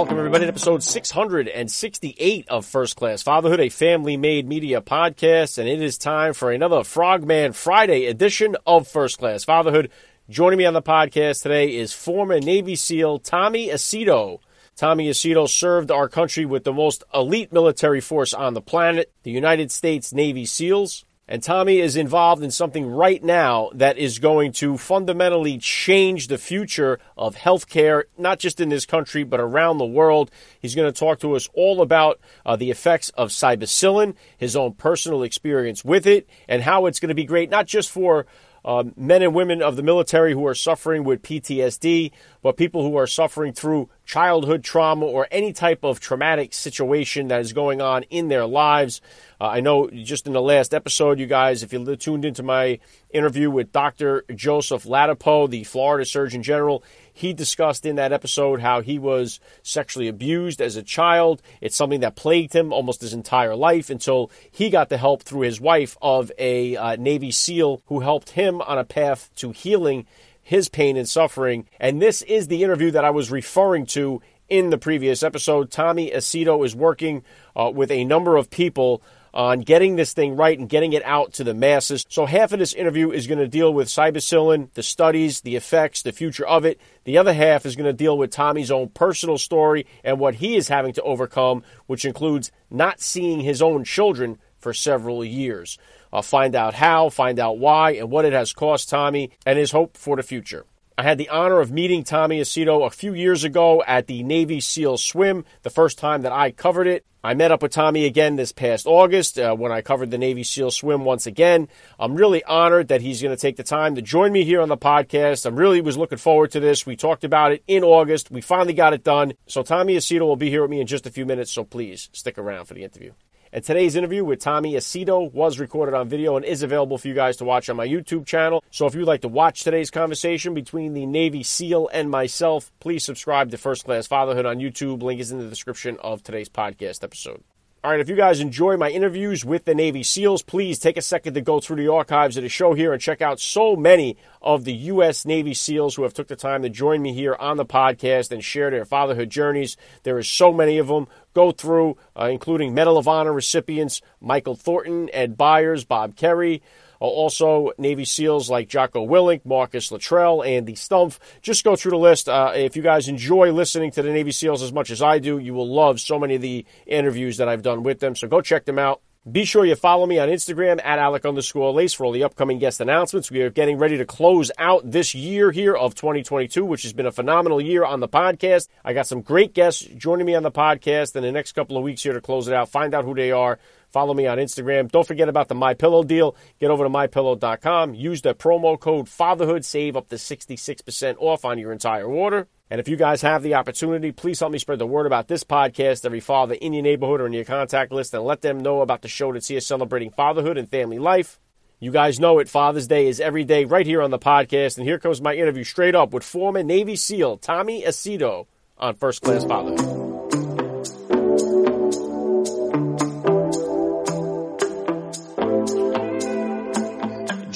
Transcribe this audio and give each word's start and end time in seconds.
Welcome, 0.00 0.16
everybody, 0.16 0.46
to 0.46 0.48
episode 0.48 0.82
668 0.82 2.48
of 2.48 2.64
First 2.64 2.96
Class 2.96 3.22
Fatherhood, 3.22 3.60
a 3.60 3.68
family 3.68 4.16
made 4.16 4.48
media 4.48 4.80
podcast. 4.80 5.58
And 5.58 5.68
it 5.68 5.82
is 5.82 5.98
time 5.98 6.32
for 6.32 6.50
another 6.50 6.84
Frogman 6.84 7.52
Friday 7.52 8.06
edition 8.06 8.56
of 8.66 8.88
First 8.88 9.18
Class 9.18 9.44
Fatherhood. 9.44 9.90
Joining 10.30 10.56
me 10.56 10.64
on 10.64 10.72
the 10.72 10.80
podcast 10.80 11.42
today 11.42 11.76
is 11.76 11.92
former 11.92 12.40
Navy 12.40 12.76
SEAL 12.76 13.18
Tommy 13.18 13.68
Aceto. 13.68 14.38
Tommy 14.74 15.10
Aceto 15.10 15.46
served 15.46 15.90
our 15.90 16.08
country 16.08 16.46
with 16.46 16.64
the 16.64 16.72
most 16.72 17.04
elite 17.12 17.52
military 17.52 18.00
force 18.00 18.32
on 18.32 18.54
the 18.54 18.62
planet, 18.62 19.12
the 19.22 19.30
United 19.30 19.70
States 19.70 20.14
Navy 20.14 20.46
SEALs. 20.46 21.04
And 21.30 21.44
Tommy 21.44 21.78
is 21.78 21.94
involved 21.94 22.42
in 22.42 22.50
something 22.50 22.90
right 22.90 23.22
now 23.22 23.70
that 23.74 23.96
is 23.96 24.18
going 24.18 24.50
to 24.54 24.76
fundamentally 24.76 25.58
change 25.58 26.26
the 26.26 26.38
future 26.38 26.98
of 27.16 27.36
healthcare, 27.36 28.02
not 28.18 28.40
just 28.40 28.60
in 28.60 28.68
this 28.68 28.84
country, 28.84 29.22
but 29.22 29.38
around 29.38 29.78
the 29.78 29.86
world. 29.86 30.32
He's 30.60 30.74
going 30.74 30.92
to 30.92 30.98
talk 30.98 31.20
to 31.20 31.36
us 31.36 31.48
all 31.54 31.82
about 31.82 32.18
uh, 32.44 32.56
the 32.56 32.72
effects 32.72 33.10
of 33.10 33.28
psilocybin, 33.28 34.16
his 34.36 34.56
own 34.56 34.72
personal 34.72 35.22
experience 35.22 35.84
with 35.84 36.04
it, 36.04 36.28
and 36.48 36.64
how 36.64 36.86
it's 36.86 36.98
going 36.98 37.10
to 37.10 37.14
be 37.14 37.24
great, 37.24 37.48
not 37.48 37.68
just 37.68 37.90
for 37.90 38.26
um, 38.64 38.92
men 38.96 39.22
and 39.22 39.32
women 39.32 39.62
of 39.62 39.76
the 39.76 39.84
military 39.84 40.32
who 40.32 40.44
are 40.46 40.54
suffering 40.54 41.04
with 41.04 41.22
PTSD, 41.22 42.10
but 42.42 42.56
people 42.56 42.82
who 42.82 42.96
are 42.96 43.06
suffering 43.06 43.52
through 43.52 43.88
childhood 44.04 44.64
trauma 44.64 45.06
or 45.06 45.28
any 45.30 45.52
type 45.52 45.84
of 45.84 46.00
traumatic 46.00 46.52
situation 46.52 47.28
that 47.28 47.40
is 47.40 47.52
going 47.52 47.80
on 47.80 48.02
in 48.04 48.28
their 48.28 48.46
lives. 48.46 49.00
Uh, 49.40 49.46
I 49.46 49.60
know 49.60 49.88
just 49.88 50.26
in 50.26 50.32
the 50.32 50.42
last 50.42 50.74
episode, 50.74 51.18
you 51.18 51.26
guys, 51.26 51.62
if 51.62 51.72
you 51.72 51.96
tuned 51.96 52.24
into 52.24 52.42
my 52.42 52.80
interview 53.10 53.50
with 53.50 53.72
Dr. 53.72 54.24
Joseph 54.34 54.84
Ladapo, 54.84 55.48
the 55.48 55.64
Florida 55.64 56.04
Surgeon 56.04 56.42
General, 56.42 56.82
he 57.12 57.32
discussed 57.32 57.84
in 57.84 57.96
that 57.96 58.12
episode 58.12 58.60
how 58.60 58.80
he 58.80 58.98
was 58.98 59.40
sexually 59.62 60.08
abused 60.08 60.60
as 60.60 60.76
a 60.76 60.82
child. 60.82 61.42
It's 61.60 61.76
something 61.76 62.00
that 62.00 62.16
plagued 62.16 62.54
him 62.54 62.72
almost 62.72 63.00
his 63.00 63.12
entire 63.12 63.54
life 63.54 63.90
until 63.90 64.30
he 64.50 64.70
got 64.70 64.88
the 64.88 64.96
help 64.96 65.22
through 65.22 65.42
his 65.42 65.60
wife 65.60 65.96
of 66.00 66.32
a 66.38 66.76
uh, 66.76 66.96
Navy 66.96 67.30
SEAL 67.30 67.82
who 67.86 68.00
helped 68.00 68.30
him 68.30 68.60
on 68.62 68.78
a 68.78 68.84
path 68.84 69.30
to 69.36 69.52
healing 69.52 70.06
his 70.42 70.68
pain 70.68 70.96
and 70.96 71.08
suffering. 71.08 71.66
And 71.78 72.00
this 72.00 72.22
is 72.22 72.48
the 72.48 72.62
interview 72.64 72.90
that 72.92 73.04
I 73.04 73.10
was 73.10 73.30
referring 73.30 73.86
to 73.86 74.20
in 74.48 74.70
the 74.70 74.78
previous 74.78 75.22
episode. 75.22 75.70
Tommy 75.70 76.10
Aceto 76.10 76.64
is 76.64 76.74
working 76.74 77.22
uh, 77.56 77.70
with 77.72 77.90
a 77.90 78.04
number 78.04 78.36
of 78.36 78.50
people 78.50 79.02
on 79.32 79.60
getting 79.60 79.94
this 79.96 80.12
thing 80.12 80.34
right 80.34 80.58
and 80.58 80.68
getting 80.68 80.92
it 80.92 81.04
out 81.04 81.32
to 81.34 81.44
the 81.44 81.54
masses. 81.54 82.04
So 82.08 82.26
half 82.26 82.52
of 82.52 82.58
this 82.58 82.72
interview 82.72 83.12
is 83.12 83.26
going 83.26 83.38
to 83.38 83.46
deal 83.46 83.72
with 83.72 83.88
psilocybin, 83.88 84.72
the 84.74 84.82
studies, 84.82 85.42
the 85.42 85.56
effects, 85.56 86.02
the 86.02 86.12
future 86.12 86.46
of 86.46 86.64
it. 86.64 86.80
The 87.04 87.18
other 87.18 87.32
half 87.32 87.64
is 87.64 87.76
going 87.76 87.86
to 87.86 87.92
deal 87.92 88.18
with 88.18 88.32
Tommy's 88.32 88.72
own 88.72 88.88
personal 88.88 89.38
story 89.38 89.86
and 90.02 90.18
what 90.18 90.36
he 90.36 90.56
is 90.56 90.68
having 90.68 90.92
to 90.94 91.02
overcome, 91.02 91.62
which 91.86 92.04
includes 92.04 92.50
not 92.70 93.00
seeing 93.00 93.40
his 93.40 93.62
own 93.62 93.84
children 93.84 94.38
for 94.58 94.74
several 94.74 95.24
years. 95.24 95.78
I'll 96.12 96.22
find 96.22 96.54
out 96.54 96.74
how, 96.74 97.08
find 97.08 97.38
out 97.38 97.58
why, 97.58 97.92
and 97.92 98.10
what 98.10 98.24
it 98.24 98.32
has 98.32 98.52
cost 98.52 98.88
Tommy 98.88 99.30
and 99.46 99.58
his 99.58 99.70
hope 99.70 99.96
for 99.96 100.16
the 100.16 100.22
future. 100.22 100.64
I 100.98 101.02
had 101.02 101.18
the 101.18 101.30
honor 101.30 101.60
of 101.60 101.72
meeting 101.72 102.04
Tommy 102.04 102.40
Aceto 102.40 102.86
a 102.86 102.90
few 102.90 103.14
years 103.14 103.42
ago 103.42 103.82
at 103.86 104.06
the 104.06 104.22
Navy 104.22 104.60
SEAL 104.60 104.98
Swim, 104.98 105.46
the 105.62 105.70
first 105.70 105.98
time 105.98 106.22
that 106.22 106.32
I 106.32 106.50
covered 106.50 106.86
it. 106.86 107.06
I 107.22 107.34
met 107.34 107.52
up 107.52 107.62
with 107.62 107.72
Tommy 107.72 108.06
again 108.06 108.36
this 108.36 108.50
past 108.50 108.86
August 108.86 109.38
uh, 109.38 109.54
when 109.54 109.72
I 109.72 109.82
covered 109.82 110.10
the 110.10 110.16
Navy 110.16 110.42
SEAL 110.42 110.70
swim 110.70 111.04
once 111.04 111.26
again. 111.26 111.68
I'm 111.98 112.14
really 112.14 112.42
honored 112.44 112.88
that 112.88 113.02
he's 113.02 113.20
going 113.20 113.36
to 113.36 113.40
take 113.40 113.56
the 113.56 113.62
time 113.62 113.94
to 113.96 114.02
join 114.02 114.32
me 114.32 114.44
here 114.44 114.62
on 114.62 114.70
the 114.70 114.78
podcast. 114.78 115.44
I'm 115.44 115.56
really 115.56 115.82
was 115.82 115.98
looking 115.98 116.16
forward 116.16 116.52
to 116.52 116.60
this. 116.60 116.86
We 116.86 116.96
talked 116.96 117.24
about 117.24 117.52
it 117.52 117.62
in 117.66 117.84
August. 117.84 118.30
We 118.30 118.40
finally 118.40 118.72
got 118.72 118.94
it 118.94 119.04
done. 119.04 119.34
So 119.46 119.62
Tommy 119.62 119.96
Aceto 119.96 120.20
will 120.22 120.36
be 120.36 120.48
here 120.48 120.62
with 120.62 120.70
me 120.70 120.80
in 120.80 120.86
just 120.86 121.06
a 121.06 121.10
few 121.10 121.26
minutes. 121.26 121.52
So 121.52 121.62
please 121.62 122.08
stick 122.12 122.38
around 122.38 122.64
for 122.64 122.74
the 122.74 122.84
interview. 122.84 123.12
And 123.52 123.64
today's 123.64 123.96
interview 123.96 124.24
with 124.24 124.38
Tommy 124.38 124.74
Aceto 124.74 125.32
was 125.32 125.58
recorded 125.58 125.94
on 125.94 126.08
video 126.08 126.36
and 126.36 126.44
is 126.44 126.62
available 126.62 126.98
for 126.98 127.08
you 127.08 127.14
guys 127.14 127.36
to 127.38 127.44
watch 127.44 127.68
on 127.68 127.76
my 127.76 127.86
YouTube 127.86 128.24
channel. 128.24 128.62
So 128.70 128.86
if 128.86 128.94
you'd 128.94 129.06
like 129.06 129.22
to 129.22 129.28
watch 129.28 129.64
today's 129.64 129.90
conversation 129.90 130.54
between 130.54 130.94
the 130.94 131.04
Navy 131.04 131.42
SEAL 131.42 131.88
and 131.92 132.10
myself, 132.10 132.70
please 132.78 133.04
subscribe 133.04 133.50
to 133.50 133.58
First 133.58 133.84
Class 133.84 134.06
Fatherhood 134.06 134.46
on 134.46 134.58
YouTube. 134.58 135.02
Link 135.02 135.20
is 135.20 135.32
in 135.32 135.38
the 135.38 135.48
description 135.48 135.96
of 136.00 136.22
today's 136.22 136.48
podcast 136.48 137.02
episode. 137.02 137.42
All 137.82 137.90
right, 137.90 138.00
if 138.00 138.10
you 138.10 138.14
guys 138.14 138.40
enjoy 138.40 138.76
my 138.76 138.90
interviews 138.90 139.42
with 139.42 139.64
the 139.64 139.74
Navy 139.74 140.02
SEALs, 140.02 140.42
please 140.42 140.78
take 140.78 140.98
a 140.98 141.02
second 141.02 141.32
to 141.32 141.40
go 141.40 141.60
through 141.60 141.76
the 141.76 141.90
archives 141.90 142.36
of 142.36 142.42
the 142.42 142.50
show 142.50 142.74
here 142.74 142.92
and 142.92 143.00
check 143.00 143.22
out 143.22 143.40
so 143.40 143.74
many 143.74 144.18
of 144.42 144.64
the 144.64 144.74
U.S. 144.74 145.24
Navy 145.24 145.54
SEALs 145.54 145.94
who 145.94 146.02
have 146.02 146.12
took 146.12 146.28
the 146.28 146.36
time 146.36 146.60
to 146.60 146.68
join 146.68 147.00
me 147.00 147.14
here 147.14 147.34
on 147.34 147.56
the 147.56 147.64
podcast 147.64 148.32
and 148.32 148.44
share 148.44 148.70
their 148.70 148.84
fatherhood 148.84 149.30
journeys. 149.30 149.78
There 150.02 150.18
is 150.18 150.28
so 150.28 150.52
many 150.52 150.76
of 150.76 150.88
them. 150.88 151.08
Go 151.32 151.52
through, 151.52 151.96
uh, 152.14 152.26
including 152.26 152.74
Medal 152.74 152.98
of 152.98 153.08
Honor 153.08 153.32
recipients 153.32 154.02
Michael 154.20 154.56
Thornton, 154.56 155.08
Ed 155.14 155.38
Byers, 155.38 155.86
Bob 155.86 156.16
Kerrey, 156.16 156.60
uh, 156.60 156.62
also, 157.08 157.70
Navy 157.78 158.04
SEALs 158.04 158.50
like 158.50 158.68
Jocko 158.68 159.06
Willink, 159.06 159.46
Marcus 159.46 159.90
Luttrell, 159.90 160.42
Andy 160.42 160.74
Stumpf. 160.74 161.18
Just 161.40 161.64
go 161.64 161.74
through 161.74 161.92
the 161.92 161.98
list. 161.98 162.28
Uh, 162.28 162.52
if 162.54 162.76
you 162.76 162.82
guys 162.82 163.08
enjoy 163.08 163.52
listening 163.52 163.90
to 163.92 164.02
the 164.02 164.12
Navy 164.12 164.32
SEALs 164.32 164.62
as 164.62 164.72
much 164.72 164.90
as 164.90 165.00
I 165.00 165.18
do, 165.18 165.38
you 165.38 165.54
will 165.54 165.72
love 165.72 166.00
so 166.00 166.18
many 166.18 166.34
of 166.34 166.42
the 166.42 166.66
interviews 166.86 167.38
that 167.38 167.48
I've 167.48 167.62
done 167.62 167.82
with 167.82 168.00
them. 168.00 168.14
So 168.14 168.28
go 168.28 168.40
check 168.40 168.66
them 168.66 168.78
out. 168.78 169.00
Be 169.30 169.44
sure 169.44 169.66
you 169.66 169.74
follow 169.74 170.06
me 170.06 170.18
on 170.18 170.30
Instagram 170.30 170.80
at 170.82 170.98
Alec 170.98 171.26
underscore 171.26 171.74
Lace 171.74 171.92
for 171.92 172.06
all 172.06 172.12
the 172.12 172.24
upcoming 172.24 172.58
guest 172.58 172.80
announcements. 172.80 173.30
We 173.30 173.42
are 173.42 173.50
getting 173.50 173.76
ready 173.76 173.98
to 173.98 174.06
close 174.06 174.50
out 174.56 174.90
this 174.90 175.14
year 175.14 175.50
here 175.50 175.76
of 175.76 175.94
2022, 175.94 176.64
which 176.64 176.84
has 176.84 176.94
been 176.94 177.04
a 177.04 177.12
phenomenal 177.12 177.60
year 177.60 177.84
on 177.84 178.00
the 178.00 178.08
podcast. 178.08 178.68
I 178.82 178.94
got 178.94 179.06
some 179.06 179.20
great 179.20 179.52
guests 179.52 179.82
joining 179.82 180.24
me 180.24 180.34
on 180.34 180.42
the 180.42 180.50
podcast 180.50 181.16
in 181.16 181.22
the 181.22 181.32
next 181.32 181.52
couple 181.52 181.76
of 181.76 181.82
weeks 181.82 182.02
here 182.02 182.14
to 182.14 182.22
close 182.22 182.48
it 182.48 182.54
out. 182.54 182.70
Find 182.70 182.94
out 182.94 183.04
who 183.04 183.14
they 183.14 183.30
are. 183.30 183.58
Follow 183.90 184.14
me 184.14 184.26
on 184.26 184.38
Instagram. 184.38 184.90
Don't 184.90 185.06
forget 185.06 185.28
about 185.28 185.48
the 185.48 185.54
My 185.54 185.74
Pillow 185.74 186.02
deal. 186.02 186.36
Get 186.60 186.70
over 186.70 186.84
to 186.84 186.90
mypillow.com. 186.90 187.94
Use 187.94 188.22
the 188.22 188.34
promo 188.34 188.78
code 188.78 189.08
fatherhood. 189.08 189.64
Save 189.64 189.96
up 189.96 190.08
to 190.08 190.16
66% 190.16 191.16
off 191.18 191.44
on 191.44 191.58
your 191.58 191.72
entire 191.72 192.06
order. 192.06 192.46
And 192.70 192.80
if 192.80 192.88
you 192.88 192.96
guys 192.96 193.22
have 193.22 193.42
the 193.42 193.54
opportunity, 193.54 194.12
please 194.12 194.38
help 194.38 194.52
me 194.52 194.58
spread 194.58 194.78
the 194.78 194.86
word 194.86 195.06
about 195.06 195.26
this 195.26 195.42
podcast, 195.42 196.06
every 196.06 196.20
father 196.20 196.54
in 196.54 196.72
your 196.72 196.84
neighborhood 196.84 197.20
or 197.20 197.26
in 197.26 197.32
your 197.32 197.44
contact 197.44 197.90
list, 197.90 198.14
and 198.14 198.22
let 198.22 198.42
them 198.42 198.60
know 198.60 198.80
about 198.80 199.02
the 199.02 199.08
show 199.08 199.32
that's 199.32 199.48
here 199.48 199.60
celebrating 199.60 200.10
fatherhood 200.10 200.56
and 200.56 200.68
family 200.68 201.00
life. 201.00 201.40
You 201.80 201.90
guys 201.90 202.20
know 202.20 202.38
it. 202.38 202.48
Father's 202.48 202.86
Day 202.86 203.08
is 203.08 203.20
every 203.20 203.42
day 203.42 203.64
right 203.64 203.86
here 203.86 204.02
on 204.02 204.10
the 204.10 204.18
podcast. 204.18 204.76
And 204.76 204.86
here 204.86 204.98
comes 204.98 205.20
my 205.20 205.34
interview 205.34 205.64
straight 205.64 205.94
up 205.94 206.12
with 206.12 206.22
former 206.22 206.62
Navy 206.62 206.94
SEAL 206.94 207.38
Tommy 207.38 207.82
Aceto 207.82 208.46
on 208.78 208.94
First 208.94 209.22
Class 209.22 209.44
Fatherhood. 209.44 210.09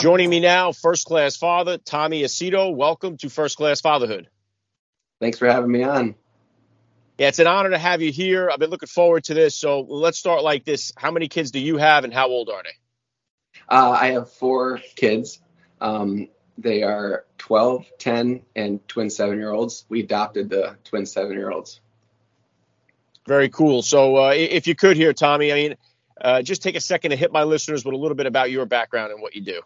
Joining 0.05 0.29
me 0.29 0.39
now, 0.39 0.73
first 0.73 1.07
class 1.07 1.35
father, 1.35 1.79
Tommy 1.79 2.25
Aceto. 2.25 2.77
Welcome 2.77 3.17
to 3.17 3.31
First 3.31 3.57
Class 3.57 3.81
Fatherhood. 3.81 4.29
Thanks 5.19 5.39
for 5.39 5.47
having 5.47 5.73
me 5.73 5.83
on. 5.83 6.15
Yeah, 7.17 7.29
it's 7.29 7.39
an 7.39 7.47
honor 7.47 7.71
to 7.71 7.79
have 7.79 8.03
you 8.03 8.13
here. 8.13 8.51
I've 8.51 8.59
been 8.59 8.69
looking 8.69 8.87
forward 8.87 9.25
to 9.25 9.33
this. 9.33 9.57
So 9.57 9.81
let's 9.81 10.19
start 10.19 10.43
like 10.43 10.67
this. 10.67 10.93
How 10.95 11.11
many 11.11 11.29
kids 11.29 11.53
do 11.53 11.59
you 11.59 11.79
have 11.79 12.05
and 12.05 12.13
how 12.13 12.29
old 12.29 12.51
are 12.51 12.63
they? 12.63 13.65
Uh, 13.67 13.97
I 13.99 14.07
have 14.09 14.31
four 14.31 14.79
kids. 14.95 15.41
Um, 15.81 16.29
they 16.59 16.83
are 16.83 17.25
12, 17.39 17.87
10, 17.99 18.43
and 18.55 18.87
twin 18.87 19.09
seven 19.09 19.39
year 19.39 19.53
olds. 19.53 19.87
We 19.89 20.01
adopted 20.01 20.51
the 20.51 20.77
twin 20.85 21.07
seven 21.07 21.33
year 21.33 21.51
olds. 21.51 21.81
Very 23.27 23.49
cool. 23.49 23.81
So 23.81 24.17
uh, 24.17 24.35
if 24.37 24.67
you 24.67 24.75
could 24.75 24.99
here, 24.99 25.15
Tommy, 25.15 25.51
I 25.51 25.55
mean, 25.55 25.77
uh, 26.21 26.43
just 26.43 26.63
take 26.63 26.77
a 26.77 26.81
second 26.81 27.13
to 27.13 27.17
hit 27.17 27.33
my 27.33 27.45
listeners 27.45 27.87
with 27.87 27.95
a 27.95 27.97
little 27.97 28.17
bit 28.17 28.27
about 28.27 28.51
your 28.51 28.67
background 28.67 29.11
and 29.11 29.23
what 29.23 29.35
you 29.35 29.41
do. 29.41 29.63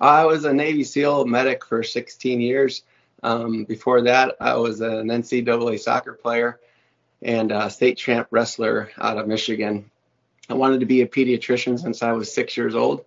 I 0.00 0.24
was 0.24 0.44
a 0.44 0.52
Navy 0.52 0.84
SEAL 0.84 1.26
medic 1.26 1.64
for 1.64 1.82
16 1.82 2.40
years. 2.40 2.82
Um, 3.22 3.64
before 3.64 4.02
that, 4.02 4.36
I 4.40 4.56
was 4.56 4.80
an 4.80 5.08
NCAA 5.08 5.80
soccer 5.80 6.12
player 6.12 6.60
and 7.22 7.52
a 7.52 7.70
state 7.70 7.96
champ 7.96 8.28
wrestler 8.30 8.90
out 8.98 9.18
of 9.18 9.26
Michigan. 9.26 9.90
I 10.48 10.54
wanted 10.54 10.80
to 10.80 10.86
be 10.86 11.00
a 11.00 11.06
pediatrician 11.06 11.80
since 11.80 12.02
I 12.02 12.12
was 12.12 12.32
six 12.32 12.56
years 12.56 12.74
old, 12.74 13.04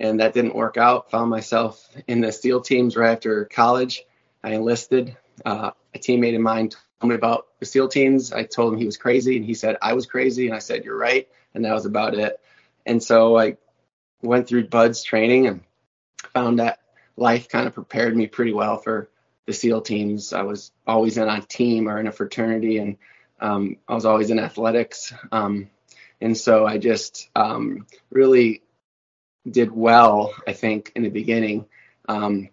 and 0.00 0.20
that 0.20 0.32
didn't 0.32 0.54
work 0.54 0.78
out. 0.78 1.10
Found 1.10 1.28
myself 1.28 1.86
in 2.06 2.20
the 2.20 2.32
SEAL 2.32 2.62
teams 2.62 2.96
right 2.96 3.12
after 3.12 3.44
college. 3.44 4.04
I 4.42 4.52
enlisted. 4.52 5.16
Uh, 5.44 5.72
a 5.94 5.98
teammate 5.98 6.34
of 6.34 6.40
mine 6.40 6.70
told 6.70 7.10
me 7.10 7.14
about 7.14 7.48
the 7.60 7.66
SEAL 7.66 7.88
teams. 7.88 8.32
I 8.32 8.44
told 8.44 8.72
him 8.72 8.78
he 8.78 8.86
was 8.86 8.96
crazy, 8.96 9.36
and 9.36 9.44
he 9.44 9.54
said 9.54 9.76
I 9.82 9.92
was 9.92 10.06
crazy, 10.06 10.46
and 10.46 10.54
I 10.54 10.60
said 10.60 10.84
you're 10.84 10.96
right, 10.96 11.28
and 11.52 11.64
that 11.64 11.74
was 11.74 11.84
about 11.84 12.14
it. 12.14 12.40
And 12.86 13.02
so 13.02 13.36
I 13.36 13.58
went 14.22 14.48
through 14.48 14.68
BUD/S 14.68 15.02
training 15.02 15.46
and 15.46 15.60
found 16.32 16.58
that 16.58 16.80
life 17.16 17.48
kind 17.48 17.66
of 17.66 17.74
prepared 17.74 18.16
me 18.16 18.26
pretty 18.26 18.52
well 18.52 18.78
for 18.78 19.08
the 19.46 19.52
SEAL 19.52 19.82
teams. 19.82 20.32
I 20.32 20.42
was 20.42 20.72
always 20.86 21.16
in 21.16 21.28
a 21.28 21.40
team 21.40 21.88
or 21.88 21.98
in 21.98 22.06
a 22.06 22.12
fraternity, 22.12 22.78
and 22.78 22.98
um, 23.40 23.76
I 23.88 23.94
was 23.94 24.04
always 24.04 24.30
in 24.30 24.38
athletics. 24.38 25.12
Um, 25.32 25.70
and 26.20 26.36
so 26.36 26.66
I 26.66 26.78
just 26.78 27.28
um, 27.34 27.86
really 28.10 28.62
did 29.48 29.70
well, 29.72 30.34
I 30.46 30.52
think, 30.52 30.92
in 30.94 31.02
the 31.02 31.08
beginning 31.08 31.66
um, 32.08 32.48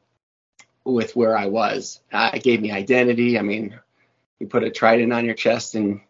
with 0.84 1.16
where 1.16 1.38
I 1.38 1.48
was. 1.48 2.00
Uh, 2.12 2.32
it 2.34 2.44
gave 2.44 2.62
me 2.62 2.72
identity. 2.72 3.38
I 3.38 3.42
mean, 3.42 3.80
you 4.40 4.48
put 4.48 4.64
a 4.64 4.70
trident 4.70 5.14
on 5.14 5.26
your 5.26 5.34
chest 5.34 5.76
and 5.76 6.02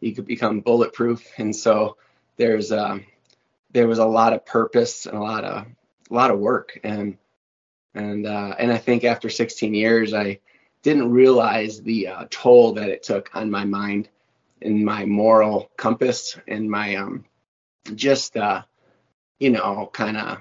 you 0.00 0.14
could 0.14 0.26
become 0.26 0.60
bulletproof. 0.60 1.26
And 1.36 1.54
so 1.54 1.96
there's 2.36 2.72
um, 2.72 3.04
there 3.72 3.88
was 3.88 3.98
a 3.98 4.06
lot 4.06 4.32
of 4.32 4.46
purpose 4.46 5.06
and 5.06 5.16
a 5.16 5.22
lot 5.22 5.44
of 5.44 5.66
a 6.10 6.14
lot 6.14 6.30
of 6.30 6.38
work 6.38 6.78
and 6.82 7.16
and 7.94 8.26
uh, 8.26 8.54
and 8.58 8.72
I 8.72 8.78
think 8.78 9.04
after 9.04 9.28
16 9.28 9.74
years, 9.74 10.14
I 10.14 10.38
didn't 10.82 11.10
realize 11.10 11.82
the 11.82 12.08
uh, 12.08 12.26
toll 12.30 12.74
that 12.74 12.88
it 12.88 13.02
took 13.02 13.30
on 13.34 13.50
my 13.50 13.64
mind 13.64 14.08
and 14.62 14.84
my 14.84 15.04
moral 15.04 15.70
compass 15.76 16.38
and 16.46 16.70
my 16.70 16.96
um, 16.96 17.24
just 17.94 18.36
uh, 18.36 18.62
you 19.38 19.50
know 19.50 19.90
kind 19.92 20.16
of 20.16 20.38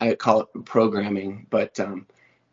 I 0.00 0.14
call 0.14 0.42
it 0.42 0.64
programming, 0.64 1.46
but 1.48 1.78
um, 1.78 2.06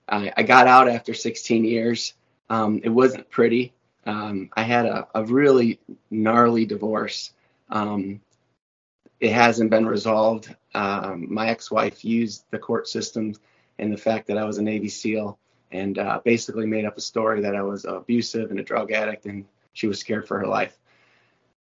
I, 0.07 0.31
I, 0.37 0.43
got 0.43 0.67
out 0.67 0.87
after 0.87 1.15
16 1.15 1.65
years. 1.65 2.13
Um, 2.47 2.79
it 2.83 2.89
wasn't 2.89 3.29
pretty. 3.31 3.73
Um, 4.05 4.51
I 4.55 4.61
had 4.61 4.85
a, 4.85 5.07
a, 5.15 5.23
really 5.23 5.79
gnarly 6.11 6.65
divorce. 6.65 7.33
Um, 7.71 8.21
it 9.19 9.31
hasn't 9.31 9.69
been 9.69 9.85
resolved. 9.85 10.55
Um, 10.73 11.27
my 11.33 11.49
ex-wife 11.49 12.05
used 12.05 12.45
the 12.51 12.59
court 12.59 12.87
system 12.87 13.33
and 13.77 13.91
the 13.91 13.97
fact 13.97 14.27
that 14.27 14.37
I 14.37 14.45
was 14.45 14.57
a 14.57 14.63
Navy 14.63 14.89
SEAL 14.89 15.37
and 15.71 15.97
uh, 15.97 16.21
basically 16.23 16.65
made 16.65 16.85
up 16.85 16.97
a 16.97 17.01
story 17.01 17.41
that 17.41 17.55
I 17.55 17.61
was 17.61 17.85
abusive 17.85 18.51
and 18.51 18.59
a 18.59 18.63
drug 18.63 18.91
addict 18.91 19.25
and 19.25 19.45
she 19.73 19.87
was 19.87 19.99
scared 19.99 20.27
for 20.27 20.39
her 20.39 20.47
life. 20.47 20.77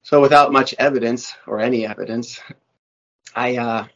So 0.01 0.21
without 0.21 0.51
much 0.51 0.75
evidence 0.79 1.33
or 1.47 1.59
any 1.59 1.87
evidence, 1.87 2.41
I 3.35 3.57
uh, 3.57 3.87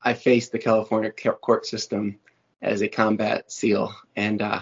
I 0.00 0.14
faced 0.14 0.52
the 0.52 0.58
California 0.58 1.10
court 1.10 1.66
system 1.66 2.18
as 2.62 2.82
a 2.82 2.88
combat 2.88 3.50
SEAL, 3.50 3.94
and 4.16 4.40
uh, 4.40 4.60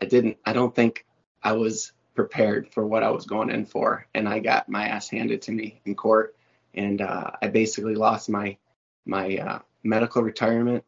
I 0.00 0.04
didn't. 0.04 0.38
I 0.44 0.52
don't 0.52 0.74
think 0.74 1.06
I 1.42 1.52
was 1.52 1.92
prepared 2.14 2.72
for 2.72 2.86
what 2.86 3.02
I 3.02 3.10
was 3.10 3.26
going 3.26 3.50
in 3.50 3.64
for, 3.64 4.06
and 4.14 4.28
I 4.28 4.40
got 4.40 4.68
my 4.68 4.88
ass 4.88 5.08
handed 5.08 5.42
to 5.42 5.52
me 5.52 5.80
in 5.84 5.94
court, 5.94 6.35
and 6.76 7.00
uh, 7.00 7.30
I 7.40 7.48
basically 7.48 7.94
lost 7.94 8.28
my 8.28 8.56
my 9.04 9.36
uh, 9.36 9.58
medical 9.82 10.22
retirement, 10.22 10.84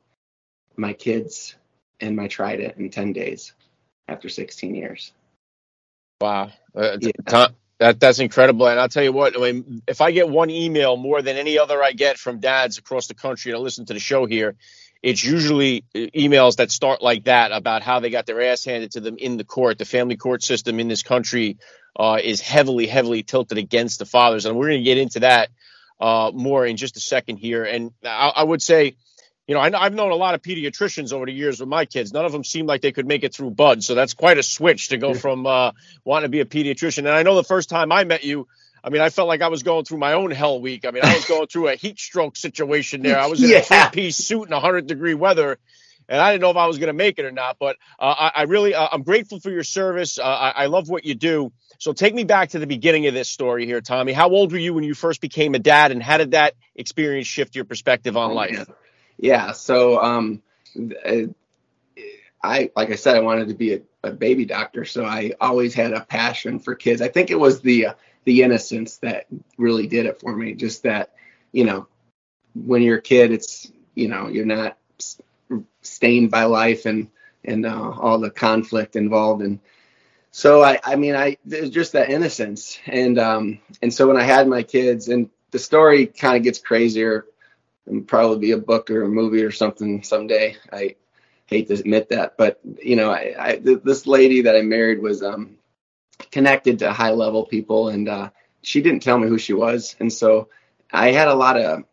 my 0.76 0.92
kids, 0.92 1.56
and 2.00 2.16
my 2.16 2.28
trident 2.28 2.76
in 2.76 2.90
ten 2.90 3.12
days 3.12 3.52
after 4.08 4.28
16 4.28 4.74
years. 4.74 5.12
Wow, 6.20 6.50
uh, 6.74 6.98
yeah. 7.00 7.48
That 7.78 8.00
that's 8.00 8.18
incredible, 8.18 8.66
and 8.66 8.80
I'll 8.80 8.88
tell 8.88 9.04
you 9.04 9.12
what. 9.12 9.38
I 9.38 9.52
mean, 9.52 9.82
if 9.86 10.00
I 10.00 10.10
get 10.10 10.28
one 10.28 10.50
email 10.50 10.96
more 10.96 11.22
than 11.22 11.36
any 11.36 11.60
other 11.60 11.80
I 11.80 11.92
get 11.92 12.18
from 12.18 12.40
dads 12.40 12.76
across 12.78 13.06
the 13.06 13.14
country 13.14 13.52
to 13.52 13.58
listen 13.60 13.86
to 13.86 13.94
the 13.94 14.00
show 14.00 14.26
here, 14.26 14.56
it's 15.00 15.22
usually 15.22 15.84
uh, 15.94 15.98
emails 16.12 16.56
that 16.56 16.72
start 16.72 17.02
like 17.02 17.24
that 17.24 17.52
about 17.52 17.82
how 17.82 18.00
they 18.00 18.10
got 18.10 18.26
their 18.26 18.42
ass 18.42 18.64
handed 18.64 18.90
to 18.92 19.00
them 19.00 19.16
in 19.16 19.36
the 19.36 19.44
court. 19.44 19.78
The 19.78 19.84
family 19.84 20.16
court 20.16 20.42
system 20.42 20.80
in 20.80 20.88
this 20.88 21.04
country 21.04 21.58
uh, 21.94 22.18
is 22.20 22.40
heavily, 22.40 22.88
heavily 22.88 23.22
tilted 23.22 23.58
against 23.58 24.00
the 24.00 24.06
fathers, 24.06 24.44
and 24.44 24.56
we're 24.56 24.70
going 24.70 24.80
to 24.80 24.84
get 24.84 24.98
into 24.98 25.20
that 25.20 25.50
uh, 26.00 26.30
more 26.34 26.66
in 26.66 26.76
just 26.76 26.96
a 26.96 27.00
second 27.00 27.36
here. 27.36 27.64
And 27.64 27.92
I, 28.04 28.32
I 28.36 28.44
would 28.44 28.62
say 28.62 28.96
you 29.48 29.54
know, 29.54 29.60
I, 29.60 29.70
have 29.70 29.94
known 29.94 30.10
a 30.10 30.14
lot 30.14 30.34
of 30.34 30.42
pediatricians 30.42 31.10
over 31.10 31.24
the 31.24 31.32
years 31.32 31.58
with 31.58 31.70
my 31.70 31.86
kids. 31.86 32.12
None 32.12 32.26
of 32.26 32.32
them 32.32 32.44
seemed 32.44 32.68
like 32.68 32.82
they 32.82 32.92
could 32.92 33.06
make 33.06 33.24
it 33.24 33.34
through 33.34 33.52
BUD. 33.52 33.82
So 33.82 33.94
that's 33.94 34.12
quite 34.12 34.36
a 34.36 34.42
switch 34.42 34.88
to 34.88 34.98
go 34.98 35.14
from 35.14 35.46
uh, 35.46 35.72
wanting 36.04 36.26
to 36.26 36.28
be 36.28 36.40
a 36.40 36.44
pediatrician. 36.44 36.98
And 36.98 37.08
I 37.08 37.22
know 37.22 37.34
the 37.34 37.42
first 37.42 37.70
time 37.70 37.90
I 37.90 38.04
met 38.04 38.24
you, 38.24 38.46
I 38.84 38.90
mean, 38.90 39.00
I 39.00 39.08
felt 39.08 39.26
like 39.26 39.40
I 39.40 39.48
was 39.48 39.62
going 39.62 39.86
through 39.86 39.98
my 39.98 40.12
own 40.12 40.30
hell 40.32 40.60
week. 40.60 40.84
I 40.84 40.90
mean, 40.90 41.02
I 41.02 41.14
was 41.14 41.24
going 41.28 41.46
through 41.46 41.68
a 41.68 41.76
heat 41.76 41.98
stroke 41.98 42.36
situation 42.36 43.00
there. 43.00 43.18
I 43.18 43.26
was 43.26 43.42
in 43.42 43.48
yeah. 43.48 43.58
a 43.58 43.62
three 43.62 44.02
piece 44.02 44.18
suit 44.18 44.44
in 44.44 44.50
100 44.50 44.86
degree 44.86 45.14
weather. 45.14 45.58
And 46.10 46.20
I 46.20 46.30
didn't 46.32 46.42
know 46.42 46.50
if 46.50 46.56
I 46.58 46.66
was 46.66 46.76
going 46.76 46.88
to 46.88 46.94
make 46.94 47.18
it 47.18 47.24
or 47.24 47.32
not, 47.32 47.56
but 47.58 47.76
uh, 47.98 48.14
I, 48.18 48.32
I, 48.36 48.42
really, 48.42 48.74
uh, 48.74 48.88
I'm 48.92 49.02
grateful 49.02 49.40
for 49.40 49.50
your 49.50 49.64
service. 49.64 50.18
Uh, 50.18 50.24
I, 50.24 50.50
I 50.50 50.66
love 50.66 50.90
what 50.90 51.06
you 51.06 51.14
do. 51.14 51.52
So 51.78 51.92
take 51.92 52.12
me 52.12 52.24
back 52.24 52.50
to 52.50 52.58
the 52.58 52.66
beginning 52.66 53.06
of 53.06 53.14
this 53.14 53.28
story 53.28 53.64
here, 53.64 53.80
Tommy. 53.80 54.12
How 54.12 54.28
old 54.28 54.50
were 54.50 54.58
you 54.58 54.74
when 54.74 54.84
you 54.84 54.94
first 54.94 55.20
became 55.20 55.54
a 55.54 55.60
dad, 55.60 55.92
and 55.92 56.02
how 56.02 56.18
did 56.18 56.32
that 56.32 56.54
experience 56.74 57.28
shift 57.28 57.54
your 57.54 57.64
perspective 57.64 58.16
on 58.16 58.34
life? 58.34 58.68
yeah, 59.16 59.52
so 59.52 60.02
um, 60.02 60.42
I 62.42 62.70
like 62.74 62.90
I 62.90 62.96
said, 62.96 63.16
I 63.16 63.20
wanted 63.20 63.48
to 63.48 63.54
be 63.54 63.74
a, 63.74 63.80
a, 64.02 64.10
baby 64.10 64.44
doctor, 64.44 64.84
so 64.84 65.04
I 65.04 65.34
always 65.40 65.72
had 65.74 65.92
a 65.92 66.00
passion 66.00 66.58
for 66.58 66.74
kids. 66.74 67.00
I 67.00 67.08
think 67.08 67.30
it 67.30 67.38
was 67.38 67.60
the 67.60 67.86
uh, 67.86 67.94
the 68.24 68.42
innocence 68.42 68.96
that 68.98 69.26
really 69.56 69.86
did 69.86 70.06
it 70.06 70.20
for 70.20 70.34
me. 70.34 70.54
Just 70.54 70.82
that, 70.82 71.14
you 71.52 71.64
know, 71.64 71.86
when 72.54 72.82
you're 72.82 72.98
a 72.98 73.02
kid, 73.02 73.30
it's 73.30 73.70
you 73.94 74.08
know 74.08 74.26
you're 74.26 74.46
not 74.46 74.76
stained 75.82 76.30
by 76.30 76.44
life 76.44 76.86
and 76.86 77.08
and 77.44 77.64
uh, 77.64 77.90
all 77.90 78.18
the 78.18 78.30
conflict 78.30 78.96
involved 78.96 79.42
and 79.42 79.60
so 80.30 80.62
I, 80.62 80.78
I 80.84 80.96
mean 80.96 81.14
I 81.14 81.38
there's 81.44 81.70
just 81.70 81.92
that 81.92 82.10
innocence 82.10 82.78
and 82.86 83.18
um 83.18 83.60
and 83.82 83.92
so 83.92 84.08
when 84.08 84.16
I 84.16 84.22
had 84.22 84.48
my 84.48 84.62
kids 84.62 85.08
and 85.08 85.30
the 85.50 85.58
story 85.58 86.06
kind 86.06 86.36
of 86.36 86.42
gets 86.42 86.58
crazier 86.58 87.26
and 87.88 88.06
probably 88.06 88.38
be 88.38 88.52
a 88.52 88.58
book 88.58 88.90
or 88.90 89.02
a 89.02 89.08
movie 89.08 89.42
or 89.42 89.50
something 89.50 90.02
someday. 90.02 90.56
I 90.72 90.96
hate 91.46 91.68
to 91.68 91.74
admit 91.74 92.10
that, 92.10 92.36
but 92.36 92.60
you 92.82 92.96
know, 92.96 93.10
I, 93.10 93.34
I 93.38 93.56
this 93.56 94.06
lady 94.06 94.42
that 94.42 94.56
I 94.56 94.62
married 94.62 95.00
was 95.00 95.22
um, 95.22 95.56
connected 96.30 96.80
to 96.80 96.92
high 96.92 97.12
level 97.12 97.46
people, 97.46 97.88
and 97.88 98.08
uh, 98.08 98.30
she 98.62 98.82
didn't 98.82 99.02
tell 99.02 99.18
me 99.18 99.28
who 99.28 99.38
she 99.38 99.54
was, 99.54 99.96
and 99.98 100.12
so 100.12 100.48
I 100.92 101.12
had 101.12 101.28
a 101.28 101.34
lot 101.34 101.58
of. 101.58 101.84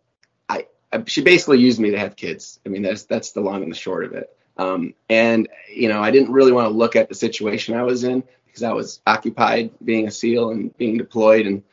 I, 0.49 0.67
I 0.91 1.03
she 1.05 1.21
basically 1.21 1.59
used 1.59 1.79
me 1.79 1.91
to 1.91 1.99
have 1.99 2.15
kids. 2.15 2.59
I 2.65 2.69
mean, 2.69 2.81
that's 2.81 3.03
that's 3.03 3.31
the 3.31 3.41
long 3.41 3.63
and 3.63 3.71
the 3.71 3.77
short 3.77 4.05
of 4.05 4.13
it. 4.13 4.29
Um, 4.57 4.93
and 5.09 5.47
you 5.73 5.89
know, 5.89 6.01
I 6.01 6.11
didn't 6.11 6.31
really 6.31 6.51
want 6.51 6.69
to 6.69 6.77
look 6.77 6.95
at 6.95 7.09
the 7.09 7.15
situation 7.15 7.75
I 7.75 7.83
was 7.83 8.03
in 8.03 8.23
because 8.45 8.63
I 8.63 8.71
was 8.71 9.01
occupied 9.05 9.71
being 9.83 10.07
a 10.07 10.11
SEAL 10.11 10.51
and 10.51 10.77
being 10.77 10.97
deployed 10.97 11.45
and 11.45 11.63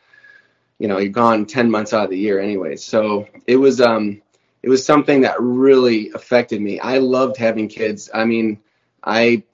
you 0.82 0.88
know, 0.88 0.99
you're 0.99 1.12
gone 1.12 1.46
10 1.46 1.70
months 1.70 1.93
out 1.93 2.06
of 2.06 2.11
the 2.11 2.19
year 2.19 2.40
anyway. 2.40 2.75
So 2.75 3.29
it 3.46 3.55
was, 3.55 3.81
um, 3.81 4.20
it 4.64 4.69
was 4.69 4.84
something 4.84 5.20
that 5.20 5.40
really 5.40 6.11
affected 6.11 6.61
me. 6.61 6.81
I 6.81 6.99
loved 6.99 7.37
having 7.37 7.69
kids. 7.69 8.11
I 8.12 8.25
mean, 8.25 8.58
I, 9.01 9.44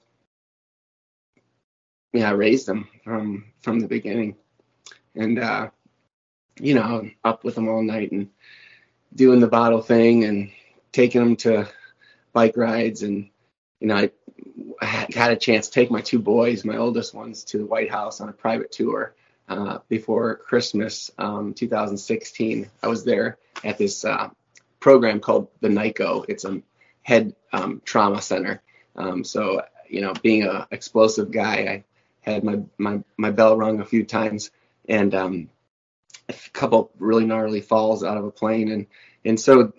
yeah, 2.13 2.29
I 2.29 2.33
raised 2.33 2.65
them 2.65 2.87
from, 3.03 3.45
from 3.61 3.79
the 3.79 3.87
beginning 3.87 4.37
and, 5.13 5.37
uh, 5.37 5.69
you 6.59 6.73
know, 6.73 7.07
up 7.23 7.43
with 7.43 7.53
them 7.53 7.67
all 7.67 7.83
night 7.83 8.11
and 8.11 8.31
doing 9.13 9.39
the 9.39 9.47
bottle 9.47 9.83
thing 9.83 10.23
and 10.23 10.49
taking 10.91 11.21
them 11.23 11.35
to 11.35 11.69
bike 12.33 12.57
rides. 12.57 13.03
And, 13.03 13.29
you 13.79 13.87
know, 13.87 13.95
I, 13.95 14.11
had 14.81 15.31
a 15.31 15.35
chance 15.35 15.67
to 15.67 15.73
take 15.73 15.91
my 15.91 16.01
two 16.01 16.19
boys, 16.19 16.63
my 16.63 16.77
oldest 16.77 17.13
ones, 17.13 17.43
to 17.45 17.57
the 17.57 17.65
White 17.65 17.91
House 17.91 18.21
on 18.21 18.29
a 18.29 18.33
private 18.33 18.71
tour 18.71 19.13
uh, 19.47 19.79
before 19.89 20.35
Christmas 20.35 21.11
um, 21.17 21.53
2016. 21.53 22.69
I 22.81 22.87
was 22.87 23.03
there 23.03 23.37
at 23.63 23.77
this 23.77 24.05
uh, 24.05 24.29
program 24.79 25.19
called 25.19 25.49
the 25.59 25.69
NICoE. 25.69 26.25
It's 26.29 26.45
a 26.45 26.61
head 27.01 27.35
um, 27.51 27.81
trauma 27.83 28.21
center. 28.21 28.61
Um, 28.95 29.23
so, 29.23 29.63
you 29.87 30.01
know, 30.01 30.13
being 30.21 30.43
an 30.43 30.65
explosive 30.71 31.31
guy, 31.31 31.83
I 32.25 32.29
had 32.29 32.43
my, 32.43 32.59
my, 32.77 33.03
my 33.17 33.31
bell 33.31 33.57
rung 33.57 33.81
a 33.81 33.85
few 33.85 34.05
times 34.05 34.51
and 34.87 35.13
um, 35.13 35.49
a 36.29 36.35
couple 36.53 36.91
really 36.99 37.25
gnarly 37.25 37.61
falls 37.61 38.03
out 38.03 38.17
of 38.17 38.25
a 38.25 38.31
plane. 38.31 38.71
And, 38.71 38.87
and 39.25 39.39
so 39.39 39.73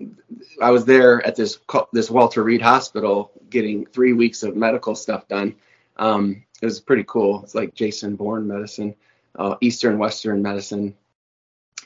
I 0.60 0.70
was 0.70 0.84
there 0.84 1.24
at 1.26 1.36
this, 1.36 1.58
this 1.92 2.10
Walter 2.10 2.42
Reed 2.42 2.62
hospital 2.62 3.32
getting 3.48 3.86
three 3.86 4.12
weeks 4.12 4.42
of 4.42 4.56
medical 4.56 4.94
stuff 4.94 5.28
done. 5.28 5.56
Um, 5.96 6.44
it 6.60 6.64
was 6.64 6.80
pretty 6.80 7.04
cool. 7.04 7.42
It's 7.42 7.54
like 7.54 7.74
Jason 7.74 8.16
Bourne 8.16 8.46
medicine 8.46 8.94
uh, 9.38 9.56
Eastern 9.60 9.98
Western 9.98 10.42
medicine, 10.42 10.94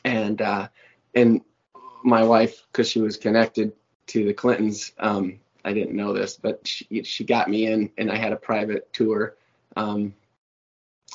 and 0.04 0.40
uh, 0.40 0.68
and 1.14 1.42
my 2.02 2.22
wife, 2.22 2.66
because 2.70 2.88
she 2.88 3.00
was 3.00 3.16
connected 3.16 3.72
to 4.08 4.24
the 4.24 4.34
Clintons, 4.34 4.92
um, 4.98 5.40
I 5.64 5.72
didn't 5.72 5.96
know 5.96 6.12
this, 6.12 6.36
but 6.36 6.66
she, 6.66 7.02
she 7.04 7.24
got 7.24 7.48
me 7.48 7.66
in, 7.66 7.90
and 7.96 8.10
I 8.10 8.16
had 8.16 8.32
a 8.32 8.36
private 8.36 8.92
tour 8.92 9.36
um, 9.76 10.14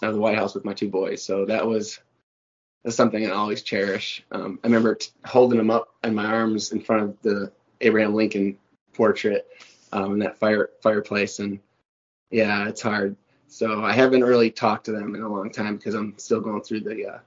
of 0.02 0.14
the 0.14 0.20
White 0.20 0.38
House 0.38 0.56
with 0.56 0.66
my 0.66 0.74
two 0.74 0.90
boys. 0.90 1.24
So 1.24 1.46
that 1.46 1.66
was 1.66 2.00
that's 2.84 2.96
something 2.96 3.26
I 3.26 3.32
always 3.32 3.62
cherish. 3.62 4.24
Um, 4.32 4.60
I 4.64 4.68
remember 4.68 4.96
t- 4.96 5.12
holding 5.26 5.58
them 5.58 5.70
up 5.70 5.90
in 6.04 6.16
my 6.16 6.26
arms 6.26 6.72
in 6.72 6.82
front 6.82 7.04
of 7.04 7.22
the 7.22 7.52
Abraham 7.82 8.14
Lincoln 8.14 8.58
portrait 8.94 9.48
um, 9.92 10.14
in 10.14 10.20
that 10.20 10.38
fire 10.38 10.70
fireplace, 10.82 11.40
and 11.40 11.60
yeah, 12.32 12.68
it's 12.68 12.82
hard. 12.82 13.16
So 13.48 13.84
I 13.84 13.94
haven't 13.94 14.24
really 14.24 14.52
talked 14.52 14.86
to 14.86 14.92
them 14.92 15.16
in 15.16 15.22
a 15.22 15.30
long 15.30 15.50
time 15.50 15.76
because 15.76 15.96
I'm 15.96 16.18
still 16.18 16.40
going 16.40 16.62
through 16.62 16.82
the 16.82 17.08
uh, 17.08 17.20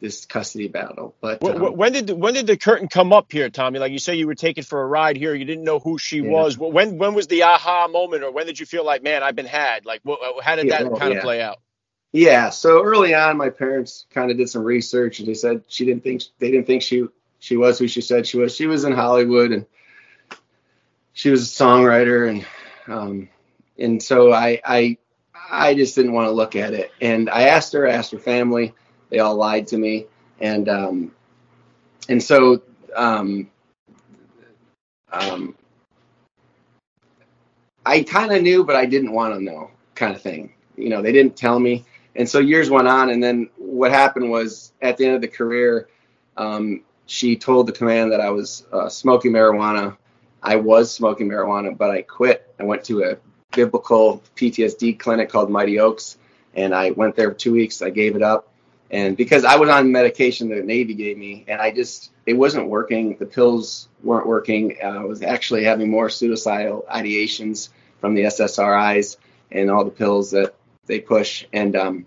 this 0.00 0.24
custody 0.24 0.68
battle. 0.68 1.14
But 1.20 1.42
um, 1.42 1.76
when 1.76 1.92
did 1.92 2.06
the, 2.06 2.16
when 2.16 2.34
did 2.34 2.46
the 2.46 2.56
curtain 2.56 2.88
come 2.88 3.12
up 3.12 3.32
here, 3.32 3.50
Tommy? 3.50 3.78
Like 3.78 3.92
you 3.92 3.98
say, 3.98 4.14
you 4.14 4.26
were 4.26 4.34
taken 4.34 4.62
for 4.64 4.80
a 4.80 4.86
ride 4.86 5.16
here. 5.16 5.34
You 5.34 5.44
didn't 5.44 5.64
know 5.64 5.80
who 5.80 5.98
she 5.98 6.18
yeah. 6.18 6.30
was. 6.30 6.56
When 6.56 6.98
when 6.98 7.14
was 7.14 7.26
the 7.26 7.42
aha 7.42 7.88
moment, 7.88 8.22
or 8.22 8.30
when 8.30 8.46
did 8.46 8.58
you 8.58 8.66
feel 8.66 8.84
like, 8.84 9.02
man, 9.02 9.22
I've 9.22 9.36
been 9.36 9.46
had? 9.46 9.84
Like, 9.84 10.02
how 10.42 10.56
did 10.56 10.66
yeah, 10.66 10.84
that 10.84 10.98
kind 10.98 11.12
yeah. 11.12 11.18
of 11.18 11.24
play 11.24 11.42
out? 11.42 11.58
Yeah. 12.12 12.50
So 12.50 12.82
early 12.82 13.14
on, 13.14 13.36
my 13.36 13.50
parents 13.50 14.06
kind 14.10 14.30
of 14.30 14.36
did 14.36 14.48
some 14.48 14.64
research, 14.64 15.18
and 15.18 15.28
they 15.28 15.34
said 15.34 15.64
she 15.68 15.84
didn't 15.84 16.02
think 16.02 16.22
they 16.38 16.50
didn't 16.50 16.66
think 16.66 16.82
she 16.82 17.06
she 17.38 17.56
was 17.56 17.78
who 17.78 17.86
she 17.88 18.00
said 18.00 18.26
she 18.26 18.38
was. 18.38 18.54
She 18.54 18.66
was 18.66 18.84
in 18.84 18.92
Hollywood, 18.92 19.52
and 19.52 19.66
she 21.12 21.30
was 21.30 21.42
a 21.42 21.64
songwriter, 21.64 22.28
and 22.28 22.46
um, 22.92 23.28
and 23.78 24.02
so 24.02 24.32
I 24.32 24.60
I 24.64 24.98
I 25.50 25.74
just 25.74 25.94
didn't 25.94 26.12
want 26.12 26.26
to 26.28 26.32
look 26.32 26.56
at 26.56 26.74
it. 26.74 26.92
And 27.00 27.28
I 27.30 27.42
asked 27.42 27.72
her, 27.72 27.88
I 27.88 27.92
asked 27.92 28.12
her 28.12 28.18
family 28.18 28.74
they 29.10 29.18
all 29.20 29.36
lied 29.36 29.66
to 29.68 29.78
me, 29.78 30.06
and 30.40 30.68
um, 30.68 31.12
and 32.08 32.22
so 32.22 32.62
um, 32.94 33.50
um, 35.12 35.54
I 37.86 38.02
kind 38.02 38.32
of 38.32 38.42
knew, 38.42 38.64
but 38.64 38.76
I 38.76 38.86
didn't 38.86 39.12
want 39.12 39.34
to 39.34 39.42
know, 39.42 39.70
kind 39.94 40.14
of 40.14 40.20
thing. 40.20 40.52
You 40.76 40.90
know, 40.90 41.02
they 41.02 41.12
didn't 41.12 41.36
tell 41.36 41.58
me, 41.58 41.84
and 42.18 42.28
so 42.28 42.40
years 42.40 42.68
went 42.68 42.88
on, 42.88 43.10
and 43.10 43.22
then 43.22 43.48
what 43.56 43.92
happened 43.92 44.28
was 44.28 44.72
at 44.82 44.96
the 44.96 45.06
end 45.06 45.14
of 45.14 45.20
the 45.20 45.28
career, 45.28 45.88
um, 46.36 46.82
she 47.06 47.36
told 47.36 47.68
the 47.68 47.72
command 47.72 48.10
that 48.10 48.20
I 48.20 48.30
was 48.30 48.66
uh, 48.72 48.88
smoking 48.88 49.32
marijuana. 49.32 49.96
I 50.42 50.56
was 50.56 50.92
smoking 50.92 51.28
marijuana, 51.28 51.78
but 51.78 51.90
I 51.92 52.02
quit. 52.02 52.52
I 52.58 52.64
went 52.64 52.82
to 52.84 53.04
a 53.04 53.18
biblical 53.54 54.20
PTSD 54.34 54.98
clinic 54.98 55.30
called 55.30 55.48
Mighty 55.48 55.78
Oaks, 55.78 56.18
and 56.54 56.74
I 56.74 56.90
went 56.90 57.14
there 57.14 57.30
for 57.30 57.36
two 57.36 57.52
weeks. 57.52 57.82
I 57.82 57.90
gave 57.90 58.16
it 58.16 58.22
up, 58.22 58.52
and 58.90 59.16
because 59.16 59.44
I 59.44 59.54
was 59.54 59.68
on 59.68 59.92
medication 59.92 60.48
that 60.48 60.64
Navy 60.64 60.94
gave 60.94 61.16
me, 61.16 61.44
and 61.46 61.60
I 61.60 61.70
just 61.70 62.10
it 62.26 62.34
wasn't 62.34 62.68
working. 62.68 63.16
The 63.16 63.26
pills 63.26 63.88
weren't 64.02 64.26
working. 64.26 64.76
I 64.84 65.04
was 65.04 65.22
actually 65.22 65.62
having 65.62 65.88
more 65.88 66.10
suicidal 66.10 66.84
ideations 66.92 67.68
from 68.00 68.14
the 68.14 68.22
SSRIs 68.22 69.16
and 69.52 69.70
all 69.70 69.84
the 69.84 69.90
pills 69.92 70.32
that 70.32 70.54
they 70.88 71.00
push, 71.00 71.46
and 71.52 71.76
um, 71.76 72.06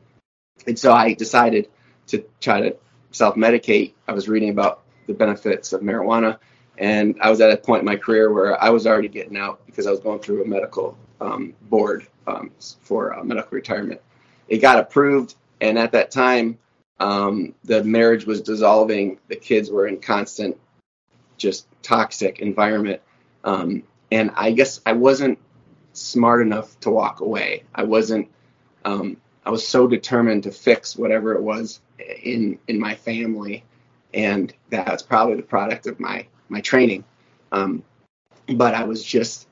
and 0.67 0.77
so 0.77 0.91
I 0.91 1.13
decided 1.13 1.69
to 2.07 2.25
try 2.41 2.61
to 2.61 2.75
self-medicate. 3.11 3.93
I 4.07 4.11
was 4.11 4.27
reading 4.27 4.49
about 4.49 4.83
the 5.07 5.13
benefits 5.13 5.71
of 5.71 5.81
marijuana, 5.81 6.39
and 6.77 7.15
I 7.21 7.29
was 7.29 7.39
at 7.39 7.51
a 7.51 7.57
point 7.57 7.79
in 7.79 7.85
my 7.85 7.95
career 7.95 8.31
where 8.31 8.61
I 8.61 8.69
was 8.69 8.85
already 8.85 9.07
getting 9.07 9.37
out 9.37 9.65
because 9.65 9.87
I 9.87 9.91
was 9.91 10.01
going 10.01 10.19
through 10.19 10.43
a 10.43 10.47
medical 10.47 10.97
um, 11.21 11.53
board 11.61 12.07
um, 12.27 12.51
for 12.81 13.17
uh, 13.17 13.23
medical 13.23 13.51
retirement. 13.55 14.01
It 14.49 14.57
got 14.57 14.79
approved, 14.79 15.35
and 15.61 15.79
at 15.79 15.93
that 15.93 16.11
time, 16.11 16.57
um, 16.99 17.55
the 17.63 17.83
marriage 17.83 18.25
was 18.25 18.41
dissolving. 18.41 19.19
The 19.27 19.35
kids 19.35 19.71
were 19.71 19.87
in 19.87 20.01
constant, 20.01 20.57
just 21.37 21.67
toxic 21.81 22.39
environment. 22.39 23.01
Um, 23.43 23.83
and 24.11 24.31
I 24.35 24.51
guess 24.51 24.81
I 24.85 24.93
wasn't 24.93 25.39
smart 25.93 26.41
enough 26.41 26.79
to 26.81 26.91
walk 26.91 27.21
away. 27.21 27.63
I 27.73 27.83
wasn't. 27.83 28.29
Um, 28.85 29.17
I 29.45 29.49
was 29.49 29.67
so 29.67 29.87
determined 29.87 30.43
to 30.43 30.51
fix 30.51 30.95
whatever 30.95 31.33
it 31.33 31.41
was 31.41 31.81
in 32.23 32.59
in 32.67 32.79
my 32.79 32.95
family, 32.95 33.63
and 34.13 34.53
that's 34.69 35.03
probably 35.03 35.35
the 35.35 35.43
product 35.43 35.87
of 35.87 35.99
my 35.99 36.25
my 36.49 36.61
training. 36.61 37.03
Um, 37.51 37.83
but 38.47 38.73
I 38.73 38.83
was 38.83 39.03
just, 39.03 39.47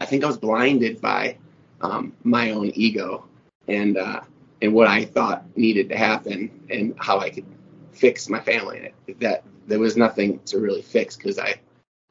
I 0.00 0.06
think 0.06 0.24
I 0.24 0.26
was 0.26 0.36
blinded 0.36 1.00
by 1.00 1.36
um, 1.80 2.12
my 2.24 2.50
own 2.50 2.72
ego, 2.74 3.26
and 3.68 3.96
uh, 3.96 4.20
and 4.60 4.74
what 4.74 4.88
I 4.88 5.04
thought 5.04 5.44
needed 5.56 5.88
to 5.90 5.96
happen 5.96 6.66
and 6.70 6.94
how 6.98 7.18
I 7.18 7.30
could 7.30 7.46
fix 7.92 8.28
my 8.28 8.40
family. 8.40 8.92
That 9.20 9.44
there 9.66 9.78
was 9.78 9.96
nothing 9.96 10.40
to 10.46 10.58
really 10.58 10.82
fix 10.82 11.16
because 11.16 11.38
I 11.38 11.56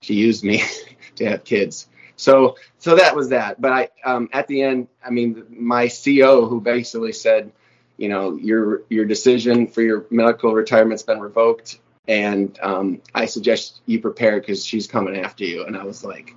she 0.02 0.16
used 0.16 0.44
me 0.44 0.64
to 1.16 1.26
have 1.26 1.44
kids. 1.44 1.88
So 2.22 2.56
so 2.78 2.96
that 2.98 3.16
was 3.16 3.30
that. 3.30 3.60
But 3.60 3.72
I 3.72 3.90
um, 4.06 4.30
at 4.32 4.46
the 4.46 4.62
end, 4.62 4.90
I 5.04 5.10
mean, 5.10 5.44
my 5.50 5.90
CO 5.90 6.46
who 6.46 6.62
basically 6.62 7.14
said, 7.14 7.52
you 7.98 8.10
know, 8.10 8.36
your 8.36 8.84
your 8.90 9.06
decision 9.06 9.66
for 9.66 9.82
your 9.82 10.06
medical 10.12 10.54
retirement's 10.54 11.02
been 11.02 11.20
revoked, 11.20 11.80
and 12.08 12.58
um, 12.62 13.02
I 13.16 13.26
suggest 13.26 13.82
you 13.88 14.00
prepare 14.00 14.40
because 14.40 14.64
she's 14.64 14.86
coming 14.86 15.18
after 15.18 15.46
you. 15.46 15.66
And 15.66 15.76
I 15.76 15.84
was 15.84 16.04
like, 16.04 16.36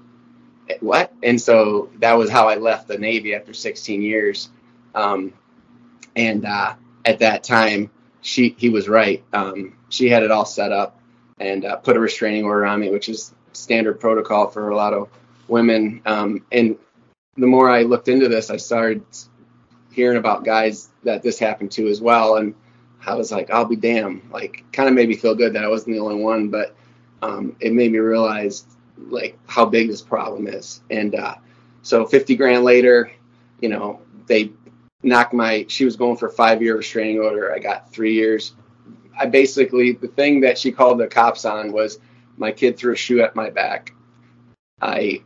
what? 0.80 1.12
And 1.22 1.38
so 1.38 1.90
that 1.98 2.14
was 2.14 2.30
how 2.30 2.48
I 2.48 2.54
left 2.54 2.88
the 2.88 2.96
Navy 2.96 3.34
after 3.34 3.52
16 3.52 4.00
years. 4.00 4.48
Um, 4.94 5.34
and 6.16 6.46
uh, 6.46 6.76
at 7.04 7.18
that 7.18 7.44
time, 7.44 7.90
she 8.22 8.54
he 8.56 8.70
was 8.70 8.88
right. 8.88 9.22
Um, 9.34 9.76
she 9.90 10.08
had 10.08 10.22
it 10.22 10.30
all 10.30 10.46
set 10.46 10.72
up 10.72 10.98
and 11.38 11.66
uh, 11.66 11.76
put 11.76 11.98
a 11.98 12.00
restraining 12.00 12.44
order 12.44 12.64
on 12.64 12.80
me, 12.80 12.88
which 12.88 13.10
is 13.10 13.34
standard 13.52 14.00
protocol 14.00 14.48
for 14.48 14.70
a 14.70 14.76
lot 14.76 14.94
of 14.94 15.10
women. 15.48 16.02
Um, 16.06 16.44
and 16.52 16.76
the 17.36 17.46
more 17.46 17.70
I 17.70 17.82
looked 17.82 18.08
into 18.08 18.28
this, 18.28 18.50
I 18.50 18.56
started 18.56 19.04
hearing 19.92 20.18
about 20.18 20.44
guys 20.44 20.88
that 21.04 21.22
this 21.22 21.38
happened 21.38 21.72
to 21.72 21.88
as 21.88 22.00
well, 22.00 22.36
and 22.36 22.54
I 23.06 23.14
was 23.14 23.30
like, 23.30 23.50
I'll 23.50 23.64
be 23.64 23.76
damned. 23.76 24.22
Like, 24.30 24.64
kind 24.72 24.88
of 24.88 24.94
made 24.94 25.08
me 25.08 25.16
feel 25.16 25.34
good 25.34 25.52
that 25.54 25.64
I 25.64 25.68
wasn't 25.68 25.96
the 25.96 26.00
only 26.02 26.22
one, 26.22 26.48
but 26.48 26.74
um, 27.22 27.56
it 27.60 27.72
made 27.72 27.92
me 27.92 27.98
realize 27.98 28.64
like 28.96 29.38
how 29.46 29.66
big 29.66 29.88
this 29.88 30.02
problem 30.02 30.46
is. 30.46 30.82
And 30.90 31.14
uh, 31.14 31.34
so, 31.82 32.06
50 32.06 32.36
grand 32.36 32.64
later, 32.64 33.10
you 33.60 33.68
know, 33.68 34.00
they 34.26 34.52
knocked 35.04 35.34
my 35.34 35.66
she 35.68 35.84
was 35.84 35.96
going 35.96 36.16
for 36.16 36.28
five 36.28 36.62
year 36.62 36.76
restraining 36.76 37.18
order 37.20 37.52
i 37.52 37.58
got 37.58 37.92
three 37.92 38.14
years 38.14 38.54
i 39.18 39.26
basically 39.26 39.92
the 39.92 40.08
thing 40.08 40.40
that 40.40 40.58
she 40.58 40.72
called 40.72 40.98
the 40.98 41.06
cops 41.06 41.44
on 41.44 41.70
was 41.72 41.98
my 42.36 42.50
kid 42.50 42.76
threw 42.76 42.92
a 42.92 42.96
shoe 42.96 43.20
at 43.20 43.36
my 43.36 43.50
back 43.50 43.92
i 44.80 45.22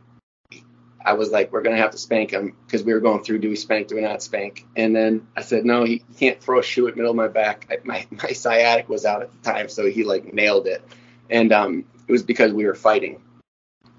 i 1.05 1.13
was 1.13 1.31
like 1.31 1.51
we're 1.51 1.61
going 1.61 1.75
to 1.75 1.81
have 1.81 1.91
to 1.91 1.97
spank 1.97 2.31
him 2.31 2.55
because 2.65 2.83
we 2.83 2.93
were 2.93 2.99
going 2.99 3.23
through 3.23 3.39
do 3.39 3.49
we 3.49 3.55
spank 3.55 3.87
do 3.87 3.95
we 3.95 4.01
not 4.01 4.21
spank? 4.21 4.65
And 4.75 4.95
then 4.95 5.27
i 5.35 5.41
said 5.41 5.65
no 5.65 5.83
he 5.83 6.03
can't 6.17 6.41
throw 6.41 6.59
a 6.59 6.63
shoe 6.63 6.87
at 6.87 6.95
middle 6.95 7.11
of 7.11 7.17
my 7.17 7.27
back. 7.27 7.67
I, 7.71 7.77
my, 7.83 8.07
my 8.23 8.31
sciatic 8.31 8.89
was 8.89 9.05
out 9.05 9.21
at 9.21 9.31
the 9.31 9.51
time 9.51 9.69
so 9.69 9.85
he 9.85 10.03
like 10.03 10.33
nailed 10.33 10.67
it. 10.67 10.83
And 11.29 11.53
um, 11.53 11.85
it 12.07 12.11
was 12.11 12.23
because 12.23 12.53
we 12.53 12.65
were 12.65 12.73
fighting. 12.73 13.21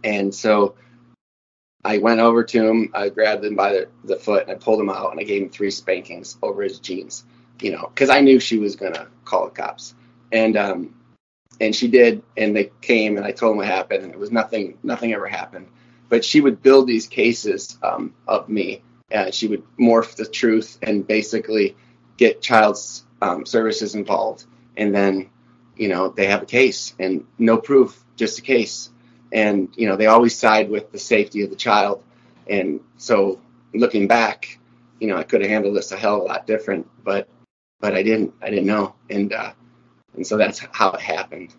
And 0.02 0.34
so 0.34 0.74
I 1.84 1.98
went 1.98 2.20
over 2.20 2.44
to 2.44 2.68
him, 2.68 2.90
I 2.92 3.08
grabbed 3.08 3.44
him 3.44 3.56
by 3.56 3.72
the, 3.72 3.88
the 4.04 4.16
foot, 4.16 4.42
and 4.42 4.52
I 4.52 4.54
pulled 4.56 4.80
him 4.80 4.90
out, 4.90 5.12
and 5.12 5.20
I 5.20 5.22
gave 5.22 5.42
him 5.42 5.50
three 5.50 5.70
spankings 5.70 6.36
over 6.42 6.62
his 6.62 6.78
jeans, 6.78 7.24
you 7.60 7.72
know, 7.72 7.90
because 7.94 8.10
I 8.10 8.20
knew 8.20 8.38
she 8.38 8.58
was 8.58 8.76
gonna 8.76 9.06
call 9.24 9.46
the 9.46 9.50
cops, 9.50 9.94
and 10.30 10.56
um, 10.56 10.94
and 11.60 11.74
she 11.74 11.88
did, 11.88 12.22
and 12.36 12.54
they 12.54 12.70
came, 12.82 13.16
and 13.16 13.24
I 13.24 13.32
told 13.32 13.52
them 13.52 13.58
what 13.58 13.66
happened, 13.66 14.04
and 14.04 14.12
it 14.12 14.18
was 14.18 14.30
nothing, 14.30 14.76
nothing 14.82 15.14
ever 15.14 15.26
happened, 15.26 15.68
but 16.10 16.24
she 16.24 16.42
would 16.42 16.62
build 16.62 16.86
these 16.86 17.06
cases 17.06 17.78
um, 17.82 18.14
of 18.28 18.50
me, 18.50 18.82
and 19.10 19.32
she 19.32 19.48
would 19.48 19.62
morph 19.78 20.16
the 20.16 20.26
truth 20.26 20.78
and 20.82 21.06
basically 21.06 21.74
get 22.18 22.42
child's 22.42 23.04
um, 23.22 23.46
services 23.46 23.94
involved, 23.94 24.44
and 24.76 24.94
then, 24.94 25.30
you 25.76 25.88
know, 25.88 26.10
they 26.10 26.26
have 26.26 26.42
a 26.42 26.46
case 26.46 26.94
and 26.98 27.24
no 27.38 27.56
proof, 27.56 28.04
just 28.16 28.38
a 28.38 28.42
case. 28.42 28.90
And 29.32 29.68
you 29.76 29.88
know 29.88 29.96
they 29.96 30.06
always 30.06 30.36
side 30.36 30.68
with 30.68 30.90
the 30.90 30.98
safety 30.98 31.42
of 31.42 31.50
the 31.50 31.56
child. 31.56 32.02
And 32.48 32.80
so 32.98 33.40
looking 33.72 34.08
back 34.08 34.58
you 35.00 35.08
know 35.08 35.16
i 35.16 35.22
could 35.22 35.40
have 35.40 35.50
handled 35.50 35.76
this 35.76 35.92
a 35.92 35.96
hell 35.96 36.16
of 36.16 36.22
a 36.22 36.24
lot 36.24 36.46
different 36.46 36.88
but 37.04 37.28
but 37.80 37.94
i 37.94 38.02
didn't 38.02 38.34
i 38.42 38.50
didn't 38.50 38.66
know. 38.66 38.94
And 39.08 39.32
uh 39.32 39.52
and 40.14 40.26
so 40.26 40.36
that's 40.36 40.58
how 40.72 40.90
it 40.92 41.00
happened 41.00 41.54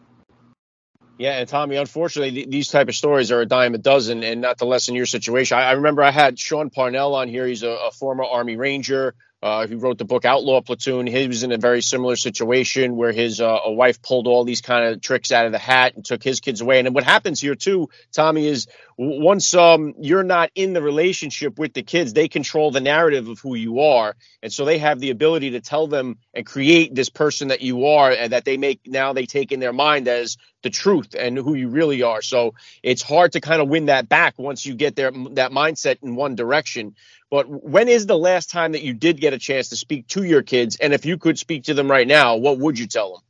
yeah, 1.21 1.37
and 1.37 1.47
Tommy, 1.47 1.75
unfortunately, 1.75 2.47
these 2.47 2.69
type 2.69 2.89
of 2.89 2.95
stories 2.95 3.31
are 3.31 3.41
a 3.41 3.45
dime 3.45 3.75
a 3.75 3.77
dozen, 3.77 4.23
and 4.23 4.41
not 4.41 4.57
to 4.57 4.65
lessen 4.65 4.95
your 4.95 5.05
situation. 5.05 5.55
I, 5.55 5.65
I 5.65 5.71
remember 5.73 6.01
I 6.01 6.09
had 6.09 6.39
Sean 6.39 6.71
Parnell 6.71 7.13
on 7.13 7.27
here. 7.27 7.45
He's 7.45 7.61
a, 7.61 7.69
a 7.69 7.91
former 7.91 8.23
Army 8.23 8.57
Ranger 8.57 9.13
uh, 9.43 9.67
who 9.67 9.77
wrote 9.77 9.99
the 9.99 10.05
book 10.05 10.25
Outlaw 10.25 10.61
Platoon. 10.61 11.05
He 11.05 11.27
was 11.27 11.43
in 11.43 11.51
a 11.51 11.59
very 11.59 11.83
similar 11.83 12.15
situation 12.15 12.95
where 12.95 13.11
his 13.11 13.39
uh, 13.39 13.59
a 13.65 13.71
wife 13.71 14.01
pulled 14.01 14.25
all 14.25 14.45
these 14.45 14.61
kind 14.61 14.85
of 14.85 15.01
tricks 15.01 15.31
out 15.31 15.45
of 15.45 15.51
the 15.51 15.59
hat 15.59 15.95
and 15.95 16.03
took 16.03 16.23
his 16.23 16.39
kids 16.39 16.61
away. 16.61 16.79
And 16.79 16.95
what 16.95 17.03
happens 17.03 17.39
here 17.39 17.53
too, 17.53 17.89
Tommy, 18.11 18.47
is 18.47 18.67
once 18.97 19.53
um, 19.53 19.93
you're 19.99 20.23
not 20.23 20.51
in 20.55 20.73
the 20.73 20.81
relationship 20.81 21.57
with 21.57 21.73
the 21.73 21.83
kids, 21.83 22.13
they 22.13 22.27
control 22.27 22.71
the 22.71 22.81
narrative 22.81 23.27
of 23.27 23.39
who 23.39 23.55
you 23.55 23.79
are, 23.79 24.15
and 24.43 24.51
so 24.51 24.65
they 24.65 24.77
have 24.77 24.99
the 24.99 25.09
ability 25.09 25.51
to 25.51 25.61
tell 25.61 25.87
them 25.87 26.17
and 26.33 26.45
create 26.45 26.93
this 26.93 27.09
person 27.09 27.49
that 27.49 27.61
you 27.61 27.87
are, 27.87 28.11
and 28.11 28.31
that 28.33 28.45
they 28.45 28.57
make 28.57 28.81
now 28.85 29.13
they 29.13 29.25
take 29.25 29.51
in 29.51 29.59
their 29.59 29.73
mind 29.73 30.07
as 30.07 30.37
the 30.63 30.69
truth 30.69 31.15
and 31.17 31.37
who 31.37 31.55
you 31.55 31.69
really 31.69 32.03
are. 32.03 32.21
So 32.21 32.53
it's 32.83 33.01
hard 33.01 33.33
to 33.33 33.41
kind 33.41 33.61
of 33.61 33.69
win 33.69 33.87
that 33.87 34.07
back 34.09 34.35
once 34.37 34.65
you 34.65 34.75
get 34.75 34.95
there 34.95 35.11
that 35.11 35.51
mindset 35.51 35.97
in 36.03 36.15
one 36.15 36.35
direction. 36.35 36.95
But 37.29 37.47
when 37.49 37.87
is 37.87 38.05
the 38.05 38.17
last 38.17 38.49
time 38.49 38.73
that 38.73 38.81
you 38.81 38.93
did 38.93 39.21
get 39.21 39.33
a 39.33 39.39
chance 39.39 39.69
to 39.69 39.77
speak 39.77 40.07
to 40.09 40.23
your 40.23 40.41
kids? 40.41 40.75
And 40.75 40.93
if 40.93 41.05
you 41.05 41.17
could 41.17 41.39
speak 41.39 41.63
to 41.63 41.73
them 41.73 41.89
right 41.89 42.07
now, 42.07 42.35
what 42.35 42.59
would 42.59 42.77
you 42.77 42.87
tell 42.87 43.13
them? 43.13 43.21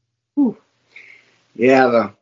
Yeah, 1.56 1.88
the 1.88 2.14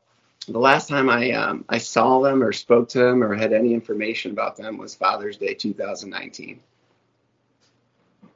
the 0.47 0.59
last 0.59 0.89
time 0.89 1.09
I 1.09 1.31
um, 1.31 1.65
I 1.69 1.77
saw 1.77 2.21
them 2.21 2.43
or 2.43 2.51
spoke 2.51 2.89
to 2.89 2.99
them 2.99 3.23
or 3.23 3.35
had 3.35 3.53
any 3.53 3.73
information 3.73 4.31
about 4.31 4.57
them 4.57 4.77
was 4.77 4.95
Father's 4.95 5.37
Day 5.37 5.53
2019. 5.53 6.59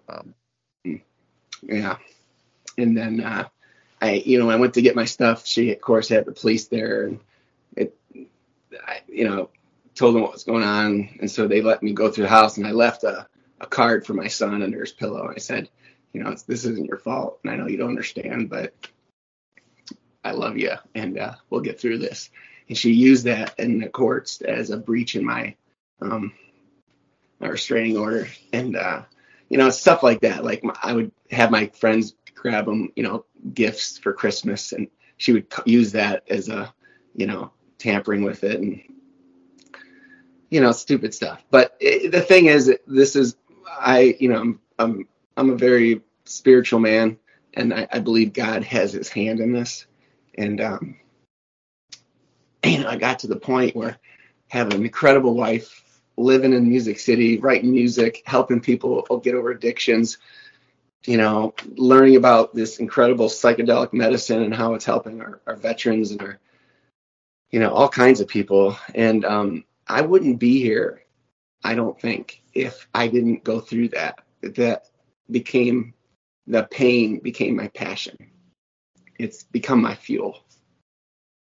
Um, 0.10 0.34
yeah, 1.64 1.98
and 2.78 2.98
then 2.98 3.22
uh, 3.22 3.48
I, 4.02 4.22
you 4.26 4.38
know, 4.38 4.50
I 4.50 4.58
went 4.58 4.74
to 4.74 4.82
get 4.82 4.96
my 4.96 5.06
stuff. 5.06 5.48
She, 5.48 5.72
of 5.72 5.80
course, 5.80 6.10
had 6.10 6.26
the 6.26 6.34
police 6.34 6.68
there, 6.68 7.06
and 7.08 7.20
it, 7.76 7.96
I, 8.86 9.00
you 9.08 9.28
know, 9.28 9.50
told 9.96 10.16
them 10.16 10.24
what 10.24 10.34
was 10.34 10.44
going 10.44 10.64
on, 10.64 11.10
and 11.22 11.32
so 11.32 11.48
they 11.48 11.62
let 11.62 11.82
me 11.82 11.94
go 11.94 12.12
through 12.12 12.26
the 12.26 12.30
house, 12.30 12.58
and 12.58 12.68
I 12.68 12.72
left 12.72 13.06
a, 13.06 13.28
a 13.62 13.66
card 13.66 14.06
for 14.06 14.14
my 14.14 14.28
son 14.28 14.62
under 14.62 14.82
his 14.82 14.92
pillow. 14.92 15.32
I 15.34 15.40
said, 15.40 15.70
you 16.12 16.22
know, 16.22 16.36
this 16.48 16.66
isn't 16.66 16.86
your 16.86 16.98
fault, 16.98 17.40
and 17.44 17.52
I 17.52 17.56
know 17.56 17.68
you 17.68 17.78
don't 17.78 17.90
understand, 17.90 18.50
but 18.50 18.74
I 20.24 20.32
love 20.32 20.58
you, 20.58 20.72
and 20.96 21.20
uh, 21.20 21.36
we'll 21.50 21.62
get 21.62 21.80
through 21.80 22.00
this. 22.00 22.30
And 22.70 22.78
she 22.78 22.94
used 22.94 23.26
that 23.26 23.60
in 23.60 23.80
the 23.80 23.90
courts 23.90 24.42
as 24.42 24.70
a 24.70 24.78
breach 24.78 25.16
in 25.16 25.26
my 25.26 25.56
um, 26.02 26.34
my 27.40 27.50
restraining 27.50 27.98
order, 27.98 28.28
and 28.52 28.76
uh, 28.76 29.04
you 29.50 29.58
know, 29.58 29.70
stuff 29.70 30.02
like 30.02 30.22
that. 30.22 30.44
Like 30.44 30.64
I 30.82 30.94
would 30.94 31.12
have 31.32 31.52
my 31.52 31.68
friends 31.68 32.16
grab 32.36 32.66
them, 32.66 32.92
you 32.96 33.04
know, 33.04 33.26
gifts 33.54 33.98
for 33.98 34.14
Christmas, 34.14 34.72
and 34.72 34.88
she 35.18 35.34
would 35.34 35.48
use 35.66 35.92
that 35.94 36.24
as 36.30 36.50
a, 36.50 36.74
you 37.16 37.28
know, 37.28 37.52
tampering 37.78 38.24
with 38.24 38.44
it, 38.44 38.60
and 38.60 38.82
you 40.50 40.62
know, 40.62 40.72
stupid 40.72 41.14
stuff. 41.14 41.44
But 41.52 41.76
it, 41.80 42.12
the 42.12 42.22
thing 42.22 42.46
is, 42.46 42.74
this 42.88 43.16
is 43.16 43.36
I, 43.68 44.16
you 44.20 44.30
know, 44.30 44.40
I'm 44.40 44.60
I'm 44.80 45.08
I'm 45.36 45.50
a 45.50 45.56
very 45.56 46.02
spiritual 46.26 46.80
man, 46.80 47.18
and 47.54 47.74
I, 47.74 47.88
I 47.92 48.00
believe 48.00 48.32
God 48.34 48.64
has 48.64 48.94
His 48.94 49.10
hand 49.10 49.40
in 49.42 49.52
this 49.52 49.86
and 50.38 50.62
um, 50.62 50.96
you 52.64 52.80
know, 52.80 52.90
I 52.90 52.98
got 52.98 53.20
to 53.20 53.28
the 53.28 53.36
point 53.36 53.76
where 53.76 53.98
having 54.48 54.74
an 54.74 54.84
incredible 54.84 55.36
life, 55.36 55.84
living 56.18 56.54
in 56.54 56.70
Music 56.70 57.00
City, 57.00 57.38
writing 57.38 57.72
music, 57.72 58.22
helping 58.26 58.62
people 58.62 59.02
get 59.24 59.36
over 59.36 59.52
addictions, 59.52 60.18
you 61.06 61.18
know, 61.18 61.54
learning 61.76 62.16
about 62.16 62.54
this 62.54 62.80
incredible 62.80 63.28
psychedelic 63.28 63.94
medicine 63.94 64.44
and 64.44 64.54
how 64.54 64.74
it's 64.74 64.86
helping 64.86 65.22
our, 65.22 65.42
our 65.48 65.56
veterans 65.56 66.12
and 66.12 66.22
our, 66.22 66.40
you 67.52 67.60
know, 67.60 67.74
all 67.74 67.90
kinds 67.90 68.22
of 68.22 68.28
people. 68.28 68.78
And 68.96 69.26
um, 69.26 69.66
I 69.88 70.02
wouldn't 70.02 70.40
be 70.40 70.62
here, 70.62 71.04
I 71.64 71.76
don't 71.76 72.00
think, 72.00 72.42
if 72.54 72.88
I 72.94 73.08
didn't 73.08 73.44
go 73.44 73.60
through 73.60 73.90
that. 73.90 74.20
That 74.42 74.88
became 75.32 75.94
the 76.48 76.64
pain 76.64 77.20
became 77.20 77.56
my 77.56 77.70
passion 77.70 78.18
it's 79.24 79.44
become 79.44 79.82
my 79.82 79.96
fuel. 79.96 80.40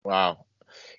Wow. 0.05 0.45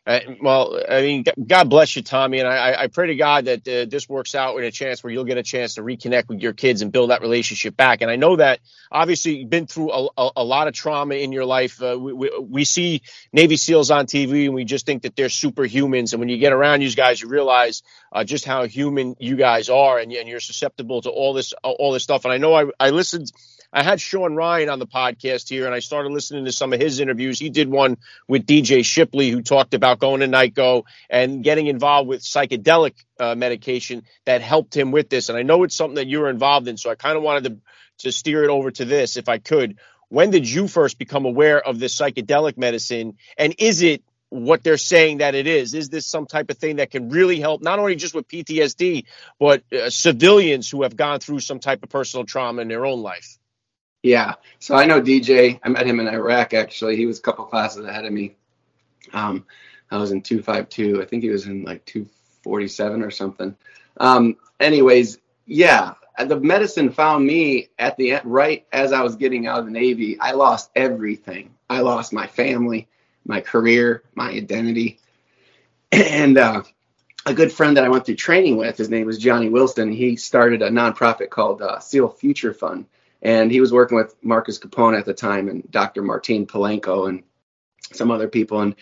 Uh, 0.09 0.19
well, 0.41 0.81
I 0.89 1.01
mean, 1.01 1.23
God 1.45 1.69
bless 1.69 1.95
you, 1.95 2.01
Tommy, 2.01 2.39
and 2.39 2.47
I, 2.47 2.83
I 2.83 2.87
pray 2.87 3.07
to 3.07 3.15
God 3.15 3.45
that 3.45 3.67
uh, 3.67 3.85
this 3.85 4.09
works 4.09 4.33
out 4.33 4.57
in 4.57 4.63
a 4.63 4.71
chance 4.71 5.03
where 5.03 5.13
you'll 5.13 5.25
get 5.25 5.37
a 5.37 5.43
chance 5.43 5.75
to 5.75 5.81
reconnect 5.81 6.29
with 6.29 6.41
your 6.41 6.53
kids 6.53 6.81
and 6.81 6.91
build 6.91 7.11
that 7.11 7.21
relationship 7.21 7.77
back. 7.77 8.01
And 8.01 8.09
I 8.09 8.15
know 8.15 8.35
that 8.37 8.59
obviously 8.91 9.37
you've 9.37 9.51
been 9.51 9.67
through 9.67 9.91
a, 9.91 10.07
a, 10.17 10.31
a 10.37 10.43
lot 10.43 10.67
of 10.67 10.73
trauma 10.73 11.13
in 11.15 11.31
your 11.31 11.45
life. 11.45 11.81
Uh, 11.81 11.97
we, 11.99 12.13
we, 12.13 12.39
we, 12.39 12.63
see 12.63 13.03
Navy 13.31 13.55
SEALs 13.55 13.91
on 13.91 14.07
TV, 14.07 14.45
and 14.45 14.55
we 14.55 14.63
just 14.63 14.85
think 14.85 15.03
that 15.03 15.15
they're 15.15 15.27
superhumans. 15.27 16.13
And 16.13 16.19
when 16.19 16.29
you 16.29 16.37
get 16.37 16.53
around 16.53 16.79
these 16.79 16.95
guys, 16.95 17.21
you 17.21 17.27
realize 17.27 17.83
uh, 18.11 18.23
just 18.23 18.45
how 18.45 18.65
human 18.65 19.15
you 19.19 19.35
guys 19.35 19.69
are, 19.69 19.99
and, 19.99 20.11
and 20.11 20.27
you're 20.27 20.39
susceptible 20.39 21.03
to 21.03 21.09
all 21.09 21.33
this 21.33 21.53
all 21.61 21.91
this 21.91 22.03
stuff. 22.03 22.25
And 22.25 22.33
I 22.33 22.37
know 22.37 22.55
I, 22.55 22.65
I 22.79 22.89
listened 22.89 23.31
I 23.71 23.83
had 23.83 24.01
Sean 24.01 24.35
Ryan 24.35 24.69
on 24.69 24.79
the 24.79 24.87
podcast 24.87 25.47
here, 25.47 25.65
and 25.67 25.75
I 25.75 25.79
started 25.79 26.11
listening 26.11 26.45
to 26.45 26.51
some 26.51 26.73
of 26.73 26.79
his 26.79 26.99
interviews. 26.99 27.39
He 27.39 27.49
did 27.49 27.69
one 27.69 27.97
with 28.27 28.47
DJ 28.47 28.83
Shipley, 28.83 29.29
who 29.29 29.41
talked 29.41 29.75
about 29.75 29.99
going 29.99 30.21
to 30.21 30.27
NICoE 30.27 30.85
and 31.09 31.43
getting 31.43 31.67
involved 31.67 32.09
with 32.09 32.21
psychedelic 32.21 32.93
uh, 33.19 33.35
medication 33.35 34.03
that 34.25 34.41
helped 34.41 34.75
him 34.75 34.91
with 34.91 35.09
this. 35.09 35.29
And 35.29 35.37
I 35.37 35.43
know 35.43 35.63
it's 35.63 35.75
something 35.75 35.95
that 35.95 36.07
you 36.07 36.21
were 36.21 36.29
involved 36.29 36.67
in, 36.67 36.77
so 36.77 36.89
I 36.89 36.95
kind 36.95 37.17
of 37.17 37.23
wanted 37.23 37.43
to 37.43 37.57
to 37.99 38.13
steer 38.13 38.45
it 38.45 38.49
over 38.49 38.71
to 38.71 38.85
this, 38.85 39.17
if 39.17 39.27
I 39.27 39.39
could. 39.39 39.77
When 40.07 40.31
did 40.31 40.49
you 40.49 40.69
first 40.69 40.97
become 40.97 41.25
aware 41.25 41.59
of 41.61 41.79
this 41.79 41.95
psychedelic 41.97 42.57
medicine, 42.57 43.17
and 43.37 43.53
is 43.59 43.81
it 43.81 44.03
what 44.29 44.63
they're 44.63 44.77
saying 44.77 45.17
that 45.17 45.33
it 45.33 45.47
is. 45.47 45.73
Is 45.73 45.89
this 45.89 46.05
some 46.05 46.27
type 46.27 46.51
of 46.51 46.57
thing 46.59 46.75
that 46.75 46.91
can 46.91 47.09
really 47.09 47.39
help 47.39 47.63
not 47.63 47.79
only 47.79 47.95
just 47.95 48.13
with 48.13 48.27
PTSD, 48.27 49.05
but 49.39 49.63
uh, 49.73 49.89
civilians 49.89 50.69
who 50.69 50.83
have 50.83 50.95
gone 50.95 51.19
through 51.19 51.39
some 51.39 51.59
type 51.59 51.81
of 51.81 51.89
personal 51.89 52.25
trauma 52.25 52.61
in 52.61 52.67
their 52.67 52.85
own 52.85 53.01
life? 53.01 53.38
Yeah. 54.03 54.35
So 54.59 54.75
I 54.75 54.85
know 54.85 55.01
DJ. 55.01 55.59
I 55.63 55.69
met 55.69 55.85
him 55.85 55.99
in 55.99 56.07
Iraq 56.07 56.53
actually. 56.53 56.95
He 56.95 57.05
was 57.05 57.19
a 57.19 57.21
couple 57.21 57.45
classes 57.45 57.85
ahead 57.85 58.05
of 58.05 58.13
me. 58.13 58.35
Um, 59.13 59.45
I 59.91 59.97
was 59.97 60.11
in 60.11 60.21
252. 60.21 61.01
I 61.01 61.05
think 61.05 61.23
he 61.23 61.29
was 61.29 61.45
in 61.45 61.63
like 61.63 61.85
247 61.85 63.01
or 63.01 63.11
something. 63.11 63.55
Um, 63.97 64.37
anyways, 64.59 65.19
yeah, 65.45 65.95
the 66.17 66.39
medicine 66.39 66.91
found 66.91 67.25
me 67.25 67.69
at 67.79 67.97
the 67.97 68.11
end, 68.11 68.25
right 68.25 68.65
as 68.71 68.93
I 68.93 69.01
was 69.01 69.15
getting 69.15 69.47
out 69.47 69.59
of 69.59 69.65
the 69.65 69.71
Navy. 69.71 70.19
I 70.19 70.31
lost 70.31 70.69
everything. 70.75 71.55
I 71.69 71.81
lost 71.81 72.13
my 72.13 72.27
family, 72.27 72.87
my 73.25 73.41
career, 73.41 74.03
my 74.15 74.29
identity. 74.29 74.99
And 75.91 76.37
uh, 76.37 76.61
a 77.25 77.33
good 77.33 77.51
friend 77.51 77.75
that 77.75 77.83
I 77.83 77.89
went 77.89 78.05
through 78.05 78.15
training 78.15 78.57
with, 78.57 78.77
his 78.77 78.89
name 78.89 79.07
was 79.07 79.17
Johnny 79.17 79.49
Wilson. 79.49 79.91
He 79.91 80.15
started 80.15 80.61
a 80.61 80.69
nonprofit 80.69 81.29
called 81.29 81.61
uh, 81.61 81.79
SEAL 81.79 82.09
Future 82.09 82.53
Fund 82.53 82.85
and 83.21 83.51
he 83.51 83.61
was 83.61 83.73
working 83.73 83.97
with 83.97 84.15
Marcus 84.23 84.59
Capone 84.59 84.97
at 84.97 85.05
the 85.05 85.13
time 85.13 85.49
and 85.49 85.69
Dr. 85.69 86.01
Martin 86.01 86.47
Polanco 86.47 87.09
and 87.09 87.23
some 87.91 88.11
other 88.11 88.27
people. 88.27 88.61
And, 88.61 88.75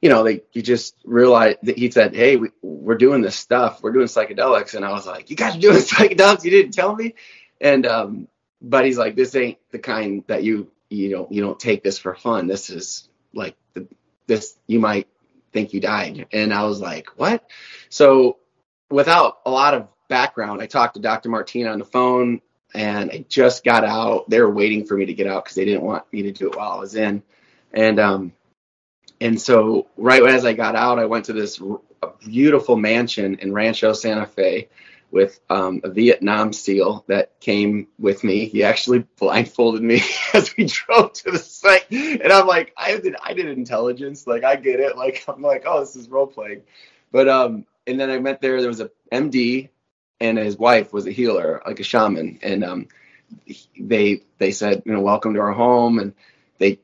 you 0.00 0.08
know, 0.08 0.22
they, 0.22 0.42
you 0.52 0.62
just 0.62 0.96
realized 1.04 1.58
that 1.62 1.78
he 1.78 1.90
said, 1.90 2.14
Hey, 2.14 2.36
we, 2.36 2.50
we're 2.62 2.96
doing 2.96 3.22
this 3.22 3.36
stuff. 3.36 3.82
We're 3.82 3.92
doing 3.92 4.06
psychedelics. 4.06 4.74
And 4.74 4.84
I 4.84 4.92
was 4.92 5.06
like, 5.06 5.30
you 5.30 5.36
guys 5.36 5.56
are 5.56 5.60
doing 5.60 5.76
psychedelics. 5.78 6.44
You 6.44 6.50
didn't 6.50 6.74
tell 6.74 6.94
me. 6.94 7.14
And, 7.60 7.86
um, 7.86 8.28
but 8.60 8.84
he's 8.84 8.98
like, 8.98 9.16
this 9.16 9.34
ain't 9.34 9.58
the 9.70 9.78
kind 9.78 10.24
that 10.28 10.44
you, 10.44 10.70
you 10.88 11.10
know, 11.10 11.26
you 11.30 11.42
don't 11.42 11.58
take 11.58 11.82
this 11.82 11.98
for 11.98 12.14
fun. 12.14 12.46
This 12.46 12.70
is 12.70 13.08
like 13.34 13.56
the, 13.74 13.88
this, 14.26 14.56
you 14.66 14.78
might 14.78 15.08
think 15.52 15.72
you 15.72 15.80
died. 15.80 16.26
And 16.32 16.54
I 16.54 16.64
was 16.64 16.80
like, 16.80 17.08
what? 17.16 17.48
So 17.88 18.38
without 18.90 19.40
a 19.44 19.50
lot 19.50 19.74
of 19.74 19.88
background, 20.08 20.62
I 20.62 20.66
talked 20.66 20.94
to 20.94 21.00
Dr. 21.00 21.28
Martin 21.28 21.66
on 21.66 21.78
the 21.80 21.84
phone 21.84 22.40
and 22.74 23.10
I 23.10 23.24
just 23.28 23.64
got 23.64 23.84
out. 23.84 24.28
They 24.28 24.40
were 24.40 24.50
waiting 24.50 24.86
for 24.86 24.96
me 24.96 25.06
to 25.06 25.14
get 25.14 25.26
out 25.26 25.44
because 25.44 25.56
they 25.56 25.64
didn't 25.64 25.82
want 25.82 26.10
me 26.12 26.22
to 26.22 26.32
do 26.32 26.48
it 26.48 26.56
while 26.56 26.72
I 26.72 26.78
was 26.78 26.94
in. 26.94 27.22
And 27.72 27.98
um, 27.98 28.32
and 29.20 29.40
so 29.40 29.88
right 29.96 30.22
as 30.22 30.44
I 30.44 30.52
got 30.52 30.76
out, 30.76 30.98
I 30.98 31.06
went 31.06 31.26
to 31.26 31.32
this 31.32 31.60
r- 31.60 31.80
beautiful 32.24 32.76
mansion 32.76 33.36
in 33.36 33.52
Rancho 33.52 33.92
Santa 33.92 34.26
Fe 34.26 34.68
with 35.10 35.38
um, 35.50 35.82
a 35.84 35.90
Vietnam 35.90 36.54
SEAL 36.54 37.04
that 37.06 37.38
came 37.38 37.86
with 37.98 38.24
me. 38.24 38.46
He 38.46 38.64
actually 38.64 39.00
blindfolded 39.18 39.82
me 39.82 40.02
as 40.34 40.56
we 40.56 40.64
drove 40.64 41.12
to 41.14 41.30
the 41.32 41.38
site, 41.38 41.90
and 41.90 42.32
I'm 42.32 42.46
like, 42.46 42.72
I 42.76 42.96
did 42.96 43.16
I 43.22 43.34
did 43.34 43.46
intelligence, 43.46 44.26
like 44.26 44.44
I 44.44 44.56
get 44.56 44.80
it, 44.80 44.96
like 44.96 45.24
I'm 45.28 45.42
like, 45.42 45.64
oh, 45.66 45.80
this 45.80 45.96
is 45.96 46.08
role 46.08 46.26
playing, 46.26 46.62
but 47.10 47.28
um, 47.28 47.66
and 47.86 48.00
then 48.00 48.10
I 48.10 48.18
met 48.18 48.40
there. 48.40 48.60
There 48.60 48.68
was 48.68 48.80
a 48.80 48.90
MD 49.12 49.68
and 50.22 50.38
his 50.38 50.56
wife 50.56 50.92
was 50.92 51.06
a 51.06 51.10
healer, 51.10 51.60
like 51.66 51.80
a 51.80 51.82
shaman, 51.82 52.38
and 52.42 52.62
um, 52.62 52.88
they 53.78 54.22
they 54.38 54.52
said, 54.52 54.82
you 54.86 54.92
know, 54.92 55.00
welcome 55.00 55.34
to 55.34 55.40
our 55.40 55.52
home, 55.52 55.98
and 55.98 56.14
they 56.58 56.78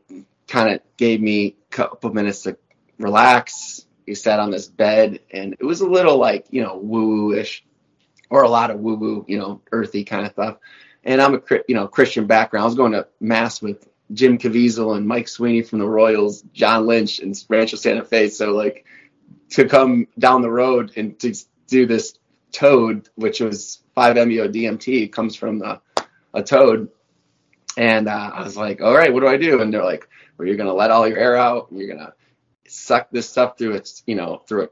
kind 0.48 0.74
of 0.74 0.80
gave 0.96 1.20
me 1.20 1.54
a 1.70 1.74
couple 1.74 2.12
minutes 2.12 2.42
to 2.42 2.58
relax. 2.98 3.86
We 4.06 4.16
sat 4.16 4.40
on 4.40 4.50
this 4.50 4.66
bed, 4.66 5.20
and 5.30 5.54
it 5.58 5.64
was 5.64 5.80
a 5.80 5.88
little 5.88 6.18
like 6.18 6.46
you 6.50 6.64
know 6.64 6.76
woo 6.76 7.06
woo 7.06 7.34
ish, 7.34 7.64
or 8.28 8.42
a 8.42 8.48
lot 8.48 8.72
of 8.72 8.80
woo 8.80 8.96
woo, 8.96 9.24
you 9.28 9.38
know, 9.38 9.60
earthy 9.70 10.02
kind 10.04 10.26
of 10.26 10.32
stuff. 10.32 10.56
And 11.04 11.22
I'm 11.22 11.34
a 11.34 11.40
you 11.68 11.76
know 11.76 11.86
Christian 11.86 12.26
background. 12.26 12.64
I 12.64 12.66
was 12.66 12.74
going 12.74 12.92
to 12.92 13.06
mass 13.20 13.62
with 13.62 13.88
Jim 14.12 14.38
Caviezel 14.38 14.96
and 14.96 15.06
Mike 15.06 15.28
Sweeney 15.28 15.62
from 15.62 15.78
the 15.78 15.86
Royals, 15.86 16.42
John 16.52 16.86
Lynch 16.86 17.20
and 17.20 17.40
Rancho 17.48 17.76
Santa 17.76 18.04
Fe. 18.04 18.30
So 18.30 18.50
like 18.50 18.84
to 19.50 19.68
come 19.68 20.08
down 20.18 20.42
the 20.42 20.50
road 20.50 20.92
and 20.96 21.16
to 21.20 21.34
do 21.68 21.86
this 21.86 22.18
toad, 22.52 23.08
which 23.14 23.40
was 23.40 23.82
5-MeO 23.96 24.48
DMT, 24.48 25.12
comes 25.12 25.36
from 25.36 25.62
a, 25.62 25.80
a 26.34 26.42
toad. 26.42 26.88
And 27.76 28.08
uh, 28.08 28.30
I 28.34 28.42
was 28.42 28.56
like, 28.56 28.80
all 28.80 28.94
right, 28.94 29.12
what 29.12 29.20
do 29.20 29.28
I 29.28 29.36
do? 29.36 29.60
And 29.60 29.72
they're 29.72 29.84
like, 29.84 30.08
well, 30.36 30.46
you're 30.48 30.56
to 30.68 30.74
let 30.74 30.90
all 30.90 31.06
your 31.06 31.18
air 31.18 31.36
out. 31.36 31.70
And 31.70 31.78
you're 31.78 31.94
to 32.06 32.14
suck 32.66 33.10
this 33.10 33.28
stuff 33.28 33.56
through 33.58 33.74
its, 33.74 34.02
you 34.06 34.14
know, 34.14 34.42
through 34.46 34.64
a 34.64 34.68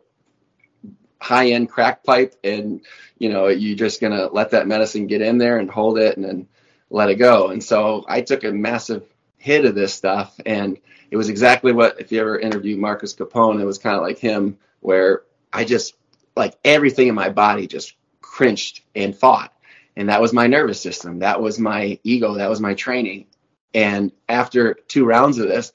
high 1.20 1.50
end 1.50 1.68
crack 1.68 2.04
pipe. 2.04 2.34
And, 2.42 2.80
you 3.18 3.28
know, 3.28 3.48
you're 3.48 3.76
just 3.76 4.00
to 4.12 4.26
let 4.26 4.50
that 4.50 4.66
medicine 4.66 5.06
get 5.06 5.22
in 5.22 5.38
there 5.38 5.58
and 5.58 5.70
hold 5.70 5.98
it 5.98 6.16
and 6.16 6.24
then 6.24 6.48
let 6.90 7.10
it 7.10 7.16
go. 7.16 7.48
And 7.48 7.62
so 7.62 8.04
I 8.08 8.22
took 8.22 8.44
a 8.44 8.52
massive 8.52 9.04
hit 9.36 9.64
of 9.64 9.74
this 9.74 9.94
stuff. 9.94 10.38
And 10.44 10.78
it 11.10 11.16
was 11.16 11.28
exactly 11.28 11.72
what, 11.72 12.00
if 12.00 12.10
you 12.10 12.20
ever 12.20 12.38
interviewed 12.38 12.80
Marcus 12.80 13.14
Capone, 13.14 13.60
it 13.60 13.64
was 13.64 13.78
kind 13.78 13.96
of 13.96 14.02
like 14.02 14.18
him, 14.18 14.58
where 14.80 15.22
I 15.52 15.64
just 15.64 15.94
like 16.37 16.59
everything 16.64 17.09
in 17.09 17.14
my 17.14 17.31
body 17.31 17.66
just 17.66 17.94
cringed 18.20 18.83
and 18.94 19.16
fought. 19.16 19.53
And 19.96 20.11
that 20.11 20.20
was 20.20 20.33
my 20.33 20.46
nervous 20.46 20.81
system. 20.81 21.20
That 21.20 21.40
was 21.40 21.59
my 21.59 21.99
ego. 22.05 22.35
That 22.35 22.51
was 22.51 22.61
my 22.61 22.75
training. 22.75 23.27
And 23.72 24.12
after 24.29 24.75
two 24.75 25.07
rounds 25.07 25.38
of 25.38 25.49
this, 25.49 25.72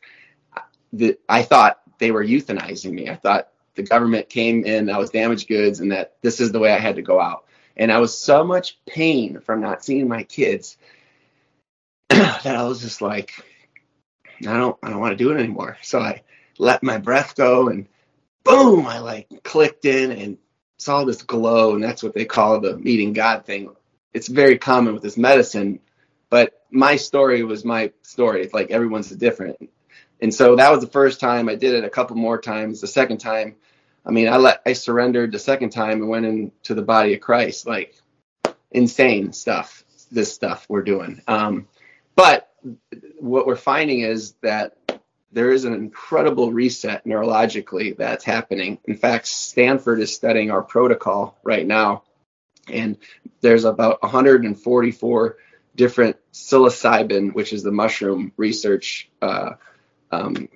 the, 0.93 1.17
I 1.28 1.41
thought 1.41 1.82
they 1.97 2.12
were 2.12 2.24
euthanizing 2.24 2.91
me. 2.91 3.10
I 3.10 3.15
thought 3.15 3.50
the 3.76 3.84
government 3.84 4.30
came 4.30 4.65
in, 4.65 4.89
I 4.89 4.97
was 4.97 5.10
damaged 5.10 5.47
goods, 5.47 5.80
and 5.80 5.91
that 5.91 6.15
this 6.21 6.39
is 6.39 6.52
the 6.52 6.60
way 6.60 6.71
I 6.71 6.80
had 6.80 6.97
to 6.97 7.02
go 7.02 7.19
out. 7.19 7.45
And 7.78 7.91
I 7.91 8.00
was 8.00 8.17
so 8.17 8.43
much 8.43 8.78
pain 8.86 9.39
from 9.39 9.62
not 9.62 9.84
seeing 9.84 10.08
my 10.08 10.24
kids 10.24 10.78
that 12.10 12.45
I 12.45 12.63
was 12.63 12.82
just 12.82 13.02
like, 13.02 13.34
I 14.41 14.58
don't, 14.58 14.78
I 14.84 14.89
don't 14.89 15.00
want 15.00 15.17
to 15.17 15.24
do 15.24 15.32
it 15.32 15.39
anymore. 15.39 15.78
So 15.82 16.00
I 16.00 16.24
let 16.58 16.84
my 16.84 16.97
breath 16.97 17.36
go 17.36 17.69
and 17.69 17.88
boom, 18.43 18.86
I 18.86 19.00
like 19.00 19.43
clicked 19.43 19.86
in 19.86 20.12
and 20.12 20.38
saw 20.81 21.03
this 21.03 21.21
glow. 21.21 21.75
And 21.75 21.83
that's 21.83 22.01
what 22.01 22.13
they 22.13 22.25
call 22.25 22.59
the 22.59 22.75
meeting 22.75 23.13
God 23.13 23.45
thing. 23.45 23.75
It's 24.13 24.27
very 24.27 24.57
common 24.57 24.93
with 24.93 25.03
this 25.03 25.15
medicine, 25.15 25.79
but 26.29 26.65
my 26.71 26.95
story 26.95 27.43
was 27.43 27.63
my 27.63 27.91
story. 28.01 28.41
It's 28.41 28.53
like 28.53 28.71
everyone's 28.71 29.09
different. 29.09 29.69
And 30.21 30.33
so 30.33 30.55
that 30.55 30.71
was 30.71 30.81
the 30.81 30.91
first 30.91 31.19
time 31.19 31.49
I 31.49 31.55
did 31.55 31.75
it 31.75 31.83
a 31.83 31.89
couple 31.89 32.15
more 32.15 32.39
times. 32.39 32.81
The 32.81 32.87
second 32.87 33.19
time, 33.19 33.55
I 34.05 34.11
mean, 34.11 34.27
I 34.27 34.37
let, 34.37 34.61
I 34.65 34.73
surrendered 34.73 35.31
the 35.31 35.39
second 35.39 35.69
time 35.69 36.01
and 36.01 36.09
went 36.09 36.25
into 36.25 36.73
the 36.73 36.81
body 36.81 37.13
of 37.13 37.21
Christ, 37.21 37.67
like 37.67 37.95
insane 38.71 39.33
stuff, 39.33 39.83
this 40.11 40.33
stuff 40.33 40.65
we're 40.67 40.81
doing. 40.81 41.21
Um, 41.27 41.67
but 42.15 42.49
what 43.19 43.45
we're 43.45 43.55
finding 43.55 44.01
is 44.01 44.33
that 44.41 44.75
there 45.31 45.51
is 45.51 45.65
an 45.65 45.73
incredible 45.73 46.51
reset 46.51 47.05
neurologically 47.05 47.95
that's 47.95 48.25
happening. 48.25 48.77
In 48.85 48.97
fact, 48.97 49.27
Stanford 49.27 50.01
is 50.01 50.13
studying 50.13 50.51
our 50.51 50.61
protocol 50.61 51.37
right 51.43 51.65
now, 51.65 52.03
and 52.67 52.97
there's 53.39 53.63
about 53.63 54.01
144 54.03 55.37
different 55.75 56.17
psilocybin, 56.33 57.33
which 57.33 57.53
is 57.53 57.63
the 57.63 57.71
mushroom 57.71 58.33
research 58.35 59.09
uh, 59.21 59.51
um, 60.11 60.49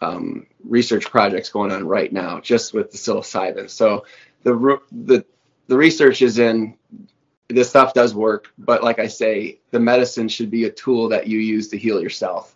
um, 0.00 0.46
research 0.64 1.10
projects 1.10 1.50
going 1.50 1.70
on 1.70 1.86
right 1.86 2.12
now, 2.12 2.40
just 2.40 2.72
with 2.72 2.90
the 2.90 2.98
psilocybin. 2.98 3.68
So 3.68 4.06
the 4.42 4.80
the 4.90 5.24
the 5.66 5.76
research 5.76 6.22
is 6.22 6.38
in 6.38 6.76
this 7.48 7.68
stuff 7.68 7.94
does 7.94 8.14
work, 8.14 8.52
but 8.58 8.82
like 8.82 8.98
I 8.98 9.06
say, 9.06 9.60
the 9.70 9.78
medicine 9.78 10.28
should 10.28 10.50
be 10.50 10.64
a 10.64 10.70
tool 10.70 11.10
that 11.10 11.28
you 11.28 11.38
use 11.38 11.68
to 11.68 11.78
heal 11.78 12.00
yourself 12.00 12.55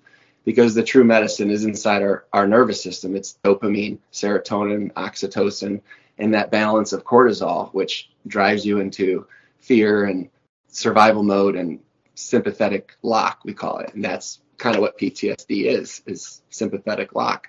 because 0.51 0.75
the 0.75 0.83
true 0.83 1.05
medicine 1.05 1.49
is 1.49 1.65
inside 1.65 2.03
our, 2.03 2.25
our 2.33 2.45
nervous 2.45 2.83
system. 2.83 3.15
It's 3.15 3.39
dopamine, 3.45 3.99
serotonin, 4.13 4.93
oxytocin, 4.95 5.81
and 6.19 6.35
that 6.35 6.51
balance 6.51 6.93
of 6.93 7.05
cortisol, 7.05 7.73
which 7.73 8.11
drives 8.27 8.67
you 8.67 8.81
into 8.81 9.29
fear 9.61 10.07
and 10.07 10.29
survival 10.67 11.23
mode 11.23 11.55
and 11.55 11.79
sympathetic 12.17 12.97
lock, 13.05 13.39
we 13.45 13.55
call 13.55 13.79
it. 13.79 13.95
And 13.95 14.05
that's 14.05 14.41
kind 14.59 14.75
of 14.75 14.83
what 14.83 14.99
PTSD 14.99 15.67
is, 15.67 16.03
is 16.07 16.43
sympathetic 16.51 17.15
lock 17.15 17.49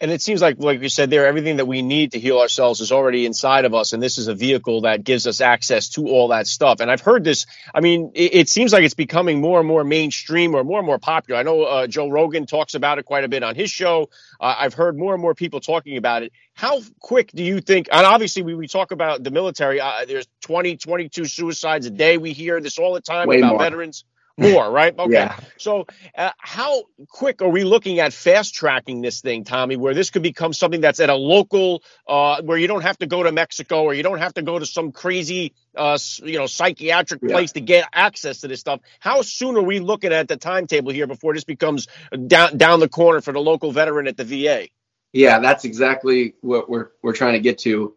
and 0.00 0.10
it 0.10 0.22
seems 0.22 0.40
like 0.40 0.56
like 0.58 0.80
you 0.80 0.88
said 0.88 1.10
there 1.10 1.26
everything 1.26 1.56
that 1.56 1.66
we 1.66 1.82
need 1.82 2.12
to 2.12 2.18
heal 2.18 2.38
ourselves 2.38 2.80
is 2.80 2.90
already 2.90 3.26
inside 3.26 3.64
of 3.64 3.74
us 3.74 3.92
and 3.92 4.02
this 4.02 4.18
is 4.18 4.28
a 4.28 4.34
vehicle 4.34 4.82
that 4.82 5.04
gives 5.04 5.26
us 5.26 5.40
access 5.40 5.90
to 5.90 6.08
all 6.08 6.28
that 6.28 6.46
stuff. 6.46 6.80
And 6.80 6.90
i've 6.90 7.00
heard 7.00 7.24
this 7.24 7.46
i 7.74 7.80
mean 7.80 8.12
it, 8.14 8.34
it 8.34 8.48
seems 8.48 8.72
like 8.72 8.84
it's 8.84 8.94
becoming 8.94 9.40
more 9.40 9.58
and 9.58 9.68
more 9.68 9.84
mainstream 9.84 10.54
or 10.54 10.64
more 10.64 10.78
and 10.78 10.86
more 10.86 10.98
popular. 10.98 11.38
I 11.38 11.42
know 11.42 11.62
uh, 11.62 11.86
joe 11.86 12.08
rogan 12.08 12.46
talks 12.46 12.74
about 12.74 12.98
it 12.98 13.04
quite 13.04 13.24
a 13.24 13.28
bit 13.28 13.42
on 13.42 13.54
his 13.54 13.70
show. 13.70 14.08
Uh, 14.40 14.54
i've 14.58 14.74
heard 14.74 14.96
more 14.96 15.12
and 15.12 15.22
more 15.22 15.34
people 15.34 15.60
talking 15.60 15.96
about 15.96 16.22
it. 16.22 16.32
How 16.54 16.80
quick 16.98 17.30
do 17.32 17.42
you 17.42 17.60
think 17.60 17.88
and 17.92 18.06
obviously 18.06 18.42
we, 18.42 18.54
we 18.54 18.68
talk 18.68 18.90
about 18.92 19.22
the 19.22 19.30
military 19.30 19.80
uh, 19.80 20.04
there's 20.06 20.26
20 20.42 20.76
22 20.76 21.24
suicides 21.26 21.86
a 21.86 21.90
day 21.90 22.16
we 22.16 22.32
hear 22.32 22.60
this 22.60 22.78
all 22.78 22.94
the 22.94 23.00
time 23.00 23.28
Way 23.28 23.38
about 23.38 23.52
more. 23.52 23.58
veterans 23.60 24.04
more, 24.40 24.70
right? 24.70 24.98
Okay. 24.98 25.12
Yeah. 25.12 25.38
So, 25.58 25.86
uh, 26.16 26.30
how 26.38 26.84
quick 27.08 27.42
are 27.42 27.48
we 27.48 27.64
looking 27.64 28.00
at 28.00 28.12
fast 28.12 28.54
tracking 28.54 29.00
this 29.02 29.20
thing, 29.20 29.44
Tommy, 29.44 29.76
where 29.76 29.94
this 29.94 30.10
could 30.10 30.22
become 30.22 30.52
something 30.52 30.80
that's 30.80 31.00
at 31.00 31.10
a 31.10 31.14
local, 31.14 31.82
uh, 32.08 32.42
where 32.42 32.58
you 32.58 32.66
don't 32.66 32.82
have 32.82 32.98
to 32.98 33.06
go 33.06 33.22
to 33.22 33.32
Mexico 33.32 33.84
or 33.84 33.94
you 33.94 34.02
don't 34.02 34.18
have 34.18 34.34
to 34.34 34.42
go 34.42 34.58
to 34.58 34.66
some 34.66 34.92
crazy, 34.92 35.52
uh, 35.76 35.98
you 36.22 36.38
know, 36.38 36.46
psychiatric 36.46 37.20
yeah. 37.22 37.28
place 37.28 37.52
to 37.52 37.60
get 37.60 37.88
access 37.92 38.40
to 38.40 38.48
this 38.48 38.60
stuff? 38.60 38.80
How 38.98 39.22
soon 39.22 39.56
are 39.56 39.62
we 39.62 39.80
looking 39.80 40.12
at 40.12 40.28
the 40.28 40.36
timetable 40.36 40.92
here 40.92 41.06
before 41.06 41.34
this 41.34 41.44
becomes 41.44 41.86
down 42.26 42.56
down 42.56 42.80
the 42.80 42.88
corner 42.88 43.20
for 43.20 43.32
the 43.32 43.40
local 43.40 43.72
veteran 43.72 44.06
at 44.06 44.16
the 44.16 44.24
VA? 44.24 44.68
Yeah, 45.12 45.40
that's 45.40 45.64
exactly 45.64 46.34
what 46.40 46.70
we're 46.70 46.90
we're 47.02 47.12
trying 47.12 47.34
to 47.34 47.40
get 47.40 47.58
to. 47.58 47.94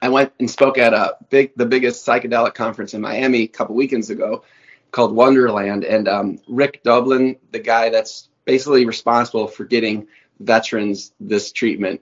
I 0.00 0.10
went 0.10 0.32
and 0.38 0.50
spoke 0.50 0.76
at 0.76 0.92
a 0.92 1.16
big, 1.30 1.52
the 1.56 1.64
biggest 1.64 2.06
psychedelic 2.06 2.54
conference 2.54 2.92
in 2.92 3.00
Miami 3.00 3.44
a 3.44 3.48
couple 3.48 3.74
weekends 3.74 4.10
ago 4.10 4.44
called 4.90 5.14
Wonderland. 5.14 5.84
And 5.84 6.08
um, 6.08 6.38
Rick 6.48 6.82
Doblin, 6.82 7.36
the 7.52 7.58
guy 7.58 7.90
that's 7.90 8.28
basically 8.44 8.86
responsible 8.86 9.48
for 9.48 9.64
getting 9.64 10.08
veterans 10.40 11.12
this 11.20 11.52
treatment 11.52 12.00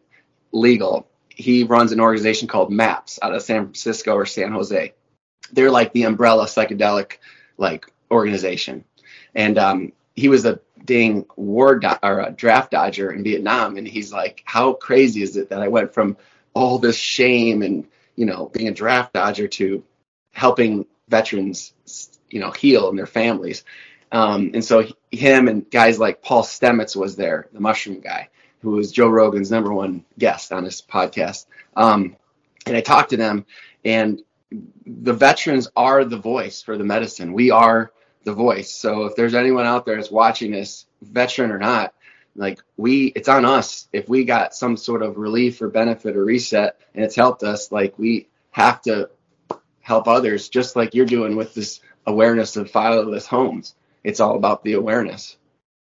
legal, 0.52 1.08
he 1.28 1.64
runs 1.64 1.92
an 1.92 2.00
organization 2.00 2.48
called 2.48 2.70
MAPS 2.70 3.18
out 3.22 3.34
of 3.34 3.42
San 3.42 3.64
Francisco 3.64 4.14
or 4.14 4.26
San 4.26 4.52
Jose. 4.52 4.94
They're 5.52 5.70
like 5.70 5.92
the 5.92 6.04
umbrella 6.04 6.46
psychedelic 6.46 7.18
like 7.58 7.86
organization. 8.10 8.84
And 9.34 9.58
um, 9.58 9.92
he 10.14 10.28
was 10.28 10.44
a 10.44 10.60
dang 10.84 11.26
war 11.36 11.78
do- 11.78 11.88
or 12.02 12.20
a 12.20 12.30
draft 12.30 12.70
dodger 12.70 13.10
in 13.10 13.24
Vietnam, 13.24 13.76
and 13.76 13.86
he's 13.86 14.12
like, 14.12 14.42
"How 14.44 14.74
crazy 14.74 15.22
is 15.22 15.36
it 15.36 15.50
that 15.50 15.62
I 15.62 15.68
went 15.68 15.94
from 15.94 16.16
all 16.54 16.78
this 16.78 16.96
shame 16.96 17.62
and 17.62 17.86
you 18.16 18.26
know 18.26 18.46
being 18.52 18.68
a 18.68 18.74
draft 18.74 19.12
dodger 19.12 19.48
to 19.48 19.84
helping 20.32 20.86
veterans 21.08 21.72
you 22.34 22.40
know 22.40 22.50
heal 22.50 22.90
and 22.90 22.98
their 22.98 23.06
families. 23.06 23.64
Um, 24.10 24.50
and 24.54 24.64
so 24.64 24.80
he, 24.80 24.94
him 25.10 25.48
and 25.48 25.70
guys 25.70 25.98
like 25.98 26.20
Paul 26.20 26.42
Stamets 26.42 26.96
was 26.96 27.16
there, 27.16 27.48
the 27.52 27.60
mushroom 27.60 28.00
guy, 28.00 28.28
who 28.60 28.72
was 28.72 28.92
Joe 28.92 29.08
Rogan's 29.08 29.50
number 29.50 29.72
one 29.72 30.04
guest 30.18 30.52
on 30.52 30.64
his 30.64 30.82
podcast. 30.82 31.46
Um, 31.76 32.16
and 32.66 32.76
I 32.76 32.80
talked 32.80 33.10
to 33.10 33.16
them, 33.16 33.46
and 33.84 34.20
the 34.84 35.12
veterans 35.12 35.68
are 35.76 36.04
the 36.04 36.18
voice 36.18 36.60
for 36.60 36.76
the 36.76 36.84
medicine. 36.84 37.32
We 37.32 37.50
are 37.52 37.92
the 38.24 38.32
voice. 38.32 38.72
So 38.72 39.04
if 39.04 39.14
there's 39.14 39.34
anyone 39.34 39.66
out 39.66 39.86
there 39.86 39.96
that's 39.96 40.10
watching 40.10 40.50
this, 40.50 40.86
veteran 41.02 41.52
or 41.52 41.58
not, 41.58 41.94
like 42.34 42.60
we, 42.76 43.06
it's 43.14 43.28
on 43.28 43.44
us. 43.44 43.88
If 43.92 44.08
we 44.08 44.24
got 44.24 44.54
some 44.54 44.76
sort 44.76 45.02
of 45.02 45.18
relief 45.18 45.62
or 45.62 45.68
benefit 45.68 46.16
or 46.16 46.24
reset, 46.24 46.80
and 46.94 47.04
it's 47.04 47.14
helped 47.14 47.44
us, 47.44 47.70
like 47.70 47.96
we 47.96 48.28
have 48.50 48.82
to 48.82 49.10
help 49.80 50.08
others, 50.08 50.48
just 50.48 50.76
like 50.76 50.94
you're 50.94 51.06
doing 51.06 51.36
with 51.36 51.54
this 51.54 51.80
awareness 52.06 52.56
of 52.56 52.70
fatherless 52.70 53.26
homes. 53.26 53.74
It's 54.02 54.20
all 54.20 54.36
about 54.36 54.64
the 54.64 54.74
awareness. 54.74 55.36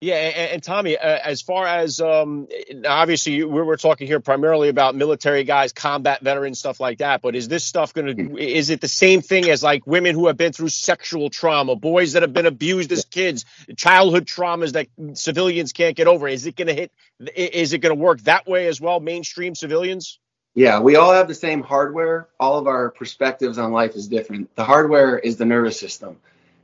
Yeah, 0.03 0.15
and, 0.15 0.53
and 0.53 0.63
Tommy, 0.63 0.97
uh, 0.97 1.19
as 1.23 1.43
far 1.43 1.67
as 1.67 2.01
um, 2.01 2.49
obviously 2.87 3.45
we're, 3.45 3.67
we're, 3.67 3.77
talking 3.77 4.07
here 4.07 4.19
primarily 4.19 4.71
about 4.71 4.95
military 4.95 5.45
guys, 5.45 5.75
combat 5.75 6.23
veterans, 6.23 6.59
stuff 6.59 6.81
like 6.81 6.99
that. 6.99 7.21
But 7.21 7.37
is 7.37 7.49
this 7.49 7.65
stuff 7.65 7.93
going 7.93 8.07
to? 8.07 8.15
Mm-hmm. 8.15 8.39
Is 8.39 8.71
it 8.71 8.81
the 8.81 8.89
same 8.89 9.21
thing 9.21 9.51
as 9.51 9.63
like 9.63 9.87
women 9.87 10.15
who 10.15 10.29
have 10.29 10.39
been 10.39 10.55
through 10.55 10.71
sexual 10.71 11.29
trauma, 11.29 11.77
boys 11.77 12.15
that 12.15 12.23
have 12.23 12.33
been 12.33 12.47
abused 12.47 12.91
as 12.93 13.05
kids, 13.05 13.45
childhood 13.77 14.25
traumas 14.25 14.73
that 14.73 14.87
civilians 15.19 15.75
can't 15.75 15.97
get 15.97 16.07
over? 16.07 16.29
Is 16.29 16.47
it 16.47 16.57
going 16.57 16.69
to 16.69 16.75
hit? 16.75 16.93
Is 17.37 17.75
it 17.75 17.79
going 17.79 17.95
to 17.95 18.03
work 18.03 18.23
that 18.23 18.47
way 18.47 18.69
as 18.69 18.81
well? 18.81 19.01
Mainstream 19.01 19.55
civilians? 19.55 20.19
Yeah, 20.55 20.81
we 20.81 20.97
all 20.97 21.13
have 21.13 21.29
the 21.29 21.35
same 21.35 21.63
hardware. 21.63 22.29
All 22.41 22.59
of 22.59 22.67
our 22.67 22.91
perspectives 22.91 23.59
on 23.59 23.73
life 23.73 23.95
is 23.95 24.09
different. 24.09 24.55
The 24.57 24.65
hardware 24.65 25.19
is 25.19 25.37
the 25.37 25.45
nervous 25.45 25.79
system. 25.79 26.17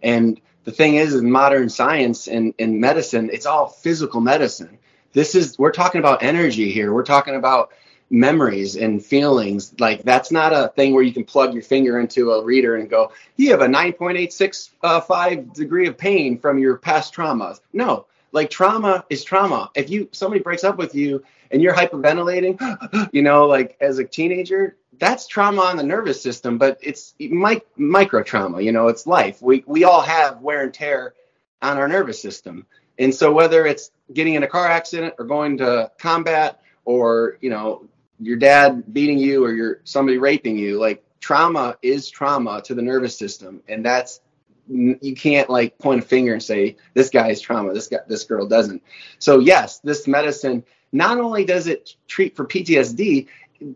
And 0.03 0.41
the 0.65 0.73
thing 0.73 0.97
is, 0.97 1.15
in 1.15 1.31
modern 1.31 1.69
science 1.69 2.27
and 2.27 2.53
in 2.59 2.81
medicine, 2.81 3.31
it's 3.33 3.47
all 3.47 3.69
physical 3.69 4.21
medicine. 4.21 4.79
This 5.13 5.35
is, 5.35 5.59
we're 5.59 5.73
talking 5.73 6.01
about 6.01 6.23
energy 6.23 6.73
here. 6.73 6.93
We're 6.93 7.05
talking 7.05 7.37
about 7.37 7.71
memories 8.11 8.77
and 8.77 9.05
feelings. 9.05 9.73
Like, 9.79 10.03
that's 10.03 10.33
not 10.33 10.53
a 10.53 10.73
thing 10.75 10.93
where 10.93 11.05
you 11.05 11.13
can 11.13 11.25
plug 11.25 11.55
your 11.55 11.63
finger 11.63 12.01
into 12.01 12.33
a 12.33 12.45
reader 12.45 12.77
and 12.77 12.91
go, 12.91 13.13
you 13.37 13.53
have 13.53 13.61
a 13.61 13.67
9.865 13.67 14.71
uh, 14.83 15.35
degree 15.55 15.87
of 15.87 15.97
pain 15.97 16.39
from 16.39 16.59
your 16.59 16.77
past 16.77 17.15
traumas. 17.15 17.61
No, 17.73 18.07
like 18.37 18.51
trauma 18.51 19.03
is 19.09 19.25
trauma. 19.25 19.71
If 19.75 19.89
you 19.89 20.09
somebody 20.13 20.43
breaks 20.43 20.63
up 20.63 20.77
with 20.77 20.95
you 20.95 21.25
and 21.51 21.63
you're 21.63 21.75
hyperventilating, 21.75 23.09
you 23.13 23.23
know, 23.23 23.47
like 23.47 23.79
as 23.81 23.99
a 23.99 24.05
teenager, 24.05 24.77
that's 24.99 25.27
trauma 25.27 25.63
on 25.63 25.79
the 25.79 25.83
nervous 25.83 26.21
system, 26.21 26.59
but 26.59 26.79
it's 26.83 27.15
mic- 27.19 27.67
micro 27.77 28.23
trauma, 28.23 28.61
you 28.61 28.73
know, 28.73 28.89
it's 28.89 29.07
life. 29.07 29.41
We 29.41 29.65
we 29.67 29.85
all 29.85 30.03
have 30.03 30.43
wear 30.43 30.63
and 30.63 30.73
tear 30.73 31.15
on 31.63 31.79
our 31.79 31.89
nervous 31.89 32.21
system. 32.21 32.67
And 32.99 33.13
so 33.13 33.33
whether 33.33 33.67
it's 33.67 33.91
getting 34.13 34.35
in 34.35 34.43
a 34.43 34.47
car 34.47 34.69
accident 34.69 35.15
or 35.19 35.25
going 35.25 35.57
to 35.59 35.91
combat 35.99 36.61
or, 36.85 37.39
you 37.41 37.49
know, 37.49 37.89
your 38.21 38.37
dad 38.37 38.93
beating 38.93 39.19
you 39.19 39.45
or 39.45 39.53
your 39.53 39.81
somebody 39.85 40.19
raping 40.19 40.59
you, 40.59 40.79
like 40.79 41.03
trauma 41.21 41.77
is 41.81 42.11
trauma 42.11 42.61
to 42.63 42.75
the 42.75 42.83
nervous 42.83 43.19
system 43.19 43.63
and 43.67 43.85
that's 43.85 44.21
you 44.69 45.15
can't 45.15 45.49
like 45.49 45.79
point 45.79 46.03
a 46.03 46.07
finger 46.07 46.33
and 46.33 46.43
say 46.43 46.77
this 46.95 47.11
guy 47.11 47.29
is 47.29 47.41
trauma 47.41 47.73
this 47.73 47.89
guy 47.89 47.99
this 48.09 48.25
girl 48.25 48.47
doesn't. 48.47 48.83
So 49.19 49.39
yes 49.39 49.79
this 49.81 50.07
medicine 50.07 50.65
not 50.93 51.19
only 51.19 51.45
does 51.45 51.67
it 51.67 51.95
treat 52.09 52.37
for 52.37 52.45
ptsd 52.45 53.29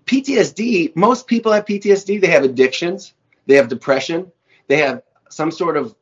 ptsd 0.04 0.94
most 0.96 1.26
people 1.26 1.52
have 1.52 1.64
ptsd 1.64 2.20
they 2.20 2.28
have 2.28 2.44
addictions. 2.44 3.14
They 3.46 3.56
have 3.56 3.68
depression. 3.68 4.30
They 4.68 4.78
have 4.78 5.02
some 5.28 5.50
sort 5.50 5.76
of 5.76 5.94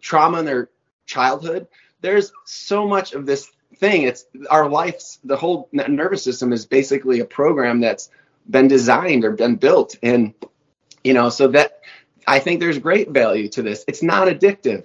trauma 0.00 0.40
in 0.40 0.44
their 0.44 0.68
childhood. 1.06 1.68
There's 2.00 2.32
so 2.44 2.86
much 2.86 3.12
of 3.12 3.26
this 3.26 3.50
thing. 3.76 4.02
It's 4.02 4.26
our 4.50 4.68
life's 4.68 5.18
the 5.24 5.36
whole 5.36 5.68
nervous 5.72 6.22
system 6.22 6.52
is 6.52 6.66
basically 6.66 7.20
a 7.20 7.24
program 7.24 7.80
that's 7.80 8.10
been 8.48 8.68
designed 8.68 9.24
or 9.24 9.32
been 9.32 9.56
built 9.56 9.96
and 10.02 10.32
you 11.02 11.14
know 11.14 11.28
so 11.30 11.48
that 11.48 11.75
I 12.26 12.40
think 12.40 12.60
there's 12.60 12.78
great 12.78 13.10
value 13.10 13.48
to 13.50 13.62
this. 13.62 13.84
It's 13.86 14.02
not 14.02 14.28
addictive. 14.28 14.84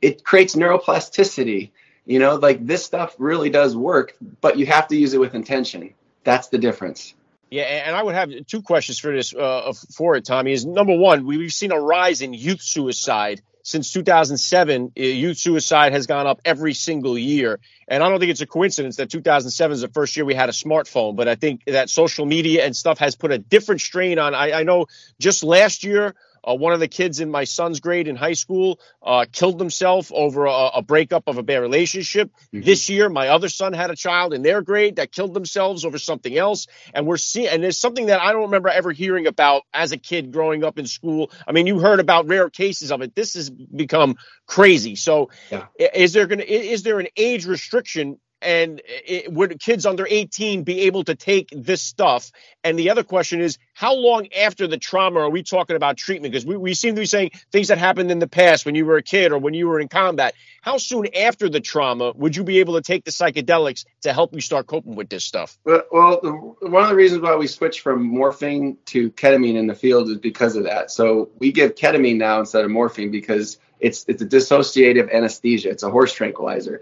It 0.00 0.24
creates 0.24 0.54
neuroplasticity. 0.54 1.70
You 2.04 2.20
know, 2.20 2.36
like 2.36 2.64
this 2.64 2.84
stuff 2.84 3.16
really 3.18 3.50
does 3.50 3.76
work, 3.76 4.16
but 4.40 4.56
you 4.56 4.66
have 4.66 4.86
to 4.88 4.96
use 4.96 5.12
it 5.12 5.18
with 5.18 5.34
intention. 5.34 5.94
That's 6.22 6.48
the 6.48 6.58
difference. 6.58 7.14
Yeah, 7.50 7.62
and 7.62 7.94
I 7.94 8.02
would 8.02 8.14
have 8.14 8.30
two 8.46 8.62
questions 8.62 8.98
for 8.98 9.12
this 9.12 9.34
uh, 9.34 9.72
for 9.94 10.16
it, 10.16 10.24
Tommy. 10.24 10.52
Is 10.52 10.66
number 10.66 10.96
one, 10.96 11.26
we've 11.26 11.52
seen 11.52 11.72
a 11.72 11.80
rise 11.80 12.20
in 12.20 12.32
youth 12.32 12.60
suicide 12.60 13.40
since 13.62 13.92
2007. 13.92 14.92
Uh, 14.96 15.02
youth 15.02 15.38
suicide 15.38 15.92
has 15.92 16.06
gone 16.06 16.26
up 16.26 16.40
every 16.44 16.74
single 16.74 17.16
year, 17.16 17.60
and 17.86 18.02
I 18.02 18.08
don't 18.08 18.18
think 18.18 18.30
it's 18.30 18.40
a 18.40 18.46
coincidence 18.46 18.96
that 18.96 19.10
2007 19.10 19.74
is 19.74 19.80
the 19.80 19.88
first 19.88 20.16
year 20.16 20.24
we 20.24 20.34
had 20.34 20.48
a 20.48 20.52
smartphone. 20.52 21.14
But 21.14 21.28
I 21.28 21.36
think 21.36 21.64
that 21.66 21.88
social 21.88 22.26
media 22.26 22.64
and 22.64 22.76
stuff 22.76 22.98
has 22.98 23.14
put 23.14 23.30
a 23.30 23.38
different 23.38 23.80
strain 23.80 24.18
on. 24.18 24.34
I, 24.34 24.52
I 24.52 24.62
know 24.64 24.86
just 25.20 25.44
last 25.44 25.84
year 25.84 26.16
uh, 26.46 26.54
one 26.54 26.72
of 26.72 26.80
the 26.80 26.88
kids 26.88 27.20
in 27.20 27.30
my 27.30 27.44
son's 27.44 27.80
grade 27.80 28.08
in 28.08 28.16
high 28.16 28.34
school 28.34 28.78
uh, 29.02 29.26
killed 29.30 29.58
himself 29.58 30.12
over 30.12 30.46
a, 30.46 30.70
a, 30.76 30.82
breakup 30.82 31.24
of 31.26 31.38
a 31.38 31.42
bad 31.42 31.58
relationship. 31.58 32.30
Mm-hmm. 32.54 32.64
This 32.64 32.88
year, 32.88 33.08
my 33.08 33.28
other 33.28 33.48
son 33.48 33.72
had 33.72 33.90
a 33.90 33.96
child 33.96 34.32
in 34.32 34.42
their 34.42 34.62
grade 34.62 34.96
that 34.96 35.12
killed 35.12 35.34
themselves 35.34 35.84
over 35.84 35.98
something 35.98 36.36
else. 36.36 36.66
And 36.94 37.06
we're 37.06 37.16
seeing, 37.16 37.48
and 37.48 37.62
there's 37.62 37.78
something 37.78 38.06
that 38.06 38.20
I 38.20 38.32
don't 38.32 38.42
remember 38.42 38.68
ever 38.68 38.92
hearing 38.92 39.26
about 39.26 39.62
as 39.72 39.92
a 39.92 39.96
kid 39.96 40.32
growing 40.32 40.64
up 40.64 40.78
in 40.78 40.86
school. 40.86 41.30
I 41.46 41.52
mean, 41.52 41.66
you 41.66 41.80
heard 41.80 42.00
about 42.00 42.28
rare 42.28 42.50
cases 42.50 42.92
of 42.92 43.02
it. 43.02 43.14
This 43.14 43.34
has 43.34 43.50
become 43.50 44.16
crazy. 44.46 44.94
So, 44.94 45.30
yeah. 45.50 45.66
is 45.78 46.12
there 46.12 46.26
going 46.26 46.38
to 46.38 46.50
is 46.50 46.82
there 46.82 47.00
an 47.00 47.08
age 47.16 47.46
restriction 47.46 48.18
and 48.42 48.82
it, 48.86 49.32
would 49.32 49.58
kids 49.60 49.86
under 49.86 50.06
18 50.08 50.62
be 50.62 50.82
able 50.82 51.04
to 51.04 51.14
take 51.14 51.48
this 51.52 51.82
stuff? 51.82 52.30
And 52.62 52.78
the 52.78 52.90
other 52.90 53.02
question 53.02 53.40
is, 53.40 53.58
how 53.72 53.94
long 53.94 54.28
after 54.32 54.66
the 54.66 54.78
trauma 54.78 55.20
are 55.20 55.30
we 55.30 55.42
talking 55.42 55.76
about 55.76 55.96
treatment? 55.96 56.32
Because 56.32 56.44
we, 56.44 56.56
we 56.56 56.74
seem 56.74 56.94
to 56.94 57.00
be 57.00 57.06
saying 57.06 57.30
things 57.50 57.68
that 57.68 57.78
happened 57.78 58.10
in 58.10 58.18
the 58.18 58.28
past 58.28 58.66
when 58.66 58.74
you 58.74 58.84
were 58.84 58.96
a 58.96 59.02
kid 59.02 59.32
or 59.32 59.38
when 59.38 59.54
you 59.54 59.68
were 59.68 59.80
in 59.80 59.88
combat. 59.88 60.34
How 60.60 60.78
soon 60.78 61.14
after 61.14 61.48
the 61.48 61.60
trauma 61.60 62.12
would 62.14 62.36
you 62.36 62.44
be 62.44 62.60
able 62.60 62.74
to 62.74 62.82
take 62.82 63.04
the 63.04 63.10
psychedelics 63.10 63.84
to 64.02 64.12
help 64.12 64.34
you 64.34 64.40
start 64.40 64.66
coping 64.66 64.96
with 64.96 65.08
this 65.08 65.24
stuff? 65.24 65.58
Well, 65.64 65.82
well 65.90 66.56
one 66.60 66.82
of 66.82 66.88
the 66.90 66.96
reasons 66.96 67.22
why 67.22 67.36
we 67.36 67.46
switched 67.46 67.80
from 67.80 68.02
morphine 68.02 68.76
to 68.86 69.10
ketamine 69.12 69.56
in 69.56 69.66
the 69.66 69.74
field 69.74 70.10
is 70.10 70.18
because 70.18 70.56
of 70.56 70.64
that. 70.64 70.90
So 70.90 71.30
we 71.38 71.52
give 71.52 71.74
ketamine 71.74 72.16
now 72.16 72.40
instead 72.40 72.64
of 72.64 72.70
morphine 72.70 73.10
because 73.10 73.58
it's 73.78 74.04
it's 74.08 74.22
a 74.22 74.26
dissociative 74.26 75.12
anesthesia. 75.12 75.70
It's 75.70 75.82
a 75.82 75.90
horse 75.90 76.12
tranquilizer 76.12 76.80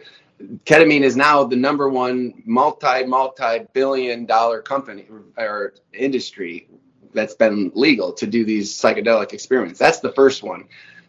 ketamine 0.65 1.03
is 1.03 1.17
now 1.17 1.45
the 1.45 1.57
number 1.57 1.89
one 1.89 2.43
multi 2.45 3.05
multi 3.05 3.67
billion 3.73 4.27
dollar 4.27 4.63
company 4.63 5.07
or 5.37 5.75
industry 5.93 6.69
that's 7.13 7.35
been 7.35 7.71
legal 7.75 8.13
to 8.13 8.27
do 8.27 8.45
these 8.45 8.75
psychedelic 8.75 9.33
experiments. 9.33 9.79
That's 9.79 10.01
the 10.01 10.13
first 10.13 10.43
one. 10.43 10.65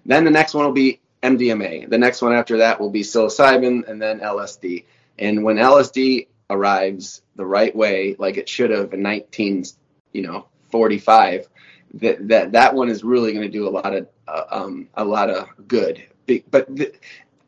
Then 0.05 0.23
the 0.23 0.31
next 0.31 0.53
one 0.53 0.65
will 0.65 0.71
be 0.71 1.01
MDMA. 1.23 1.89
The 1.89 1.97
next 1.97 2.21
one 2.21 2.33
after 2.33 2.57
that 2.57 2.79
will 2.79 2.91
be 2.91 3.01
psilocybin 3.01 3.87
and 3.87 4.01
then 4.01 4.19
LSD. 4.19 4.85
And 5.17 5.43
when 5.43 5.57
LSD 5.57 6.27
arrives 6.49 7.23
the 7.35 7.45
right 7.45 7.75
way, 7.75 8.15
like 8.19 8.37
it 8.37 8.47
should 8.47 8.69
have 8.69 8.93
in 8.93 9.01
19, 9.01 9.65
you 10.13 10.21
know, 10.21 10.47
45, 10.69 11.47
that 11.95 12.27
that 12.27 12.51
that 12.51 12.75
one 12.75 12.89
is 12.89 13.03
really 13.03 13.31
going 13.31 13.49
to 13.49 13.51
do 13.51 13.67
a 13.67 13.69
lot 13.69 13.95
of 13.95 14.07
uh, 14.27 14.43
um, 14.51 14.89
a 14.95 15.03
lot 15.03 15.29
of 15.29 15.47
good. 15.67 16.03
But 16.51 16.69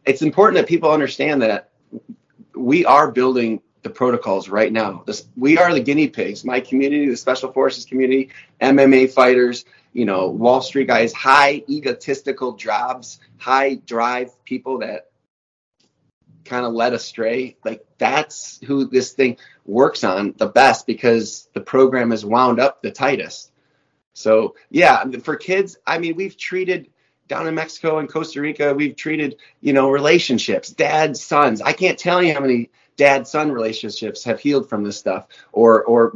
it's 0.07 0.21
important 0.21 0.57
that 0.57 0.67
people 0.67 0.91
understand 0.91 1.41
that 1.41 1.69
we 2.55 2.85
are 2.85 3.11
building 3.11 3.61
the 3.83 3.89
protocols 3.89 4.49
right 4.49 4.71
now. 4.71 5.03
This, 5.05 5.27
we 5.35 5.57
are 5.57 5.73
the 5.73 5.79
guinea 5.79 6.07
pigs. 6.07 6.43
My 6.43 6.59
community, 6.59 7.07
the 7.07 7.17
special 7.17 7.51
forces 7.51 7.85
community, 7.85 8.29
MMA 8.61 9.11
fighters, 9.11 9.65
you 9.93 10.05
know, 10.05 10.29
Wall 10.29 10.61
Street 10.61 10.87
guys, 10.87 11.13
high 11.13 11.63
egotistical 11.69 12.53
jobs, 12.53 13.19
high 13.37 13.75
drive 13.75 14.31
people 14.45 14.79
that 14.79 15.07
kind 16.45 16.65
of 16.65 16.73
led 16.73 16.93
astray. 16.93 17.57
Like 17.63 17.85
that's 17.97 18.59
who 18.65 18.85
this 18.85 19.13
thing 19.13 19.37
works 19.65 20.03
on 20.03 20.33
the 20.37 20.47
best 20.47 20.87
because 20.87 21.49
the 21.53 21.61
program 21.61 22.11
is 22.11 22.25
wound 22.25 22.59
up 22.59 22.81
the 22.81 22.91
tightest. 22.91 23.51
So 24.13 24.55
yeah, 24.69 25.03
for 25.23 25.35
kids, 25.35 25.77
I 25.85 25.99
mean, 25.99 26.15
we've 26.15 26.37
treated 26.37 26.89
down 27.27 27.47
in 27.47 27.55
Mexico 27.55 27.99
and 27.99 28.09
Costa 28.09 28.41
Rica, 28.41 28.73
we've 28.73 28.95
treated, 28.95 29.37
you 29.61 29.73
know, 29.73 29.89
relationships, 29.89 30.69
dad, 30.69 31.17
sons. 31.17 31.61
I 31.61 31.73
can't 31.73 31.97
tell 31.97 32.21
you 32.21 32.33
how 32.33 32.39
many 32.39 32.69
dad 32.95 33.27
son 33.27 33.51
relationships 33.51 34.23
have 34.23 34.39
healed 34.39 34.69
from 34.69 34.83
this 34.83 34.97
stuff 34.97 35.27
or, 35.51 35.83
or 35.83 36.13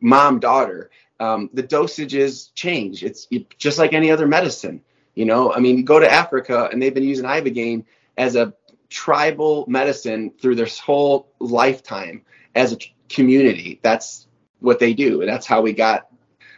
mom 0.00 0.40
daughter. 0.40 0.90
Um, 1.20 1.48
the 1.54 1.62
dosages 1.62 2.52
change. 2.54 3.02
It's 3.02 3.28
just 3.58 3.78
like 3.78 3.92
any 3.92 4.10
other 4.10 4.26
medicine. 4.26 4.82
You 5.14 5.24
know, 5.24 5.52
I 5.52 5.60
mean, 5.60 5.84
go 5.84 5.98
to 5.98 6.10
Africa 6.10 6.68
and 6.70 6.82
they've 6.82 6.92
been 6.92 7.04
using 7.04 7.24
ibogaine 7.24 7.84
as 8.18 8.36
a 8.36 8.52
tribal 8.90 9.64
medicine 9.66 10.32
through 10.40 10.56
their 10.56 10.66
whole 10.66 11.28
lifetime 11.38 12.22
as 12.54 12.72
a 12.72 12.78
community. 13.08 13.80
That's 13.82 14.26
what 14.60 14.78
they 14.78 14.92
do. 14.94 15.20
And 15.20 15.30
that's 15.30 15.46
how 15.46 15.62
we 15.62 15.72
got 15.72 16.08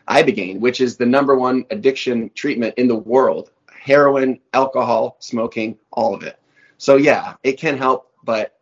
ibogaine, 0.09 0.59
which 0.61 0.81
is 0.81 0.97
the 0.97 1.07
number 1.07 1.37
one 1.37 1.67
addiction 1.71 2.31
treatment 2.35 2.75
in 2.79 2.89
the 2.89 2.97
world 2.97 3.51
heroin, 3.89 4.39
alcohol, 4.53 5.17
smoking, 5.19 5.79
all 5.91 6.15
of 6.15 6.23
it. 6.23 6.39
So 6.77 6.97
yeah, 6.97 7.37
it 7.43 7.59
can 7.59 7.79
help, 7.79 8.13
but 8.23 8.55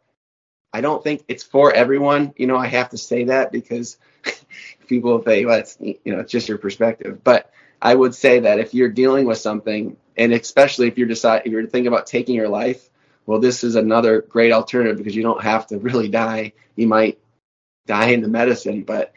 I 0.73 0.81
don't 0.81 1.03
think 1.03 1.25
it's 1.27 1.43
for 1.43 1.73
everyone. 1.73 2.33
You 2.37 2.47
know, 2.47 2.57
I 2.57 2.69
have 2.69 2.91
to 2.91 2.97
say 2.97 3.25
that 3.25 3.51
because 3.51 3.99
people 4.87 5.21
say, 5.25 5.45
well, 5.45 5.59
it's, 5.59 5.77
you 5.81 5.99
know, 6.07 6.21
it's 6.21 6.31
just 6.31 6.49
your 6.49 6.59
perspective. 6.59 7.25
But 7.25 7.51
I 7.83 7.93
would 7.93 8.15
say 8.15 8.41
that 8.41 8.61
if 8.61 8.73
you're 8.73 8.89
dealing 8.89 9.27
with 9.27 9.39
something, 9.39 9.97
and 10.17 10.33
especially 10.33 10.87
if 10.87 10.97
you're 10.97 11.09
decide 11.09 11.43
if 11.45 11.53
you're 11.53 11.67
thinking 11.67 11.89
about 11.89 12.07
taking 12.07 12.37
your 12.37 12.49
life, 12.49 12.89
well, 13.27 13.41
this 13.41 13.65
is 13.65 13.75
another 13.75 14.23
great 14.23 14.53
alternative 14.53 14.97
because 14.97 15.17
you 15.17 15.25
don't 15.25 15.43
have 15.43 15.67
to 15.69 15.79
really 15.79 16.09
die. 16.09 16.53
You 16.77 16.87
might 16.87 17.19
die 17.87 18.11
in 18.11 18.23
the 18.23 18.29
medicine, 18.29 18.85
but 18.85 19.13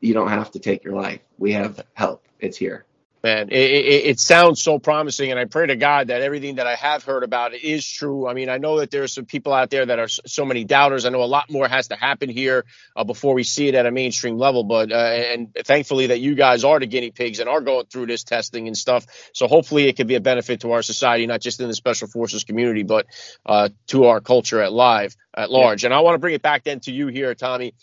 you 0.00 0.14
don't 0.14 0.28
have 0.28 0.50
to 0.50 0.58
take 0.58 0.82
your 0.82 0.94
life. 0.94 1.20
We 1.38 1.52
have 1.52 1.80
help. 1.94 2.26
It's 2.40 2.56
here 2.56 2.84
man. 3.24 3.48
It, 3.48 3.56
it, 3.56 4.06
it, 4.06 4.20
sounds 4.20 4.62
so 4.62 4.78
promising 4.78 5.30
and 5.30 5.40
i 5.40 5.46
pray 5.46 5.66
to 5.66 5.76
god 5.76 6.08
that 6.08 6.20
everything 6.20 6.56
that 6.56 6.66
i 6.66 6.74
have 6.74 7.04
heard 7.04 7.24
about 7.24 7.54
it 7.54 7.64
is 7.64 7.88
true. 7.88 8.28
I 8.28 8.34
mean 8.34 8.50
i 8.50 8.58
know 8.58 8.78
that 8.78 8.90
there 8.90 9.02
are 9.02 9.08
some 9.08 9.24
people 9.24 9.52
out 9.52 9.70
there 9.70 9.86
that 9.86 9.98
are 9.98 10.08
so 10.08 10.44
many 10.44 10.64
doubters. 10.64 11.06
I 11.06 11.08
know 11.08 11.22
a 11.22 11.24
lot 11.24 11.50
more 11.50 11.66
has 11.66 11.88
to 11.88 11.96
happen 11.96 12.28
here 12.28 12.66
uh, 12.94 13.04
before 13.04 13.34
we 13.34 13.42
see 13.42 13.66
it 13.68 13.74
at 13.74 13.86
a 13.86 13.90
mainstream 13.90 14.36
level 14.36 14.62
but 14.62 14.92
uh, 14.92 14.94
and 14.94 15.54
thankfully 15.64 16.08
that 16.08 16.20
you 16.20 16.34
guys 16.34 16.64
are 16.64 16.78
the 16.78 16.86
guinea 16.86 17.10
pigs 17.10 17.40
and 17.40 17.48
are 17.48 17.62
going 17.62 17.86
through 17.86 18.06
this 18.06 18.24
testing 18.24 18.66
and 18.66 18.76
stuff. 18.76 19.06
So 19.32 19.48
hopefully 19.48 19.88
it 19.88 19.96
can 19.96 20.06
be 20.06 20.16
a 20.16 20.20
benefit 20.20 20.60
to 20.60 20.72
our 20.72 20.82
society 20.82 21.26
not 21.26 21.40
just 21.40 21.60
in 21.60 21.68
the 21.68 21.74
special 21.74 22.08
forces 22.08 22.44
community 22.44 22.82
but 22.82 23.06
uh, 23.46 23.70
to 23.86 24.04
our 24.04 24.20
culture 24.20 24.60
at 24.60 24.72
live 24.72 25.16
at 25.34 25.50
large. 25.50 25.82
Yeah. 25.82 25.88
and 25.88 25.94
i 25.94 26.00
want 26.00 26.14
to 26.14 26.18
bring 26.18 26.34
it 26.34 26.42
back 26.42 26.64
then 26.64 26.80
to 26.80 26.92
you 26.92 27.06
here 27.06 27.34
tommy 27.34 27.74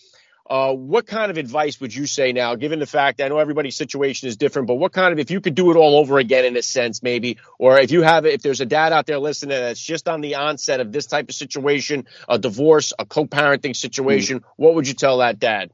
uh, 0.52 0.74
what 0.74 1.08
kind 1.08 1.32
of 1.32 1.38
advice 1.38 1.80
would 1.80 1.96
you 1.96 2.06
say 2.06 2.34
now, 2.34 2.56
given 2.56 2.78
the 2.78 2.86
fact 2.86 3.20
that 3.20 3.26
I 3.26 3.30
know 3.30 3.38
everybody's 3.38 3.78
situation 3.78 4.28
is 4.28 4.36
different, 4.36 4.68
but 4.68 4.76
what 4.76 4.92
kind 4.92 5.14
of, 5.14 5.20
if 5.20 5.32
you 5.32 5.40
could 5.40 5.56
do 5.56 5.72
it 5.72 5.78
all 5.78 5.98
over 5.98 6.20
again 6.20 6.44
in 6.44 6.58
a 6.58 6.62
sense, 6.62 7.02
maybe, 7.02 7.38
or 7.58 7.80
if 7.80 7.90
you 7.90 8.02
have, 8.02 8.26
if 8.26 8.42
there's 8.42 8.60
a 8.60 8.66
dad 8.66 8.92
out 8.92 9.06
there 9.06 9.18
listening 9.18 9.58
that's 9.58 9.80
just 9.80 10.10
on 10.10 10.20
the 10.20 10.36
onset 10.36 10.82
of 10.82 10.92
this 10.92 11.06
type 11.06 11.30
of 11.30 11.36
situation, 11.36 12.06
a 12.28 12.38
divorce, 12.38 12.92
a 13.00 13.06
co-parenting 13.06 13.74
situation, 13.74 14.42
mm. 14.42 14.44
what 14.58 14.76
would 14.76 14.90
you 14.90 14.94
tell 14.94 15.20
that 15.20 15.40
dad? 15.40 15.72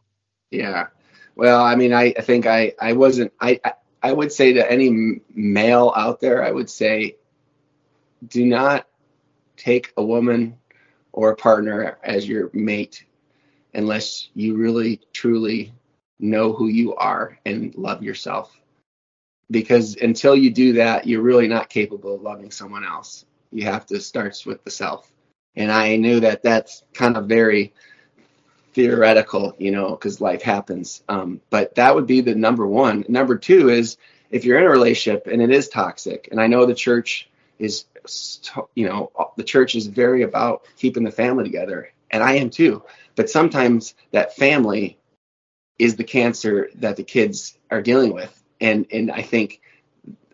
Yeah. 0.51 0.89
Well, 1.35 1.63
I 1.63 1.75
mean, 1.75 1.91
I, 1.91 2.13
I 2.15 2.21
think 2.21 2.45
I, 2.45 2.73
I 2.79 2.93
wasn't, 2.93 3.33
I, 3.41 3.59
I, 3.65 3.73
I 4.03 4.13
would 4.13 4.31
say 4.31 4.53
to 4.53 4.71
any 4.71 5.21
male 5.33 5.91
out 5.95 6.19
there, 6.19 6.45
I 6.45 6.51
would 6.51 6.69
say, 6.69 7.15
do 8.27 8.45
not 8.45 8.85
take 9.55 9.91
a 9.97 10.03
woman 10.03 10.59
or 11.11 11.31
a 11.31 11.35
partner 11.35 11.97
as 12.03 12.29
your 12.29 12.51
mate 12.53 13.05
unless 13.77 14.29
you 14.33 14.57
really 14.57 14.99
truly 15.13 15.73
know 16.19 16.51
who 16.51 16.67
you 16.67 16.95
are 16.95 17.37
and 17.45 17.73
love 17.75 18.03
yourself. 18.03 18.59
Because 19.49 19.95
until 19.95 20.35
you 20.35 20.49
do 20.49 20.73
that, 20.73 21.07
you're 21.07 21.21
really 21.21 21.47
not 21.47 21.69
capable 21.69 22.15
of 22.15 22.21
loving 22.21 22.51
someone 22.51 22.83
else. 22.83 23.23
You 23.51 23.63
have 23.65 23.85
to 23.85 24.01
start 24.01 24.43
with 24.45 24.63
the 24.65 24.71
self. 24.71 25.09
And 25.55 25.71
I 25.71 25.95
knew 25.95 26.19
that 26.19 26.43
that's 26.43 26.83
kind 26.93 27.15
of 27.15 27.27
very 27.27 27.73
theoretical, 28.73 29.55
you 29.57 29.71
know, 29.71 29.91
because 29.91 30.19
life 30.19 30.41
happens. 30.41 31.03
Um, 31.07 31.39
but 31.49 31.75
that 31.75 31.95
would 31.95 32.07
be 32.07 32.21
the 32.21 32.35
number 32.35 32.67
one. 32.67 33.05
Number 33.07 33.37
two 33.37 33.69
is 33.69 33.97
if 34.29 34.43
you're 34.43 34.57
in 34.57 34.65
a 34.65 34.69
relationship 34.69 35.27
and 35.27 35.41
it 35.41 35.51
is 35.51 35.69
toxic, 35.69 36.27
and 36.31 36.41
I 36.41 36.47
know 36.47 36.65
the 36.65 36.75
church 36.75 37.29
is, 37.57 37.85
you 38.75 38.87
know, 38.87 39.11
the 39.37 39.43
church 39.43 39.75
is 39.75 39.87
very 39.87 40.23
about 40.23 40.63
keeping 40.77 41.03
the 41.03 41.11
family 41.11 41.43
together, 41.43 41.91
and 42.11 42.21
I 42.21 42.33
am 42.33 42.49
too. 42.49 42.83
But 43.17 43.29
sometimes 43.29 43.95
that 44.11 44.37
family 44.37 44.97
is 45.77 45.97
the 45.97 46.05
cancer 46.05 46.69
that 46.75 46.95
the 46.95 47.03
kids 47.03 47.57
are 47.69 47.81
dealing 47.81 48.13
with. 48.13 48.41
And, 48.61 48.87
and 48.93 49.11
I 49.11 49.23
think 49.23 49.59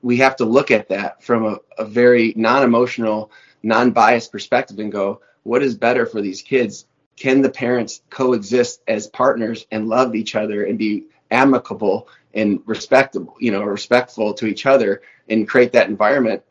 we 0.04 0.18
have 0.18 0.36
to 0.36 0.46
look 0.46 0.70
at 0.70 0.90
that 0.90 1.24
from 1.24 1.46
a, 1.46 1.58
a 1.78 1.86
very 1.86 2.34
non 2.38 2.62
emotional, 2.62 3.32
non 3.64 3.92
biased 3.92 4.32
perspective 4.32 4.78
and 4.78 4.92
go, 4.92 5.22
what 5.44 5.64
is 5.64 5.76
better 5.76 6.06
for 6.06 6.22
these 6.22 6.42
kids? 6.42 6.86
Can 7.16 7.42
the 7.42 7.50
parents 7.50 8.02
coexist 8.12 8.82
as 8.88 9.08
partners 9.08 9.66
and 9.72 9.88
love 9.88 10.14
each 10.14 10.36
other 10.36 10.66
and 10.66 10.78
be 10.78 11.06
amicable 11.32 12.08
and 12.36 12.62
respectable, 12.66 13.36
you 13.40 13.52
know, 13.52 13.64
respectful 13.64 14.34
to 14.36 14.46
each 14.46 14.66
other 14.66 15.02
and 15.30 15.48
create 15.48 15.72
that 15.72 15.90
environment? 15.90 16.44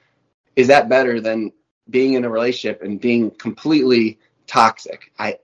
Is 0.56 0.68
that 0.68 0.88
better 0.88 1.20
than 1.20 1.52
being 1.90 2.14
in 2.14 2.24
a 2.24 2.30
relationship 2.30 2.82
and 2.82 3.00
being 3.00 3.30
completely 3.30 4.18
toxic. 4.46 5.12
I 5.18 5.38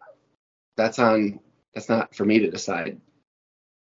that's 0.79 0.99
on 0.99 1.41
that's 1.75 1.91
not 1.91 2.15
for 2.15 2.25
me 2.25 2.39
to 2.39 2.51
decide. 2.51 3.01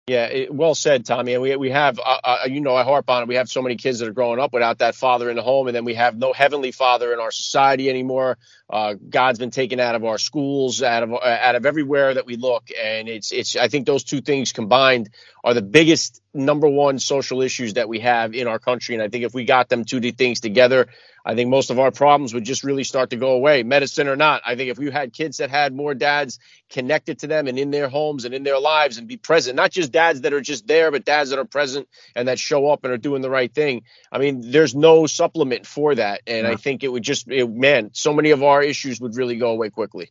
Yeah, 0.07 0.27
it, 0.27 0.55
well 0.55 0.75
said, 0.75 1.07
Tommy. 1.07 1.33
And 1.33 1.43
we 1.43 1.57
we 1.57 1.71
have, 1.71 1.99
uh, 1.99 2.19
uh, 2.23 2.39
you 2.47 2.61
know, 2.61 2.77
I 2.77 2.85
harp 2.85 3.09
on 3.09 3.23
it. 3.23 3.29
We 3.29 3.37
have 3.37 3.49
so 3.49 3.63
many 3.63 3.77
kids 3.77 4.01
that 4.01 4.09
are 4.09 4.13
growing 4.13 4.39
up 4.39 4.53
without 4.53 4.81
that 4.81 4.95
father 4.95 5.31
in 5.31 5.37
the 5.37 5.43
home, 5.43 5.67
and 5.67 5.75
then 5.75 5.87
we 5.87 5.95
have 5.95 6.15
no 6.15 6.35
heavenly 6.35 6.73
father 6.73 7.15
in 7.15 7.21
our 7.21 7.31
society 7.31 7.89
anymore. 7.89 8.37
Uh, 8.69 8.97
God's 9.09 9.39
been 9.39 9.51
taken 9.51 9.81
out 9.81 9.95
of 9.95 10.05
our 10.05 10.19
schools, 10.19 10.83
out 10.83 11.05
of 11.05 11.13
uh, 11.15 11.21
out 11.23 11.55
of 11.55 11.65
everywhere 11.65 12.13
that 12.13 12.27
we 12.27 12.37
look, 12.37 12.65
and 12.79 13.09
it's 13.09 13.33
it's. 13.33 13.57
I 13.57 13.69
think 13.69 13.87
those 13.87 14.05
two 14.05 14.21
things 14.21 14.53
combined 14.53 15.09
are 15.43 15.55
the 15.55 15.63
biggest 15.63 16.21
number 16.35 16.69
one 16.69 16.99
social 16.99 17.41
issues 17.41 17.75
that 17.75 17.89
we 17.89 18.01
have 18.01 18.35
in 18.35 18.47
our 18.47 18.59
country. 18.59 18.95
And 18.95 19.03
I 19.03 19.09
think 19.09 19.25
if 19.25 19.33
we 19.33 19.47
got 19.47 19.71
them 19.71 19.87
two 19.87 20.01
things 20.13 20.41
together, 20.41 20.89
I 21.25 21.35
think 21.35 21.49
most 21.49 21.71
of 21.71 21.79
our 21.79 21.91
problems 21.91 22.35
would 22.35 22.45
just 22.45 22.65
really 22.65 22.85
start 22.85 23.11
to 23.11 23.17
go 23.17 23.31
away, 23.31 23.63
medicine 23.63 24.09
or 24.09 24.17
not. 24.17 24.43
I 24.45 24.57
think 24.57 24.71
if 24.71 24.79
you 24.79 24.91
had 24.91 25.13
kids 25.13 25.39
that 25.39 25.49
had 25.49 25.75
more 25.75 25.95
dads 25.95 26.39
connected 26.69 27.21
to 27.21 27.27
them 27.27 27.47
and 27.47 27.59
in 27.59 27.71
their 27.71 27.89
homes 27.89 28.27
and 28.27 28.35
in 28.35 28.43
their 28.43 28.59
lives 28.59 28.99
and 28.99 29.09
be 29.09 29.17
present, 29.17 29.57
not 29.57 29.71
just 29.71 29.91
dads 29.91 30.21
that 30.21 30.35
are 30.35 30.43
just 30.43 30.67
there, 30.67 30.91
but 30.91 31.07
dads 31.07 31.31
that 31.31 31.39
are 31.39 31.47
present 31.47 31.89
and 32.15 32.29
that 32.29 32.39
show 32.39 32.69
up 32.69 32.85
and 32.85 32.93
are 32.93 32.99
doing 32.99 33.23
the 33.23 33.31
right 33.31 33.53
thing. 33.53 33.85
I 34.13 34.19
mean, 34.19 34.51
there's 34.51 34.75
no 34.75 35.07
supplement 35.07 35.67
for 35.67 35.95
that. 35.95 36.21
And 36.27 36.47
yeah. 36.47 36.53
I 36.53 36.57
think 36.57 36.85
it 36.85 36.89
would 36.89 37.03
just, 37.03 37.27
it, 37.29 37.51
man, 37.51 37.91
so 37.95 38.13
many 38.13 38.33
of 38.33 38.43
our 38.43 38.63
issues 38.63 39.01
would 39.01 39.17
really 39.17 39.37
go 39.37 39.51
away 39.51 39.71
quickly. 39.71 40.11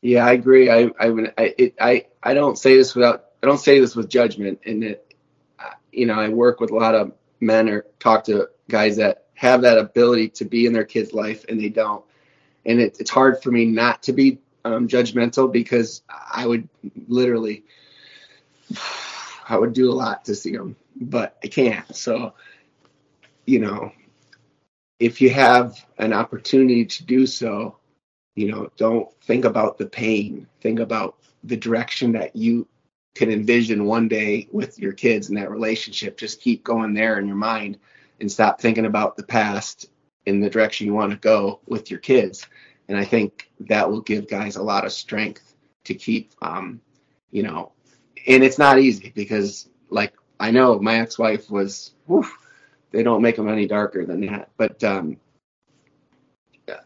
Yeah, 0.00 0.24
I 0.24 0.32
agree. 0.32 0.70
I, 0.70 0.90
I, 0.98 1.08
I, 1.38 1.54
it, 1.58 1.74
I, 1.80 2.06
I 2.22 2.34
don't 2.34 2.56
say 2.56 2.76
this 2.76 2.94
without, 2.94 3.24
I 3.42 3.48
don't 3.48 3.58
say 3.58 3.80
this 3.80 3.96
with 3.96 4.08
judgment 4.08 4.60
And 4.64 4.96
uh, 5.58 5.64
you 5.90 6.06
know, 6.06 6.14
I 6.14 6.28
work 6.28 6.60
with 6.60 6.70
a 6.70 6.76
lot 6.76 6.94
of 6.94 7.12
men 7.40 7.68
or 7.68 7.84
talk 7.98 8.24
to 8.24 8.48
guys 8.68 8.96
that 8.98 9.21
have 9.42 9.62
that 9.62 9.76
ability 9.76 10.28
to 10.28 10.44
be 10.44 10.66
in 10.66 10.72
their 10.72 10.84
kid's 10.84 11.12
life 11.12 11.44
and 11.48 11.60
they 11.60 11.68
don't. 11.68 12.04
And 12.64 12.80
it, 12.80 12.98
it's 13.00 13.10
hard 13.10 13.42
for 13.42 13.50
me 13.50 13.64
not 13.64 14.00
to 14.04 14.12
be 14.12 14.38
um, 14.64 14.86
judgmental 14.86 15.52
because 15.52 16.02
I 16.08 16.46
would 16.46 16.68
literally, 17.08 17.64
I 19.48 19.58
would 19.58 19.72
do 19.72 19.90
a 19.90 19.98
lot 19.98 20.24
to 20.26 20.36
see 20.36 20.56
them, 20.56 20.76
but 20.94 21.36
I 21.42 21.48
can't. 21.48 21.92
So, 21.94 22.34
you 23.44 23.58
know, 23.58 23.90
if 25.00 25.20
you 25.20 25.30
have 25.30 25.84
an 25.98 26.12
opportunity 26.12 26.84
to 26.84 27.04
do 27.04 27.26
so, 27.26 27.78
you 28.36 28.48
know, 28.48 28.70
don't 28.76 29.08
think 29.22 29.44
about 29.44 29.76
the 29.76 29.86
pain. 29.86 30.46
Think 30.60 30.78
about 30.78 31.16
the 31.42 31.56
direction 31.56 32.12
that 32.12 32.36
you 32.36 32.68
can 33.16 33.28
envision 33.28 33.86
one 33.86 34.06
day 34.06 34.46
with 34.52 34.78
your 34.78 34.92
kids 34.92 35.30
in 35.30 35.34
that 35.34 35.50
relationship. 35.50 36.16
Just 36.16 36.40
keep 36.40 36.62
going 36.62 36.94
there 36.94 37.18
in 37.18 37.26
your 37.26 37.34
mind 37.34 37.80
and 38.22 38.32
stop 38.32 38.60
thinking 38.60 38.86
about 38.86 39.16
the 39.16 39.22
past 39.22 39.90
in 40.24 40.40
the 40.40 40.48
direction 40.48 40.86
you 40.86 40.94
want 40.94 41.10
to 41.10 41.18
go 41.18 41.60
with 41.66 41.90
your 41.90 42.00
kids. 42.00 42.46
And 42.88 42.96
I 42.96 43.04
think 43.04 43.50
that 43.60 43.90
will 43.90 44.00
give 44.00 44.28
guys 44.28 44.56
a 44.56 44.62
lot 44.62 44.86
of 44.86 44.92
strength 44.92 45.56
to 45.84 45.94
keep, 45.94 46.32
um, 46.40 46.80
you 47.30 47.42
know, 47.42 47.72
and 48.26 48.44
it's 48.44 48.58
not 48.58 48.78
easy 48.78 49.12
because, 49.14 49.68
like, 49.90 50.14
I 50.38 50.52
know 50.52 50.78
my 50.78 51.00
ex-wife 51.00 51.50
was, 51.50 51.94
whew, 52.06 52.26
they 52.92 53.02
don't 53.02 53.22
make 53.22 53.36
them 53.36 53.48
any 53.48 53.66
darker 53.66 54.06
than 54.06 54.20
that. 54.26 54.50
But, 54.56 54.82
um, 54.84 55.16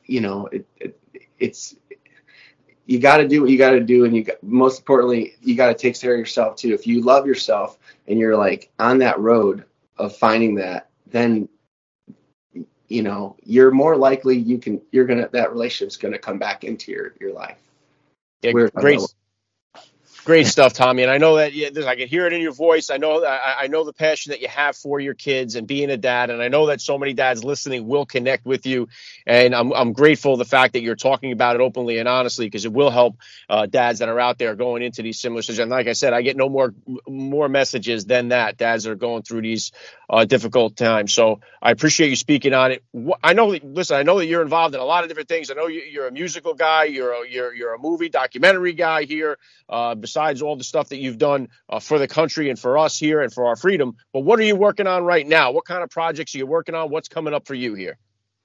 you 0.06 0.20
know, 0.22 0.46
it, 0.46 0.66
it 0.78 0.98
it's 1.38 1.76
you 2.86 2.98
got 2.98 3.18
to 3.18 3.28
do 3.28 3.42
what 3.42 3.50
you 3.50 3.58
got 3.58 3.72
to 3.72 3.80
do, 3.80 4.06
and 4.06 4.16
you 4.16 4.24
got, 4.24 4.42
most 4.42 4.78
importantly, 4.78 5.34
you 5.42 5.54
got 5.54 5.68
to 5.68 5.74
take 5.74 6.00
care 6.00 6.14
of 6.14 6.18
yourself 6.18 6.56
too. 6.56 6.72
If 6.72 6.86
you 6.86 7.02
love 7.02 7.26
yourself 7.26 7.78
and 8.08 8.18
you're 8.18 8.36
like 8.36 8.70
on 8.78 8.98
that 8.98 9.18
road 9.18 9.64
of 9.98 10.16
finding 10.16 10.54
that, 10.54 10.88
then 11.16 11.48
you 12.88 13.02
know 13.02 13.36
you're 13.42 13.70
more 13.70 13.96
likely 13.96 14.36
you 14.36 14.58
can 14.58 14.80
you're 14.92 15.06
gonna 15.06 15.28
that 15.32 15.50
relationship's 15.50 15.96
gonna 15.96 16.18
come 16.18 16.38
back 16.38 16.62
into 16.64 16.92
your 16.92 17.14
your 17.20 17.32
life. 17.32 17.58
Yeah, 18.42 18.52
great 18.52 19.00
Great 20.26 20.46
stuff, 20.46 20.74
Tommy. 20.74 21.02
And 21.02 21.12
I 21.12 21.18
know 21.18 21.38
that 21.38 21.54
yeah, 21.54 21.70
I 21.88 21.96
can 21.96 22.08
hear 22.08 22.28
it 22.28 22.34
in 22.34 22.42
your 22.42 22.52
voice. 22.52 22.90
I 22.92 22.98
know 22.98 23.24
I, 23.26 23.64
I 23.64 23.68
know 23.68 23.84
the 23.84 23.94
passion 23.94 24.32
that 24.32 24.42
you 24.42 24.48
have 24.50 24.76
for 24.76 25.00
your 25.00 25.16
kids 25.16 25.56
and 25.56 25.66
being 25.66 25.90
a 25.90 25.98
dad. 25.98 26.30
And 26.30 26.42
I 26.44 26.48
know 26.48 26.68
that 26.68 26.80
so 26.80 26.98
many 26.98 27.14
dads 27.14 27.44
listening 27.44 27.88
will 27.88 28.06
connect 28.06 28.46
with 28.46 28.68
you. 28.68 28.88
And 29.26 29.56
I'm 29.56 29.72
I'm 29.74 29.94
grateful 29.94 30.38
the 30.38 30.46
fact 30.46 30.74
that 30.74 30.82
you're 30.82 30.96
talking 30.96 31.32
about 31.32 31.56
it 31.56 31.62
openly 31.62 31.98
and 31.98 32.08
honestly 32.08 32.46
because 32.46 32.66
it 32.66 32.72
will 32.74 32.92
help 32.92 33.16
uh, 33.50 33.66
dads 33.66 34.00
that 34.00 34.10
are 34.10 34.20
out 34.20 34.38
there 34.38 34.54
going 34.56 34.84
into 34.84 35.02
these 35.02 35.18
similar 35.20 35.42
situations. 35.42 35.62
And 35.64 35.72
like 35.72 35.88
I 35.88 35.94
said, 35.94 36.14
I 36.14 36.22
get 36.22 36.38
no 36.38 36.50
more 36.50 36.74
more 37.08 37.50
messages 37.50 38.06
than 38.06 38.30
that. 38.30 38.58
Dads 38.58 38.84
that 38.84 38.92
are 38.92 38.96
going 38.96 39.24
through 39.24 39.42
these 39.42 39.72
uh, 40.10 40.26
difficult 40.26 40.76
times. 40.76 41.14
So 41.14 41.40
I 41.62 41.72
appreciate 41.72 42.10
you 42.10 42.16
speaking 42.16 42.54
on 42.54 42.72
it. 42.72 42.84
I 43.24 43.34
know. 43.34 43.48
Listen, 43.48 43.98
I 43.98 44.04
know 44.04 44.20
that 44.20 44.28
you're 44.28 44.44
involved 44.44 44.76
in 44.76 44.82
a 44.82 44.86
lot 44.86 45.04
of 45.04 45.10
different 45.10 45.30
things. 45.30 45.50
I 45.50 45.56
know 45.56 45.68
you're 45.68 46.08
a 46.08 46.12
musical 46.12 46.54
guy. 46.54 46.84
You're 46.84 47.12
a, 47.24 47.28
you're 47.28 47.54
you're 47.54 47.74
a 47.74 47.80
movie 47.80 48.10
documentary 48.10 48.74
guy 48.74 49.04
here. 49.04 49.38
Uh, 49.68 49.96
besides 50.16 50.40
all 50.40 50.56
the 50.56 50.64
stuff 50.64 50.88
that 50.88 50.96
you've 50.96 51.18
done 51.18 51.46
uh, 51.68 51.78
for 51.78 51.98
the 51.98 52.08
country 52.08 52.48
and 52.48 52.58
for 52.58 52.78
us 52.78 52.98
here 52.98 53.20
and 53.20 53.30
for 53.30 53.48
our 53.48 53.54
freedom. 53.54 53.96
But 54.14 54.20
what 54.20 54.38
are 54.38 54.44
you 54.44 54.56
working 54.56 54.86
on 54.86 55.04
right 55.04 55.26
now? 55.26 55.52
What 55.52 55.66
kind 55.66 55.82
of 55.82 55.90
projects 55.90 56.34
are 56.34 56.38
you 56.38 56.46
working 56.46 56.74
on? 56.74 56.88
What's 56.88 57.08
coming 57.08 57.34
up 57.34 57.46
for 57.46 57.52
you 57.52 57.74
here? 57.74 57.98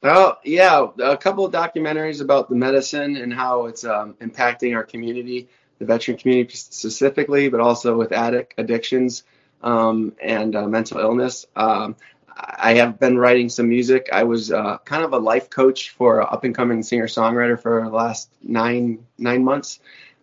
Well, 0.04 0.38
yeah, 0.44 0.88
a 1.02 1.16
couple 1.16 1.46
of 1.46 1.54
documentaries 1.54 2.20
about 2.20 2.50
the 2.50 2.56
medicine 2.56 3.16
and 3.16 3.34
how 3.34 3.68
it's 3.68 3.86
um, 3.86 4.16
impacting 4.16 4.76
our 4.76 4.84
community, 4.84 5.48
the 5.80 5.86
veteran 5.86 6.18
community 6.18 6.58
specifically, 6.58 7.48
but 7.48 7.62
also 7.62 7.96
with 7.96 8.12
addict 8.12 8.56
addictions 8.58 9.24
um, 9.64 10.14
and 10.22 10.58
uh, 10.58 10.68
mental 10.68 11.00
illness. 11.00 11.46
Um, 11.56 11.96
I 12.36 12.74
have 12.74 13.00
been 13.00 13.18
writing 13.18 13.48
some 13.48 13.70
music. 13.70 14.10
I 14.12 14.24
was 14.24 14.52
uh, 14.52 14.80
kind 14.80 15.06
of 15.06 15.14
a 15.14 15.20
life 15.20 15.50
coach 15.50 15.92
for 15.92 16.20
an 16.20 16.28
up 16.30 16.44
and 16.44 16.54
coming 16.54 16.84
singer 16.84 17.08
songwriter 17.08 17.62
for 17.62 17.82
the 17.82 17.96
last 17.96 18.30
nine 18.44 19.06
nine 19.18 19.46
months 19.46 19.80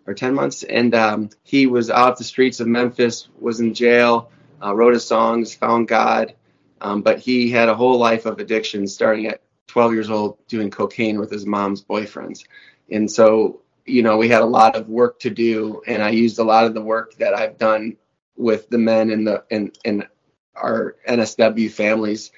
or 0.09 0.15
10 0.15 0.35
months. 0.35 0.63
And 0.63 0.95
um, 0.95 1.31
he 1.45 1.67
was 1.67 1.91
out 1.91 2.17
the 2.17 2.25
streets 2.25 2.61
of 2.61 2.67
Memphis, 2.67 3.29
was 3.39 3.61
in 3.61 3.75
jail, 3.75 4.31
uh, 4.65 4.75
wrote 4.75 4.95
his 4.95 5.07
songs, 5.07 5.55
found 5.55 5.87
God. 5.87 6.35
Um, 6.81 7.03
but 7.03 7.19
he 7.19 7.51
had 7.51 7.69
a 7.69 7.75
whole 7.75 7.99
life 7.99 8.25
of 8.25 8.39
addiction 8.39 8.87
starting 8.87 9.27
at 9.27 9.43
12 9.67 9.93
years 9.93 10.11
old 10.11 10.39
doing 10.49 10.71
cocaine 10.71 11.21
with 11.21 11.31
his 11.31 11.45
mom's 11.45 11.85
boyfriends. 11.85 12.45
And 12.91 13.11
so, 13.11 13.61
you 13.85 14.03
know, 14.03 14.17
we 14.17 14.31
had 14.31 14.41
a 14.41 14.47
lot 14.47 14.77
of 14.77 14.89
work 14.89 15.21
to 15.21 15.31
do. 15.31 15.83
And 15.87 16.03
I 16.03 16.09
used 16.09 16.39
a 16.39 16.45
lot 16.45 16.65
of 16.65 16.73
the 16.73 16.81
work 16.81 17.15
that 17.17 17.35
I've 17.35 17.59
done 17.59 17.99
with 18.35 18.71
the 18.71 18.79
men 18.79 19.11
in 19.11 19.25
the 19.25 19.45
in, 19.51 19.73
in 19.85 20.05
our 20.57 20.97
NSW 21.07 21.71
families 21.71 22.31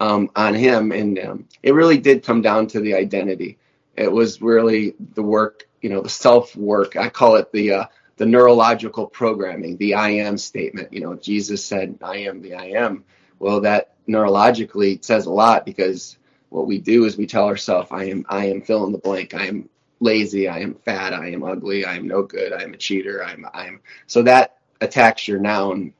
um, 0.00 0.30
on 0.34 0.54
him. 0.54 0.92
And 0.92 1.18
um, 1.18 1.48
it 1.62 1.74
really 1.74 1.98
did 1.98 2.24
come 2.24 2.40
down 2.40 2.68
to 2.68 2.80
the 2.80 2.94
identity. 2.94 3.58
It 3.96 4.10
was 4.10 4.40
really 4.40 4.94
the 5.14 5.22
work 5.22 5.67
you 5.82 5.90
know 5.90 6.00
the 6.00 6.08
self 6.08 6.54
work 6.56 6.96
i 6.96 7.08
call 7.08 7.36
it 7.36 7.50
the 7.52 7.72
uh, 7.72 7.84
the 8.16 8.26
neurological 8.26 9.06
programming 9.06 9.76
the 9.76 9.94
i 9.94 10.10
am 10.10 10.36
statement. 10.38 10.92
You 10.92 11.00
know 11.00 11.14
jesus 11.14 11.64
said 11.64 11.98
i 12.02 12.18
am 12.18 12.42
the 12.42 12.54
i 12.54 12.66
am 12.66 13.04
well 13.38 13.60
that 13.60 13.94
neurologically 14.08 15.04
says 15.04 15.26
a 15.26 15.30
lot 15.30 15.64
because 15.64 16.18
what 16.48 16.66
we 16.66 16.78
do 16.78 17.04
is 17.04 17.16
we 17.16 17.26
tell 17.26 17.46
ourselves 17.46 17.88
i 17.92 18.04
am 18.04 18.24
i 18.28 18.46
am 18.46 18.62
fill 18.62 18.86
in 18.86 18.92
the 18.92 18.98
blank. 18.98 19.34
I 19.34 19.46
am 19.46 19.68
lazy. 20.00 20.48
I 20.48 20.60
am 20.60 20.74
fat. 20.74 21.12
I 21.12 21.30
am 21.32 21.42
ugly. 21.42 21.84
I 21.84 21.96
am 21.96 22.06
no 22.06 22.22
good. 22.22 22.52
I 22.52 22.62
am 22.62 22.72
a 22.74 22.76
cheater. 22.76 23.24
I'm 23.24 23.46
i'm 23.52 23.80
so 24.06 24.22
that 24.22 24.58
attacks 24.80 25.26
your 25.26 25.40
noun. 25.40 25.92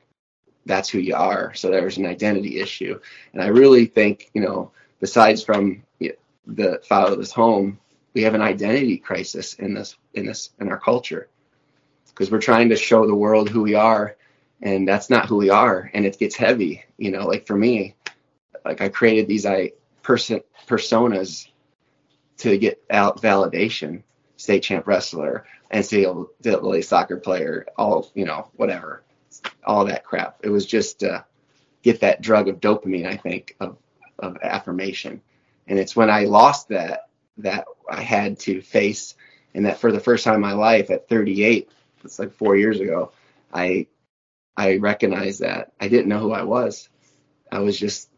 That's 0.65 0.89
who 0.89 0.99
you 0.99 1.15
are. 1.15 1.53
So 1.53 1.69
there's 1.69 1.97
an 1.97 2.05
identity 2.05 2.59
issue. 2.59 2.99
And 3.33 3.41
i 3.41 3.47
really 3.47 3.85
think 3.85 4.29
you 4.33 4.41
know 4.41 4.71
besides 4.99 5.43
from 5.43 5.83
the 6.47 6.81
fatherless 6.83 7.31
home 7.31 7.79
we 8.13 8.23
have 8.23 8.33
an 8.33 8.41
identity 8.41 8.97
crisis 8.97 9.53
in 9.55 9.73
this 9.73 9.95
in 10.13 10.25
this 10.25 10.51
in 10.59 10.69
our 10.69 10.79
culture. 10.79 11.29
Because 12.07 12.31
we're 12.31 12.41
trying 12.41 12.69
to 12.69 12.75
show 12.75 13.07
the 13.07 13.15
world 13.15 13.49
who 13.49 13.61
we 13.61 13.75
are 13.75 14.17
and 14.61 14.87
that's 14.87 15.09
not 15.09 15.27
who 15.27 15.37
we 15.37 15.49
are 15.49 15.89
and 15.93 16.05
it 16.05 16.19
gets 16.19 16.35
heavy 16.35 16.83
you 16.97 17.11
know 17.11 17.25
like 17.25 17.47
for 17.47 17.55
me 17.55 17.95
like 18.65 18.81
i 18.81 18.89
created 18.89 19.25
these 19.25 19.45
i 19.45 19.71
person 20.03 20.41
personas 20.67 21.47
to 22.35 22.57
get 22.57 22.83
out 22.89 23.21
validation 23.21 24.03
state 24.35 24.63
champ 24.63 24.85
wrestler 24.85 25.45
ncaa 25.71 26.83
soccer 26.83 27.15
player 27.15 27.65
all 27.77 28.11
you 28.15 28.25
know 28.25 28.49
whatever 28.57 29.03
all 29.63 29.85
that 29.85 30.03
crap. 30.03 30.39
It 30.43 30.49
was 30.49 30.65
just 30.65 30.99
to 30.99 31.25
get 31.83 32.01
that 32.01 32.21
drug 32.21 32.47
of 32.47 32.59
dopamine 32.59 33.07
i 33.07 33.15
think 33.15 33.55
of 33.59 33.77
of 34.17 34.37
affirmation. 34.41 35.21
And 35.67 35.79
it's 35.79 35.95
when 35.95 36.09
i 36.09 36.25
lost 36.25 36.69
that 36.69 37.08
that 37.39 37.65
I 37.89 38.01
had 38.01 38.39
to 38.41 38.61
face, 38.61 39.15
and 39.53 39.65
that 39.65 39.79
for 39.79 39.91
the 39.91 39.99
first 39.99 40.23
time 40.23 40.35
in 40.35 40.41
my 40.41 40.53
life 40.53 40.89
at 40.89 41.09
38, 41.09 41.69
it's 42.03 42.19
like 42.19 42.33
four 42.33 42.55
years 42.55 42.79
ago, 42.79 43.11
I 43.53 43.87
I 44.55 44.77
recognized 44.77 45.41
that 45.41 45.71
I 45.79 45.87
didn't 45.87 46.09
know 46.09 46.19
who 46.19 46.31
I 46.31 46.43
was. 46.43 46.89
I 47.51 47.59
was 47.59 47.79
just 47.79 48.09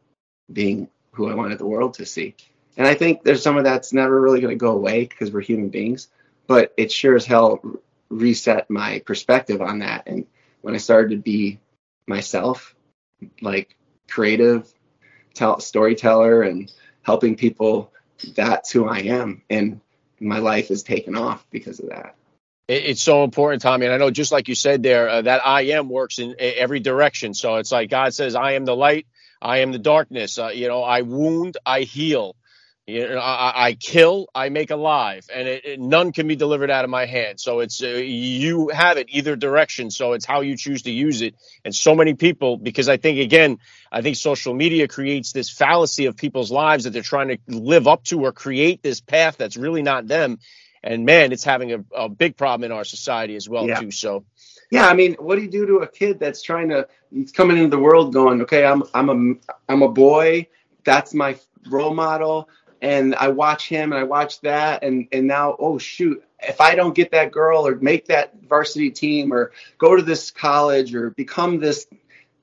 being 0.52 0.90
who 1.12 1.30
I 1.30 1.36
wanted 1.36 1.60
the 1.60 1.68
world 1.68 1.96
to 1.96 2.06
see. 2.06 2.36
And 2.78 2.88
I 2.88 2.96
think 2.96 3.24
there's 3.24 3.44
some 3.44 3.58
of 3.58 3.64
that's 3.64 3.94
never 3.94 4.20
really 4.20 4.42
going 4.42 4.54
to 4.54 4.60
go 4.60 4.72
away 4.72 5.06
because 5.06 5.32
we're 5.32 5.42
human 5.42 5.70
beings, 5.70 6.08
but 6.48 6.74
it 6.78 6.92
sure 6.92 7.16
as 7.16 7.26
hell 7.26 7.62
reset 8.10 8.70
my 8.70 9.00
perspective 9.06 9.62
on 9.62 9.80
that. 9.80 10.04
And 10.08 10.26
when 10.62 10.74
I 10.74 10.78
started 10.78 11.12
to 11.12 11.22
be 11.22 11.60
myself, 12.08 12.76
like 13.42 13.76
creative, 14.10 14.72
tell, 15.34 15.60
storyteller, 15.60 16.42
and 16.42 16.72
helping 17.04 17.36
people 17.36 17.92
that's 18.36 18.72
who 18.72 18.88
I 18.88 19.00
am. 19.00 19.42
And 19.50 19.82
my 20.20 20.40
life 20.40 20.70
has 20.70 20.84
taken 20.84 21.16
off 21.16 21.46
because 21.50 21.80
of 21.80 21.90
that. 21.90 22.16
It's 22.68 23.02
so 23.02 23.24
important, 23.24 23.62
Tommy. 23.62 23.86
And 23.86 23.94
I 23.94 23.98
know, 23.98 24.12
just 24.12 24.32
like 24.32 24.48
you 24.48 24.56
said 24.56 24.82
there, 24.82 25.10
uh, 25.10 25.22
that 25.24 25.46
I 25.46 25.62
am 25.64 25.90
works 25.90 26.20
in 26.20 26.36
every 26.40 26.80
direction. 26.80 27.34
So 27.34 27.56
it's 27.58 27.72
like 27.72 27.90
God 27.90 28.14
says, 28.14 28.34
I 28.34 28.54
am 28.54 28.64
the 28.64 28.76
light, 28.76 29.08
I 29.42 29.58
am 29.58 29.72
the 29.72 29.80
darkness. 29.80 30.40
Uh, 30.40 30.50
you 30.50 30.68
know, 30.70 30.82
I 30.84 31.02
wound, 31.02 31.58
I 31.66 31.82
heal. 31.82 32.36
You 32.92 33.10
know, 33.10 33.20
I, 33.20 33.68
I 33.68 33.74
kill, 33.74 34.28
I 34.36 34.50
make 34.50 34.72
alive, 34.72 35.28
and 35.34 35.48
it, 35.48 35.66
it, 35.66 35.80
none 35.80 36.12
can 36.12 36.28
be 36.28 36.36
delivered 36.36 36.70
out 36.70 36.84
of 36.84 36.90
my 36.90 37.06
hand. 37.06 37.40
So 37.40 37.60
it's 37.62 37.82
uh, 37.82 37.88
you 37.88 38.70
have 38.70 38.98
it 38.98 39.08
either 39.10 39.36
direction. 39.36 39.92
So 39.92 40.14
it's 40.14 40.26
how 40.26 40.42
you 40.42 40.58
choose 40.58 40.84
to 40.84 40.92
use 40.92 41.22
it. 41.22 41.36
And 41.66 41.74
so 41.76 41.96
many 41.96 42.14
people, 42.16 42.58
because 42.58 42.90
I 42.90 42.98
think 42.98 43.20
again, 43.20 43.60
I 43.92 44.02
think 44.02 44.18
social 44.18 44.54
media 44.54 44.88
creates 44.88 45.32
this 45.32 45.50
fallacy 45.50 46.06
of 46.08 46.18
people's 46.18 46.52
lives 46.52 46.84
that 46.84 46.92
they're 46.92 47.02
trying 47.02 47.30
to 47.30 47.38
live 47.48 47.88
up 47.88 48.04
to 48.06 48.22
or 48.26 48.32
create 48.32 48.84
this 48.84 49.02
path 49.02 49.38
that's 49.38 49.58
really 49.58 49.82
not 49.84 50.08
them. 50.08 50.40
And 50.84 51.06
man, 51.06 51.32
it's 51.32 51.44
having 51.44 51.74
a, 51.74 51.86
a 51.96 52.10
big 52.10 52.38
problem 52.38 52.64
in 52.66 52.72
our 52.72 52.84
society 52.84 53.36
as 53.36 53.48
well 53.48 53.68
Yeah. 53.68 53.80
too. 53.80 53.92
So 53.92 54.26
Yeah, 54.72 54.88
I 54.88 54.94
mean, 54.94 55.16
what 55.20 55.36
do 55.36 55.42
you 55.44 55.50
do 55.52 55.66
to 55.68 55.76
a 55.78 55.88
kid 55.88 56.20
that's 56.20 56.42
trying 56.42 56.70
to? 56.70 56.88
He's 57.14 57.32
coming 57.32 57.58
into 57.58 57.70
the 57.70 57.82
world 57.82 58.14
going, 58.14 58.42
okay, 58.42 58.66
I'm 58.66 58.84
I'm 58.94 59.10
a 59.10 59.36
I'm 59.70 59.82
a 59.84 59.90
boy. 59.90 60.48
That's 60.84 61.14
my 61.14 61.38
role 61.70 61.94
model, 61.94 62.50
and 62.82 63.16
I 63.16 63.28
watch 63.30 63.68
him 63.68 63.92
and 63.92 64.00
I 64.00 64.04
watch 64.04 64.42
that, 64.42 64.84
and 64.84 65.08
and 65.12 65.28
now, 65.28 65.56
oh 65.60 65.78
shoot, 65.78 66.24
if 66.42 66.60
I 66.60 66.76
don't 66.76 66.96
get 66.96 67.12
that 67.12 67.32
girl 67.32 67.68
or 67.68 67.76
make 67.76 68.08
that 68.08 68.34
varsity 68.48 68.90
team 68.90 69.34
or 69.34 69.52
go 69.78 69.96
to 69.96 70.02
this 70.02 70.32
college 70.32 70.96
or 70.96 71.12
become 71.12 71.60
this 71.60 71.88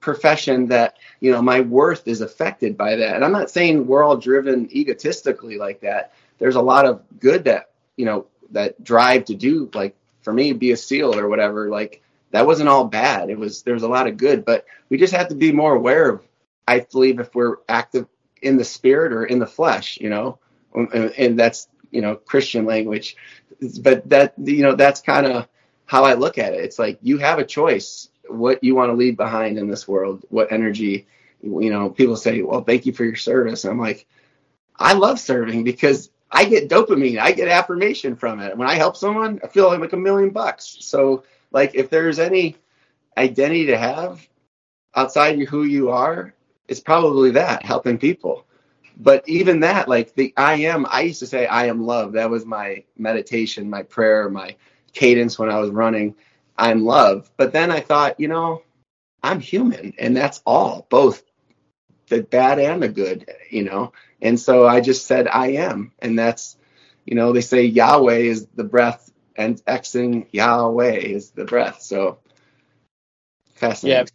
profession 0.01 0.69
that 0.69 0.97
you 1.21 1.33
know 1.33 1.43
my 1.43 1.61
worth 1.61 2.07
is 2.07 2.21
affected 2.21 2.77
by 2.77 2.97
that. 2.97 3.17
And 3.17 3.25
i'm 3.25 3.33
not 3.33 3.51
saying 3.51 3.87
we're 3.87 4.05
all 4.05 4.17
driven 4.17 4.69
egotistically 4.75 5.59
like 5.59 5.81
that. 5.81 6.13
There's 6.39 6.57
a 6.57 6.63
lot 6.63 6.87
of 6.87 7.03
good 7.19 7.45
that 7.45 7.71
you 7.97 8.05
know 8.05 8.27
that 8.51 8.83
drive 8.83 9.27
to 9.27 9.35
do 9.35 9.71
like 9.75 9.97
for 10.23 10.33
me 10.33 10.53
be 10.53 10.71
a 10.71 10.77
seal 10.77 11.19
or 11.19 11.29
whatever. 11.29 11.69
Like 11.69 12.03
that 12.31 12.47
wasn't 12.47 12.69
all 12.69 12.85
bad. 12.85 13.31
It 13.31 13.39
was 13.39 13.63
there 13.63 13.75
was 13.75 13.83
a 13.83 13.89
lot 13.89 14.07
of 14.07 14.17
good 14.17 14.45
but 14.45 14.67
we 14.89 14.99
just 14.99 15.15
have 15.15 15.29
to 15.29 15.35
be 15.35 15.53
more 15.53 15.75
aware 15.75 16.11
of 16.11 16.23
i 16.67 16.81
believe 16.81 17.19
if 17.19 17.35
we're 17.35 17.57
active 17.69 18.07
in 18.43 18.57
the 18.57 18.65
spirit 18.65 19.13
or 19.13 19.25
in 19.25 19.39
the 19.39 19.47
flesh 19.47 19.99
you 20.01 20.09
know 20.09 20.39
and, 20.75 21.13
and 21.19 21.39
that's 21.39 21.69
you 21.91 22.01
know 22.01 22.17
christian 22.17 22.65
language. 22.65 23.17
But 23.81 24.09
that 24.11 24.35
you 24.39 24.63
know 24.63 24.75
that's 24.75 25.01
kind 25.01 25.27
of 25.27 25.49
how 25.87 26.05
i 26.05 26.15
look 26.15 26.39
at 26.39 26.53
it. 26.53 26.65
It's 26.65 26.79
like 26.79 26.99
you 27.03 27.19
have 27.19 27.39
a 27.39 27.45
choice 27.45 28.09
what 28.29 28.63
you 28.63 28.75
want 28.75 28.91
to 28.91 28.97
leave 28.97 29.17
behind 29.17 29.59
in 29.59 29.69
this 29.69 29.89
world 29.89 30.25
what 30.29 30.53
energy 30.53 31.07
you 31.43 31.71
know 31.71 31.89
people 31.89 32.17
say 32.17 32.43
well 32.43 32.63
thank 32.63 32.87
you 32.87 32.93
for 32.93 33.05
your 33.05 33.17
service. 33.17 33.65
And 33.65 33.73
i'm 33.73 33.81
like 33.81 34.07
i 34.77 34.93
love 34.93 35.19
serving 35.19 35.65
because 35.65 36.11
i 36.31 36.45
get 36.45 36.69
dopamine 36.69 37.19
i 37.19 37.33
get 37.33 37.49
affirmation 37.49 38.17
from 38.17 38.41
it. 38.41 38.57
When 38.57 38.69
i 38.69 38.75
help 38.75 38.97
someone 38.97 39.41
i 39.43 39.49
feel 39.49 39.69
like 39.69 39.93
a 39.93 39.97
million 39.97 40.31
bucks. 40.31 40.77
So 40.81 41.25
like 41.51 41.75
if 41.75 41.91
there's 41.91 42.19
any 42.19 42.57
identity 43.17 43.67
to 43.67 43.79
have 43.79 44.27
outside 44.95 45.41
of 45.41 45.49
who 45.49 45.65
you 45.65 45.91
are 45.91 46.35
it's 46.69 46.81
probably 46.81 47.33
that 47.33 47.65
helping 47.65 47.99
people. 47.99 48.47
But 48.97 49.29
even 49.29 49.61
that 49.61 49.89
like 49.89 50.15
the 50.15 50.35
i 50.37 50.55
am 50.55 50.87
i 50.91 51.03
used 51.03 51.21
to 51.21 51.27
say 51.27 51.47
i 51.47 51.67
am 51.67 51.87
love. 51.87 52.13
That 52.13 52.31
was 52.31 52.45
my 52.45 52.85
meditation 52.97 53.71
my 53.71 53.83
prayer 53.83 54.29
my 54.29 54.57
cadence 54.93 55.39
when 55.39 55.51
i 55.51 55.59
was 55.59 55.71
running. 55.71 56.17
I'm 56.57 56.85
love. 56.85 57.31
But 57.37 57.53
then 57.53 57.71
i 57.71 57.81
thought 57.81 58.21
you 58.21 58.29
know 58.29 58.63
i'm 59.23 59.41
human 59.41 59.95
and 59.99 60.17
that's 60.17 60.43
all 60.45 60.87
both 60.91 61.23
the 62.09 62.23
bad 62.23 62.59
and 62.59 62.83
the 62.83 62.89
good 62.89 63.31
you 63.51 63.65
know? 63.65 63.93
And 64.21 64.39
so 64.39 64.67
i 64.67 64.81
just 64.81 65.07
said 65.07 65.29
i 65.29 65.49
am 65.53 65.93
and 66.01 66.19
that's 66.19 66.57
you 67.07 67.15
know 67.15 67.33
they 67.33 67.41
say 67.41 67.65
yahweh 67.65 68.19
is 68.19 68.47
the 68.55 68.65
breath 68.65 69.11
and 69.37 69.65
xing 69.65 70.27
yahweh 70.33 70.97
is 70.97 71.31
the 71.31 71.45
breath. 71.45 71.83
So 71.83 72.19
fascinating 73.55 74.09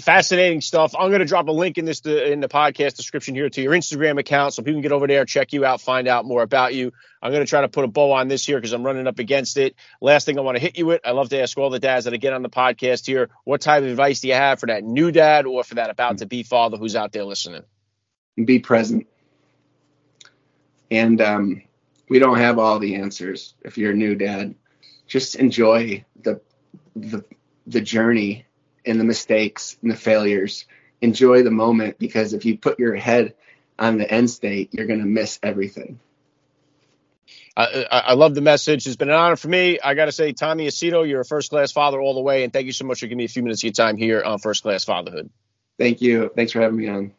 fascinating 0.00 0.60
stuff. 0.60 0.94
I'm 0.98 1.08
going 1.08 1.20
to 1.20 1.26
drop 1.26 1.48
a 1.48 1.52
link 1.52 1.78
in 1.78 1.84
this 1.84 2.00
in 2.00 2.40
the 2.40 2.48
podcast 2.48 2.96
description 2.96 3.34
here 3.34 3.48
to 3.48 3.62
your 3.62 3.72
Instagram 3.72 4.18
account 4.18 4.54
so 4.54 4.62
people 4.62 4.74
can 4.74 4.82
get 4.82 4.92
over 4.92 5.06
there, 5.06 5.24
check 5.24 5.52
you 5.52 5.64
out, 5.64 5.80
find 5.80 6.08
out 6.08 6.24
more 6.24 6.42
about 6.42 6.74
you. 6.74 6.92
I'm 7.22 7.32
going 7.32 7.44
to 7.44 7.48
try 7.48 7.60
to 7.60 7.68
put 7.68 7.84
a 7.84 7.88
bow 7.88 8.12
on 8.12 8.28
this 8.28 8.44
here 8.44 8.58
because 8.58 8.72
I'm 8.72 8.82
running 8.82 9.06
up 9.06 9.18
against 9.18 9.56
it. 9.56 9.74
Last 10.00 10.24
thing 10.24 10.38
I 10.38 10.42
want 10.42 10.56
to 10.56 10.62
hit 10.62 10.78
you 10.78 10.86
with, 10.86 11.00
I 11.04 11.10
love 11.12 11.28
to 11.30 11.40
ask 11.40 11.56
all 11.58 11.70
the 11.70 11.78
dads 11.78 12.04
that 12.04 12.14
I 12.14 12.16
get 12.16 12.32
on 12.32 12.42
the 12.42 12.48
podcast 12.48 13.06
here, 13.06 13.30
what 13.44 13.60
type 13.60 13.82
of 13.82 13.90
advice 13.90 14.20
do 14.20 14.28
you 14.28 14.34
have 14.34 14.60
for 14.60 14.66
that 14.66 14.84
new 14.84 15.12
dad 15.12 15.46
or 15.46 15.64
for 15.64 15.76
that 15.76 15.90
about 15.90 16.18
to 16.18 16.26
be 16.26 16.42
father 16.42 16.76
who's 16.76 16.96
out 16.96 17.12
there 17.12 17.24
listening? 17.24 17.62
be 18.44 18.58
present 18.58 19.06
and 20.90 21.20
um, 21.20 21.62
we 22.08 22.18
don't 22.18 22.38
have 22.38 22.58
all 22.58 22.78
the 22.78 22.96
answers 22.96 23.54
if 23.62 23.78
you're 23.78 23.92
a 23.92 23.96
new 23.96 24.14
dad 24.14 24.54
just 25.06 25.34
enjoy 25.34 26.04
the 26.22 26.40
the, 26.96 27.24
the 27.66 27.80
journey 27.80 28.44
and 28.84 29.00
the 29.00 29.04
mistakes 29.04 29.76
and 29.82 29.90
the 29.90 29.96
failures 29.96 30.66
enjoy 31.00 31.42
the 31.42 31.50
moment 31.50 31.98
because 31.98 32.32
if 32.32 32.44
you 32.44 32.58
put 32.58 32.78
your 32.78 32.94
head 32.94 33.34
on 33.78 33.98
the 33.98 34.10
end 34.10 34.30
state 34.30 34.70
you're 34.72 34.86
going 34.86 35.00
to 35.00 35.06
miss 35.06 35.38
everything 35.42 35.98
I, 37.56 37.86
I, 37.90 37.98
I 37.98 38.12
love 38.14 38.34
the 38.34 38.40
message. 38.40 38.86
It's 38.86 38.96
been 38.96 39.10
an 39.10 39.16
honor 39.16 39.36
for 39.36 39.48
me. 39.48 39.78
I 39.80 39.94
got 39.94 40.06
to 40.06 40.12
say, 40.12 40.32
Tommy 40.32 40.68
Aceto, 40.68 41.06
you're 41.08 41.20
a 41.20 41.24
first 41.24 41.50
class 41.50 41.72
father 41.72 42.00
all 42.00 42.14
the 42.14 42.20
way, 42.20 42.44
and 42.44 42.52
thank 42.52 42.66
you 42.66 42.72
so 42.72 42.86
much 42.86 43.00
for 43.00 43.06
giving 43.06 43.18
me 43.18 43.24
a 43.24 43.28
few 43.28 43.42
minutes 43.42 43.60
of 43.60 43.64
your 43.64 43.72
time 43.72 43.96
here 43.96 44.22
on 44.22 44.38
First 44.38 44.62
Class 44.62 44.84
Fatherhood. 44.84 45.28
thank 45.78 46.00
you 46.00 46.30
thanks 46.34 46.52
for 46.52 46.60
having 46.60 46.76
me 46.76 46.88
on 46.88 47.12